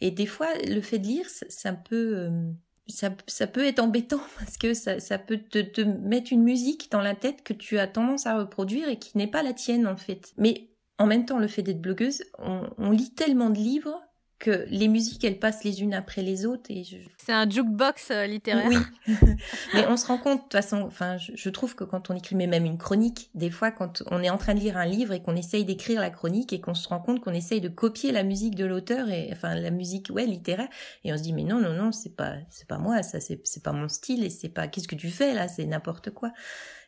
Et 0.00 0.10
des 0.10 0.26
fois, 0.26 0.48
le 0.66 0.80
fait 0.80 0.98
de 0.98 1.06
lire, 1.06 1.26
ça, 1.28 1.72
peut, 1.72 2.16
euh, 2.16 2.50
ça, 2.86 3.10
ça, 3.26 3.46
peut 3.46 3.64
être 3.64 3.80
embêtant 3.80 4.20
parce 4.38 4.56
que 4.56 4.74
ça, 4.74 5.00
ça 5.00 5.18
peut 5.18 5.38
te, 5.38 5.80
mettre 5.80 6.32
une 6.32 6.42
musique 6.42 6.90
dans 6.90 7.02
la 7.02 7.14
tête 7.14 7.42
que 7.42 7.52
tu 7.52 7.78
as 7.78 7.86
tendance 7.86 8.26
à 8.26 8.38
reproduire 8.38 8.88
et 8.88 8.98
qui 8.98 9.16
n'est 9.16 9.30
pas 9.30 9.42
la 9.42 9.52
tienne 9.52 9.86
en 9.86 9.96
fait. 9.96 10.32
Mais 10.36 10.70
en 10.98 11.06
même 11.06 11.26
temps, 11.26 11.38
le 11.38 11.48
fait 11.48 11.62
d'être 11.62 11.80
blogueuse, 11.80 12.22
on 12.38 12.90
lit 12.90 13.12
tellement 13.14 13.50
de 13.50 13.58
livres 13.58 14.00
que 14.42 14.66
les 14.70 14.88
musiques, 14.88 15.22
elles 15.22 15.38
passent 15.38 15.62
les 15.62 15.82
unes 15.82 15.94
après 15.94 16.20
les 16.20 16.46
autres. 16.46 16.68
et 16.68 16.82
je... 16.82 16.96
C'est 17.16 17.32
un 17.32 17.48
jukebox 17.48 18.10
euh, 18.10 18.26
littéraire. 18.26 18.68
Oui, 18.68 19.14
mais 19.74 19.86
on 19.86 19.96
se 19.96 20.08
rend 20.08 20.18
compte, 20.18 20.38
de 20.38 20.42
toute 20.42 20.52
façon, 20.52 20.82
enfin, 20.82 21.16
je, 21.16 21.48
trouve 21.48 21.76
que 21.76 21.84
quand 21.84 22.10
on 22.10 22.16
écrit 22.16 22.34
même 22.34 22.52
une 22.52 22.76
chronique, 22.76 23.30
des 23.36 23.50
fois, 23.50 23.70
quand 23.70 24.02
on 24.10 24.20
est 24.20 24.30
en 24.30 24.38
train 24.38 24.54
de 24.54 24.58
lire 24.58 24.76
un 24.76 24.84
livre 24.84 25.12
et 25.12 25.22
qu'on 25.22 25.36
essaye 25.36 25.64
d'écrire 25.64 26.00
la 26.00 26.10
chronique 26.10 26.52
et 26.52 26.60
qu'on 26.60 26.74
se 26.74 26.88
rend 26.88 26.98
compte 26.98 27.20
qu'on 27.20 27.32
essaye 27.32 27.60
de 27.60 27.68
copier 27.68 28.10
la 28.10 28.24
musique 28.24 28.56
de 28.56 28.64
l'auteur, 28.64 29.08
et 29.10 29.28
enfin, 29.30 29.54
la 29.54 29.70
musique, 29.70 30.10
ouais, 30.10 30.26
littéraire, 30.26 30.68
et 31.04 31.12
on 31.12 31.16
se 31.16 31.22
dit, 31.22 31.32
mais 31.32 31.44
non, 31.44 31.60
non, 31.60 31.72
non, 31.72 31.92
c'est 31.92 32.16
pas, 32.16 32.34
c'est 32.50 32.66
pas 32.66 32.78
moi, 32.78 33.04
ça, 33.04 33.20
c'est, 33.20 33.40
c'est 33.44 33.62
pas 33.62 33.72
mon 33.72 33.88
style, 33.88 34.24
et 34.24 34.30
c'est 34.30 34.48
pas, 34.48 34.66
qu'est-ce 34.66 34.88
que 34.88 34.96
tu 34.96 35.08
fais 35.08 35.34
là, 35.34 35.46
c'est 35.46 35.66
n'importe 35.66 36.10
quoi. 36.10 36.32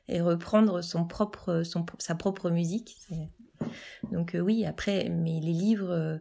Et 0.08 0.20
reprendre 0.20 0.82
son 0.82 1.04
propre, 1.04 1.62
son, 1.62 1.86
sa 2.00 2.16
propre 2.16 2.50
musique, 2.50 2.96
c'est... 3.08 3.28
Donc 4.10 4.34
euh, 4.34 4.40
oui, 4.40 4.66
après, 4.66 5.08
mais 5.08 5.40
les 5.40 5.52
livres, 5.52 5.90
euh, 5.90 6.18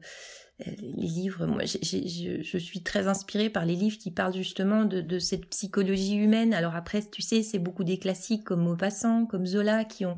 les 0.65 1.07
livres, 1.07 1.45
moi, 1.45 1.63
je 1.65 2.57
suis 2.57 2.83
très 2.83 3.07
inspirée 3.07 3.49
par 3.49 3.65
les 3.65 3.75
livres 3.75 3.97
qui 3.97 4.11
parlent 4.11 4.33
justement 4.33 4.85
de, 4.85 5.19
cette 5.19 5.47
psychologie 5.47 6.15
humaine. 6.15 6.53
Alors 6.53 6.75
après, 6.75 7.01
tu 7.01 7.21
sais, 7.21 7.43
c'est 7.43 7.59
beaucoup 7.59 7.83
des 7.83 7.99
classiques 7.99 8.43
comme 8.43 8.63
Maupassant, 8.63 9.25
comme 9.25 9.45
Zola, 9.45 9.83
qui 9.85 10.05
ont 10.05 10.17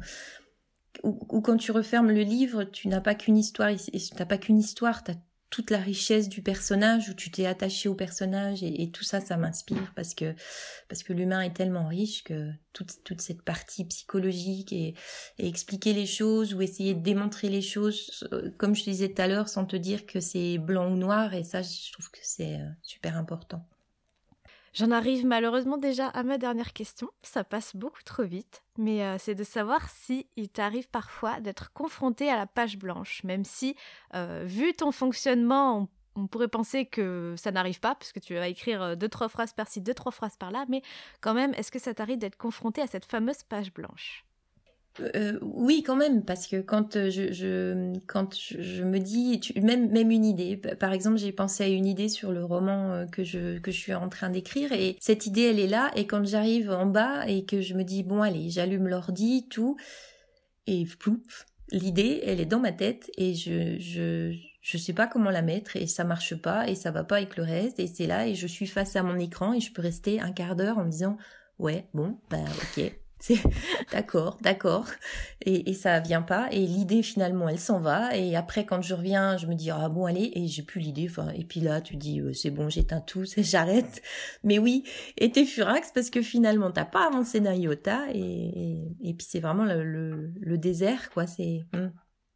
ou, 1.04 1.42
quand 1.42 1.58
tu 1.58 1.72
refermes 1.72 2.10
le 2.10 2.22
livre, 2.22 2.64
tu 2.64 2.88
n'as 2.88 3.02
pas 3.02 3.16
qu'une 3.16 3.38
histoire, 3.38 3.70
tu 3.76 4.16
n'as 4.18 4.26
pas 4.26 4.38
qu'une 4.38 4.58
histoire, 4.58 5.04
tu 5.04 5.12
as 5.12 5.16
toute 5.56 5.72
la 5.72 5.78
richesse 5.78 6.28
du 6.28 6.42
personnage 6.42 7.08
où 7.08 7.14
tu 7.14 7.32
t'es 7.32 7.46
attaché 7.46 7.88
au 7.88 7.96
personnage 7.96 8.62
et, 8.62 8.92
tout 8.92 9.06
ça 9.06 9.22
ça 9.22 9.38
m'inspire 9.38 9.94
parce 9.96 10.14
que 10.14 10.36
parce 10.90 11.02
que 11.02 11.14
l'humain 11.14 11.40
est 11.40 11.56
tellement 11.56 11.88
riche 11.88 12.26
que 12.26 12.52
toute 12.74 13.02
toute 13.06 13.22
cette 13.22 13.42
partie 13.42 13.86
psychologique 13.86 14.74
et, 14.74 14.96
expliquer 15.40 15.94
les 15.94 16.08
choses 16.08 16.54
ou 16.54 16.62
essayer 16.62 16.94
de 16.94 17.00
démontrer 17.00 17.48
les 17.48 17.62
choses 17.62 18.28
euh, 18.34 18.52
comme 18.58 18.76
je 18.76 18.84
disais 18.84 19.08
tout 19.08 19.22
à 19.22 19.28
l'heure 19.28 19.48
sans 19.48 19.64
te 19.64 19.78
dire 19.78 20.06
que 20.06 20.20
c'est 20.20 20.58
blanc 20.58 20.92
ou 20.92 20.98
noir 20.98 21.34
et 21.34 21.46
ça 21.46 21.62
je 21.62 21.94
trouve 21.94 22.12
que 22.12 22.20
c'est 22.22 22.56
euh, 22.56 22.70
super 22.82 23.16
important. 23.16 23.66
J'en 24.76 24.92
arrive 24.92 25.26
malheureusement 25.26 25.78
déjà 25.78 26.08
à 26.08 26.24
ma 26.24 26.38
dernière 26.38 26.74
question. 26.74 27.10
Ça 27.24 27.46
passe 27.46 27.78
beaucoup 27.78 28.04
trop 28.04 28.24
vite, 28.24 28.62
mais 28.78 29.06
euh, 29.06 29.16
c'est 29.18 29.34
de 29.34 29.46
savoir 29.46 29.90
si 29.90 30.28
il 30.36 30.50
t'arrive 30.50 30.90
parfois 30.90 31.40
d'être 31.40 31.72
confronté 31.72 32.30
à 32.30 32.36
la 32.36 32.46
page 32.46 32.78
blanche, 32.78 33.24
même 33.24 33.46
si, 33.46 33.78
euh, 34.16 34.44
vu 34.46 34.74
ton 34.74 34.92
fonctionnement, 34.92 35.88
on, 36.18 36.28
pourrait 36.28 36.50
penser 36.50 36.86
que 36.86 37.36
ça 37.38 37.52
n'arrive 37.52 37.80
pas, 37.80 37.96
parce 37.96 38.12
que 38.12 38.20
tu 38.20 38.34
vas 38.34 38.50
écrire 38.50 38.82
euh, 38.82 38.96
deux, 38.96 39.08
trois 39.08 39.30
phrases 39.30 39.54
par-ci, 39.54 39.80
deux, 39.80 39.94
trois 39.94 40.12
phrases 40.12 40.36
par-là, 40.36 40.66
mais 40.68 40.82
quand 41.22 41.34
même, 41.34 41.54
est-ce 41.54 41.72
que 41.72 41.80
ça 41.80 41.94
t'arrive 41.94 42.18
d'être 42.18 42.38
confronté 42.38 42.82
à 42.82 42.88
cette 42.88 43.06
fameuse 43.06 43.44
page 43.44 43.72
blanche? 43.74 44.25
Euh, 45.02 45.38
oui, 45.42 45.84
quand 45.84 45.96
même, 45.96 46.24
parce 46.24 46.48
que 46.48 46.62
quand 46.62 46.96
euh, 46.96 47.10
je, 47.10 47.94
quand 48.08 48.36
je 48.36 48.84
me 48.84 49.00
dis 49.00 49.42
même 49.62 49.92
même 49.92 50.12
une 50.12 50.26
idée. 50.26 50.58
Par 50.58 50.94
exemple, 50.94 51.18
j'ai 51.18 51.32
pensé 51.32 51.64
à 51.64 51.68
une 51.68 51.86
idée 51.86 52.08
sur 52.08 52.32
le 52.32 52.44
roman 52.46 52.92
euh, 52.92 53.06
que 53.06 53.24
je 53.24 53.60
que 53.60 53.72
je 53.72 53.78
suis 53.78 53.94
en 53.94 54.10
train 54.10 54.30
d'écrire 54.30 54.72
et 54.72 54.98
cette 55.00 55.26
idée 55.26 55.44
elle 55.44 55.60
est 55.60 55.68
là 55.68 55.92
et 55.96 56.08
quand 56.08 56.26
j'arrive 56.26 56.72
en 56.72 56.86
bas 56.86 57.28
et 57.28 57.46
que 57.46 57.62
je 57.62 57.74
me 57.74 57.84
dis 57.84 58.04
bon 58.04 58.22
allez, 58.22 58.50
j'allume 58.50 58.88
l'ordi 58.88 59.48
tout 59.50 59.76
et 60.68 60.86
ploup, 61.00 61.22
l'idée 61.72 62.22
elle 62.26 62.40
est 62.40 62.46
dans 62.46 62.60
ma 62.60 62.72
tête 62.72 63.12
et 63.18 63.34
je 63.36 63.78
je 63.80 64.34
je 64.62 64.78
sais 64.78 64.94
pas 64.94 65.08
comment 65.08 65.30
la 65.30 65.42
mettre 65.42 65.76
et 65.76 65.88
ça 65.88 66.06
marche 66.06 66.36
pas 66.36 66.68
et 66.70 66.76
ça 66.76 66.92
va 66.92 67.04
pas 67.04 67.18
avec 67.18 67.38
le 67.38 67.44
reste 67.44 67.80
et 67.80 67.88
c'est 67.88 68.08
là 68.08 68.28
et 68.28 68.36
je 68.36 68.48
suis 68.48 68.68
face 68.68 68.96
à 68.96 69.04
mon 69.04 69.18
écran 69.20 69.54
et 69.54 69.60
je 69.60 69.72
peux 69.74 69.82
rester 69.82 70.22
un 70.22 70.32
quart 70.32 70.56
d'heure 70.56 70.78
en 70.78 70.86
me 70.86 70.90
disant 70.90 71.18
ouais 71.60 71.88
bon 71.94 72.18
bah 72.30 72.38
ok 72.64 73.05
c'est 73.20 73.38
d'accord, 73.92 74.38
d'accord. 74.42 74.88
Et, 75.46 75.74
ça 75.74 76.00
vient 76.00 76.22
pas. 76.22 76.48
Et 76.52 76.66
l'idée 76.66 77.04
finalement, 77.04 77.50
elle 77.50 77.60
s'en 77.60 77.80
va. 77.80 78.16
Et 78.16 78.36
après, 78.36 78.66
quand 78.66 78.82
je 78.82 78.94
reviens, 78.94 79.38
je 79.38 79.48
me 79.48 79.56
dis 79.56 79.70
ah 79.72 79.90
bon 79.90 80.06
allez. 80.06 80.32
Et 80.36 80.48
j'ai 80.48 80.64
plus 80.64 80.80
l'idée. 80.80 81.08
Enfin, 81.10 81.30
et 81.30 81.44
puis 81.44 81.60
là, 81.60 81.82
tu 81.82 81.96
dis 81.96 82.20
euh, 82.20 82.34
c'est 82.34 82.50
bon, 82.50 82.70
j'éteins 82.70 83.02
tout, 83.02 83.26
j'arrête. 83.38 84.02
Mais 84.44 84.60
oui, 84.60 84.84
et 85.18 85.32
t'es 85.32 85.46
furax 85.46 85.92
parce 85.94 86.10
que 86.10 86.22
finalement, 86.22 86.72
t'as 86.72 86.86
pas 86.86 87.08
avancé 87.08 87.40
d'un 87.40 87.54
iota. 87.54 88.04
Et, 88.14 88.88
et, 89.02 89.14
puis 89.14 89.28
c'est 89.30 89.40
vraiment 89.40 89.66
le, 89.66 90.32
le, 90.40 90.58
désert, 90.58 91.10
quoi. 91.12 91.28
C'est 91.28 91.66
hmm. 91.74 91.92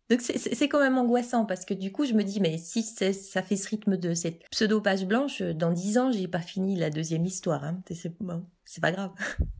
Donc 0.09 0.21
c'est 0.21 0.67
quand 0.67 0.79
même 0.79 0.97
angoissant 0.97 1.45
parce 1.45 1.65
que 1.65 1.75
du 1.75 1.91
coup 1.91 2.03
je 2.03 2.13
me 2.13 2.23
dis 2.23 2.39
mais 2.39 2.57
si 2.57 2.81
ça 2.81 3.43
fait 3.43 3.55
ce 3.55 3.69
rythme 3.69 3.95
de 3.95 4.15
cette 4.15 4.41
pseudo 4.49 4.81
page 4.81 5.05
blanche 5.05 5.43
dans 5.43 5.71
dix 5.71 5.99
ans 5.99 6.11
j'ai 6.11 6.27
pas 6.27 6.39
fini 6.39 6.75
la 6.75 6.89
deuxième 6.89 7.27
histoire 7.27 7.63
hein. 7.63 7.79
c'est 7.91 8.81
pas 8.81 8.91
grave. 8.91 9.11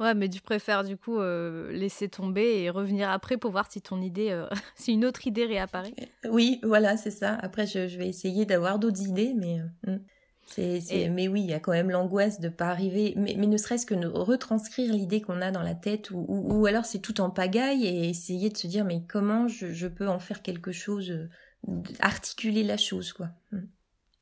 Ouais, 0.00 0.14
mais 0.14 0.28
tu 0.28 0.40
préfères 0.40 0.84
du 0.84 0.96
coup 0.96 1.18
euh, 1.18 1.70
laisser 1.72 2.08
tomber 2.08 2.62
et 2.62 2.70
revenir 2.70 3.10
après 3.10 3.36
pour 3.36 3.50
voir 3.50 3.70
si 3.70 3.80
ton 3.80 4.00
idée, 4.00 4.30
euh, 4.30 4.46
si 4.74 4.92
une 4.92 5.04
autre 5.04 5.26
idée 5.26 5.44
réapparaît. 5.44 5.94
Oui, 6.28 6.60
voilà, 6.62 6.96
c'est 6.96 7.10
ça. 7.10 7.34
Après, 7.34 7.66
je, 7.66 7.96
vais 7.96 8.08
essayer 8.08 8.46
d'avoir 8.46 8.78
d'autres 8.78 9.02
idées, 9.02 9.34
mais 9.36 9.60
euh, 9.88 9.96
hmm. 9.96 10.00
c'est, 10.46 11.08
mais 11.08 11.28
oui, 11.28 11.42
il 11.42 11.50
y 11.50 11.54
a 11.54 11.60
quand 11.60 11.72
même 11.72 11.90
l'angoisse 11.90 12.40
de 12.40 12.48
pas 12.48 12.68
arriver, 12.68 13.14
mais, 13.16 13.34
ne 13.34 13.56
serait-ce 13.56 13.86
que 13.86 13.94
retranscrire 13.94 14.92
l'idée 14.92 15.20
qu'on 15.20 15.40
a 15.40 15.50
dans 15.50 15.62
la 15.62 15.74
tête, 15.74 16.10
ou, 16.10 16.26
ou, 16.28 16.66
alors 16.66 16.84
c'est 16.84 17.00
tout 17.00 17.20
en 17.20 17.30
pagaille 17.30 17.86
et 17.86 18.08
essayer 18.08 18.50
de 18.50 18.56
se 18.56 18.66
dire 18.66 18.84
mais 18.84 19.02
comment 19.08 19.48
je, 19.48 19.86
peux 19.86 20.08
en 20.08 20.18
faire 20.18 20.42
quelque 20.42 20.72
chose, 20.72 21.28
articuler 22.00 22.62
la 22.62 22.76
chose, 22.76 23.12
quoi. 23.12 23.28
Hmm. 23.52 23.66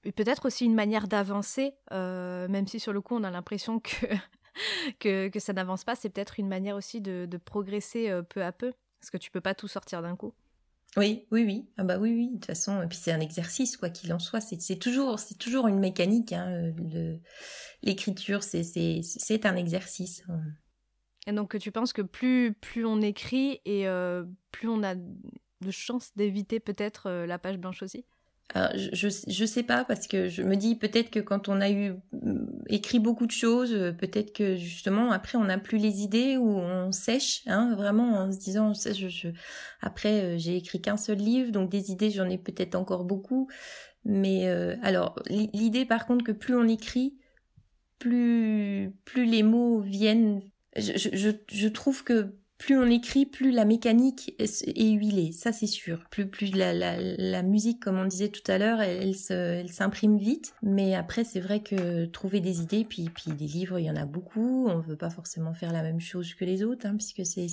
Et 0.05 0.11
peut-être 0.11 0.47
aussi 0.47 0.65
une 0.65 0.75
manière 0.75 1.07
d'avancer, 1.07 1.75
même 1.93 2.67
si 2.67 2.81
sur 2.81 2.93
le 2.93 3.01
coup 3.01 3.15
on 3.15 3.23
a 3.23 3.31
l'impression 3.31 3.79
que 3.79 4.07
que, 5.01 5.29
que, 5.29 5.41
ça 5.41 5.53
n'avance 5.53 5.85
pas, 5.85 5.95
c'est 5.95 6.11
peut-être 6.11 6.39
une 6.39 6.49
manière 6.49 6.77
aussi 6.77 7.01
de, 7.01 7.27
de 7.27 7.37
progresser 7.37 8.11
euh, 8.11 8.23
peu 8.23 8.43
à 8.43 8.53
peu, 8.53 8.73
parce 9.01 9.11
que 9.11 9.19
tu 9.19 9.31
peux 9.31 9.41
pas 9.41 9.55
tout 9.55 9.69
sortir 9.69 10.03
d'un 10.03 10.17
coup. 10.17 10.33
Oui, 10.97 11.27
oui, 11.31 11.45
oui. 11.45 11.67
Ah 11.79 11.85
bah 11.85 11.99
oui, 11.99 12.15
oui. 12.15 12.27
De 12.29 12.35
toute 12.35 12.47
façon, 12.47 12.83
et 12.83 12.87
puis 12.87 12.99
c'est 12.99 13.13
un 13.13 13.21
exercice, 13.21 13.79
quoi 13.79 13.89
qu'il 13.89 14.13
en 14.13 14.19
soit. 14.19 14.41
C'est 14.41 14.77
toujours, 14.77 15.19
c'est 15.19 15.39
toujours 15.39 15.67
une 15.67 15.79
mécanique. 15.79 16.33
Hein, 16.33 16.73
L'écriture, 17.83 18.43
c'est 18.43 19.47
un 19.47 19.57
exercice. 19.57 20.23
Et 21.27 21.33
donc, 21.33 21.59
tu 21.59 21.73
penses 21.73 21.95
que 21.95 22.03
plus 22.03 22.53
plus 22.53 22.85
on 22.85 23.01
écrit 23.01 23.61
et 23.65 23.89
euh, 23.89 24.25
plus 24.51 24.69
on 24.69 24.83
a 24.83 24.95
de 24.95 25.71
chances 25.71 26.15
d'éviter 26.17 26.61
peut-être 26.61 27.09
euh, 27.09 27.27
la 27.27 27.39
page 27.39 27.57
blanche 27.59 27.83
aussi? 27.83 28.05
Je, 28.55 29.09
je 29.27 29.45
sais 29.45 29.63
pas 29.63 29.85
parce 29.85 30.07
que 30.07 30.29
je 30.29 30.43
me 30.43 30.57
dis 30.57 30.77
peut-être 30.77 31.11
que 31.11 31.21
quand 31.21 31.49
on 31.49 31.61
a 31.61 31.71
eu 31.71 31.95
mm, 32.13 32.65
écrit 32.69 32.99
beaucoup 32.99 33.27
de 33.27 33.33
choses, 33.33 33.73
euh, 33.73 33.93
peut-être 33.93 34.33
que 34.33 34.57
justement 34.57 35.11
après 35.11 35.39
on 35.39 35.45
n'a 35.45 35.59
plus 35.59 35.79
les 35.79 36.03
idées 36.03 36.37
ou 36.37 36.49
on 36.59 36.93
sèche, 36.93 37.43
hein, 37.47 37.75
vraiment 37.75 38.19
en 38.19 38.33
se 38.33 38.39
disant 38.39 38.73
je, 38.75 39.09
je... 39.09 39.29
après 39.81 40.23
euh, 40.23 40.39
j'ai 40.39 40.57
écrit 40.57 40.81
qu'un 40.81 40.97
seul 40.97 41.19
livre 41.19 41.51
donc 41.51 41.71
des 41.71 41.91
idées 41.91 42.11
j'en 42.11 42.29
ai 42.29 42.39
peut-être 42.39 42.75
encore 42.75 43.05
beaucoup, 43.05 43.49
mais 44.05 44.49
euh, 44.49 44.77
alors 44.83 45.19
l'idée 45.29 45.85
par 45.87 46.07
contre 46.07 46.25
que 46.25 46.33
plus 46.33 46.55
on 46.55 46.69
écrit, 46.69 47.17
plus 47.99 48.95
plus 49.05 49.25
les 49.25 49.43
mots 49.43 49.81
viennent. 49.81 50.43
Je, 50.77 50.93
je, 50.97 51.31
je 51.51 51.69
trouve 51.69 52.03
que 52.03 52.35
plus 52.63 52.79
on 52.79 52.89
écrit, 52.89 53.27
plus 53.27 53.51
la 53.51 53.65
mécanique 53.65 54.37
est 54.39 54.91
huilée, 54.93 55.33
ça 55.33 55.53
c'est 55.53 55.67
sûr. 55.67 56.05
Plus, 56.11 56.29
plus 56.29 56.55
la, 56.55 56.73
la, 56.73 57.43
musique, 57.43 57.81
comme 57.81 57.99
on 57.99 58.05
disait 58.05 58.29
tout 58.29 58.49
à 58.49 58.57
l'heure, 58.57 58.81
elle, 58.81 59.15
elle 59.31 59.69
s'imprime 59.69 60.17
vite. 60.17 60.55
Mais 60.63 60.95
après, 60.95 61.25
c'est 61.25 61.41
vrai 61.41 61.61
que 61.61 62.05
trouver 62.07 62.39
des 62.41 62.63
idées, 62.63 62.85
puis, 62.85 63.11
puis 63.13 63.33
des 63.33 63.49
livres, 63.49 63.81
il 63.81 63.87
y 63.87 63.91
en 63.91 63.97
a 63.97 64.05
beaucoup. 64.05 64.69
On 64.69 64.79
veut 64.79 64.97
pas 64.97 65.11
forcément 65.11 65.55
faire 65.55 65.73
la 65.73 65.83
même 65.83 66.01
chose 66.01 66.35
que 66.35 66.45
les 66.45 66.63
autres, 66.63 66.87
hein, 66.87 66.95
puisque 66.97 67.27
c'est, 67.27 67.49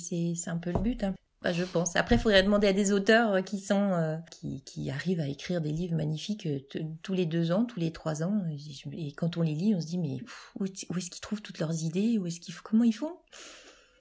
un 0.46 0.58
peu 0.58 0.70
le 0.70 0.78
but. 0.78 1.02
Hein. 1.02 1.14
Bah, 1.42 1.52
je 1.52 1.64
pense. 1.64 1.96
Après, 1.96 2.14
il 2.14 2.20
faudrait 2.20 2.44
demander 2.44 2.68
à 2.68 2.72
des 2.72 2.92
auteurs 2.92 3.32
euh, 3.32 3.42
qui 3.42 3.58
sont 3.58 3.92
euh, 3.92 4.16
qui, 4.30 4.62
qui, 4.62 4.90
arrivent 4.90 5.20
à 5.20 5.26
écrire 5.26 5.60
des 5.60 5.72
livres 5.72 5.96
magnifiques 5.96 6.46
euh, 6.46 6.60
tous 7.02 7.14
les 7.14 7.26
deux 7.26 7.50
ans, 7.50 7.64
tous 7.64 7.80
les 7.80 7.90
trois 7.92 8.22
ans. 8.22 8.44
Et 8.92 9.10
quand 9.12 9.38
on 9.38 9.42
les 9.42 9.54
lit, 9.54 9.74
on 9.74 9.80
se 9.80 9.86
dit 9.86 9.98
mais 9.98 10.18
où, 10.60 10.66
est-ce 10.66 11.10
qu'ils 11.10 11.20
trouvent 11.20 11.42
toutes 11.42 11.58
leurs 11.58 11.82
idées? 11.82 12.16
Où 12.18 12.26
est-ce 12.26 12.38
qu'ils 12.38 12.54
comment 12.54 12.84
ils 12.84 12.92
font? 12.92 13.16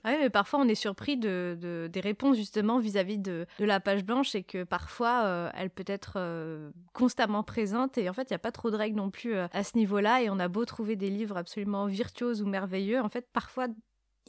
Ah 0.03 0.11
oui, 0.11 0.17
mais 0.21 0.29
parfois 0.29 0.59
on 0.59 0.67
est 0.67 0.75
surpris 0.75 1.17
de, 1.17 1.57
de 1.59 1.89
des 1.91 1.99
réponses 1.99 2.37
justement 2.37 2.79
vis-à-vis 2.79 3.17
de, 3.17 3.45
la 3.59 3.79
page 3.79 4.03
blanche 4.03 4.33
et 4.35 4.43
que 4.43 4.63
parfois 4.63 5.51
elle 5.55 5.69
peut 5.69 5.83
être 5.87 6.17
constamment 6.93 7.43
présente 7.43 7.97
et 7.97 8.09
en 8.09 8.13
fait 8.13 8.29
il 8.29 8.33
n'y 8.33 8.35
a 8.35 8.39
pas 8.39 8.51
trop 8.51 8.71
de 8.71 8.75
règles 8.75 8.97
non 8.97 9.09
plus 9.09 9.35
à 9.35 9.63
ce 9.63 9.77
niveau-là 9.77 10.21
et 10.21 10.29
on 10.29 10.39
a 10.39 10.47
beau 10.47 10.65
trouver 10.65 10.95
des 10.95 11.09
livres 11.09 11.37
absolument 11.37 11.85
virtuoses 11.85 12.41
ou 12.41 12.45
merveilleux, 12.45 13.01
en 13.01 13.09
fait 13.09 13.27
parfois 13.33 13.67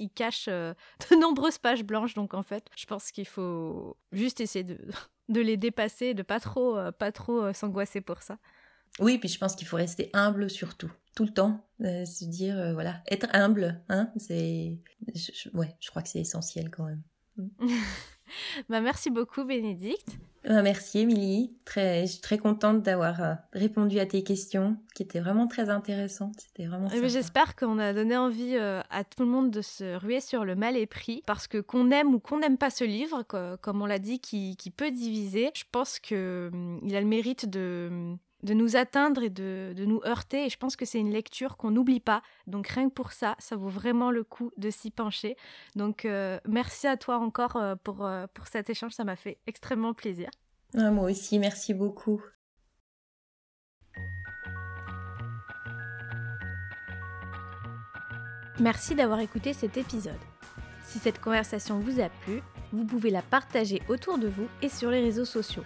il 0.01 0.11
cache 0.11 0.47
euh, 0.49 0.75
de 1.11 1.17
nombreuses 1.17 1.59
pages 1.59 1.85
blanches. 1.85 2.15
Donc 2.15 2.35
en 2.35 2.43
fait, 2.43 2.67
je 2.77 2.87
pense 2.87 3.13
qu'il 3.13 3.27
faut 3.27 3.97
juste 4.11 4.41
essayer 4.41 4.65
de, 5.29 5.41
les 5.41 5.57
dépasser, 5.57 6.15
de 6.15 6.23
pas 6.23 6.41
trop, 6.41 6.77
euh, 6.77 6.91
pas 6.91 7.13
trop 7.13 7.43
euh, 7.43 7.53
s'angoisser 7.53 8.01
pour 8.01 8.23
ça. 8.23 8.39
Oui, 8.99 9.19
puis 9.19 9.29
je 9.29 9.39
pense 9.39 9.55
qu'il 9.55 9.69
faut 9.69 9.77
rester 9.77 10.11
humble 10.15 10.51
surtout, 10.51 10.91
tout 11.15 11.25
le 11.25 11.33
temps, 11.33 11.65
se 11.79 12.25
dire 12.25 12.73
voilà, 12.75 13.03
être 13.09 13.29
humble, 13.33 13.81
hein, 13.89 14.11
c'est, 14.17 14.81
ouais, 15.55 15.77
je 15.81 15.91
crois 15.91 16.03
que 16.03 16.09
c'est 16.09 16.21
essentiel 16.21 16.71
quand 16.71 16.85
même. 16.85 17.03
bah 18.69 18.81
merci 18.81 19.11
beaucoup 19.11 19.45
Bénédicte. 19.45 20.19
Euh, 20.49 20.63
merci 20.63 21.01
Émilie, 21.01 21.55
très, 21.67 22.07
je 22.07 22.13
suis 22.13 22.21
très 22.21 22.39
contente 22.39 22.83
d'avoir 22.83 23.23
euh, 23.23 23.35
répondu 23.53 23.99
à 23.99 24.07
tes 24.07 24.23
questions 24.23 24.79
qui 24.95 25.03
étaient 25.03 25.21
vraiment 25.21 25.47
très 25.47 25.69
intéressantes. 25.69 26.35
C'était 26.39 26.67
vraiment. 26.67 26.89
Eh 26.95 27.01
ben, 27.01 27.11
j'espère 27.11 27.57
qu'on 27.57 27.79
a 27.79 27.93
donné 27.93 28.17
envie 28.17 28.57
euh, 28.57 28.81
à 28.89 29.05
tout 29.05 29.23
le 29.23 29.29
monde 29.29 29.51
de 29.51 29.61
se 29.61 29.97
ruer 29.97 30.21
sur 30.21 30.47
le 30.47 30.55
mal 30.57 30.79
et 30.79 30.87
prix 30.87 31.23
parce 31.27 31.47
que 31.47 31.59
qu'on 31.59 31.91
aime 31.91 32.15
ou 32.15 32.21
qu'on 32.21 32.39
n'aime 32.39 32.57
pas 32.57 32.71
ce 32.71 32.85
livre, 32.85 33.23
comme 33.61 33.83
on 33.83 33.87
l'a 33.87 33.99
dit, 33.99 34.19
qui, 34.19 34.57
qui, 34.57 34.71
peut 34.71 34.91
diviser, 34.91 35.51
je 35.55 35.65
pense 35.71 35.99
que 35.99 36.49
hum, 36.53 36.81
il 36.85 36.97
a 36.97 37.01
le 37.01 37.07
mérite 37.07 37.49
de 37.49 38.17
de 38.43 38.55
nous 38.55 38.77
atteindre 38.77 39.23
et 39.23 39.31
de, 39.31 39.73
de, 39.77 39.85
nous 39.85 40.01
heurter. 40.05 40.47
Et 40.47 40.49
je 40.49 40.57
pense 40.57 40.77
que 40.77 40.85
c'est 40.85 40.99
une 40.99 41.13
lecture 41.13 41.57
qu'on 41.57 41.71
n'oublie 41.71 42.01
pas. 42.01 42.23
Donc 42.47 42.69
rien 42.69 42.89
que 42.89 42.95
pour 42.95 43.13
ça, 43.13 43.37
ça 43.39 43.57
vaut 43.57 43.69
vraiment 43.69 44.11
le 44.11 44.25
coup 44.25 44.51
de 44.57 44.71
s'y 44.71 44.91
pencher. 44.91 45.37
Donc 45.77 46.05
euh, 46.05 46.39
merci 46.47 46.87
à 46.87 46.97
toi 46.97 47.19
encore 47.19 47.57
euh, 47.57 47.75
pour, 47.83 48.05
euh, 48.05 48.27
pour 48.33 48.47
cet 48.47 48.71
échange, 48.71 48.93
ça 48.93 49.05
m'a 49.05 49.17
fait 49.17 49.39
extrêmement 49.47 49.95
plaisir. 49.95 50.31
Ah, 50.77 50.91
moi 50.91 51.11
aussi, 51.11 51.39
merci 51.39 51.75
beaucoup. 51.75 52.23
Merci 58.61 58.95
d'avoir 58.95 59.21
écouté 59.21 59.53
cet 59.55 59.79
épisode. 59.79 60.13
Si 60.83 60.99
cette 60.99 61.21
conversation 61.21 61.79
vous 61.79 62.01
a 62.01 62.09
plu, 62.09 62.43
vous 62.73 62.85
pouvez 62.85 63.11
la 63.11 63.23
partager 63.23 63.81
autour 63.89 64.19
de 64.19 64.29
vous 64.29 64.49
et 64.61 64.69
sur 64.69 64.91
les 64.91 65.01
réseaux 65.01 65.25
sociaux 65.25 65.65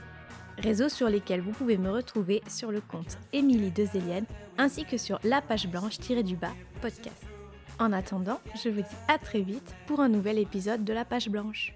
réseaux 0.58 0.88
sur 0.88 1.08
lesquels 1.08 1.40
vous 1.40 1.52
pouvez 1.52 1.76
me 1.76 1.90
retrouver 1.90 2.42
sur 2.48 2.70
le 2.70 2.80
compte 2.80 3.18
Émilie 3.32 3.70
Dezelienne 3.70 4.26
ainsi 4.58 4.84
que 4.84 4.96
sur 4.96 5.18
la 5.24 5.40
page 5.40 5.68
blanche-du-bas 5.68 6.52
podcast. 6.80 7.24
En 7.78 7.92
attendant, 7.92 8.40
je 8.62 8.68
vous 8.68 8.82
dis 8.82 8.96
à 9.08 9.18
très 9.18 9.40
vite 9.40 9.74
pour 9.86 10.00
un 10.00 10.08
nouvel 10.08 10.38
épisode 10.38 10.84
de 10.84 10.92
la 10.92 11.04
page 11.04 11.28
blanche. 11.28 11.74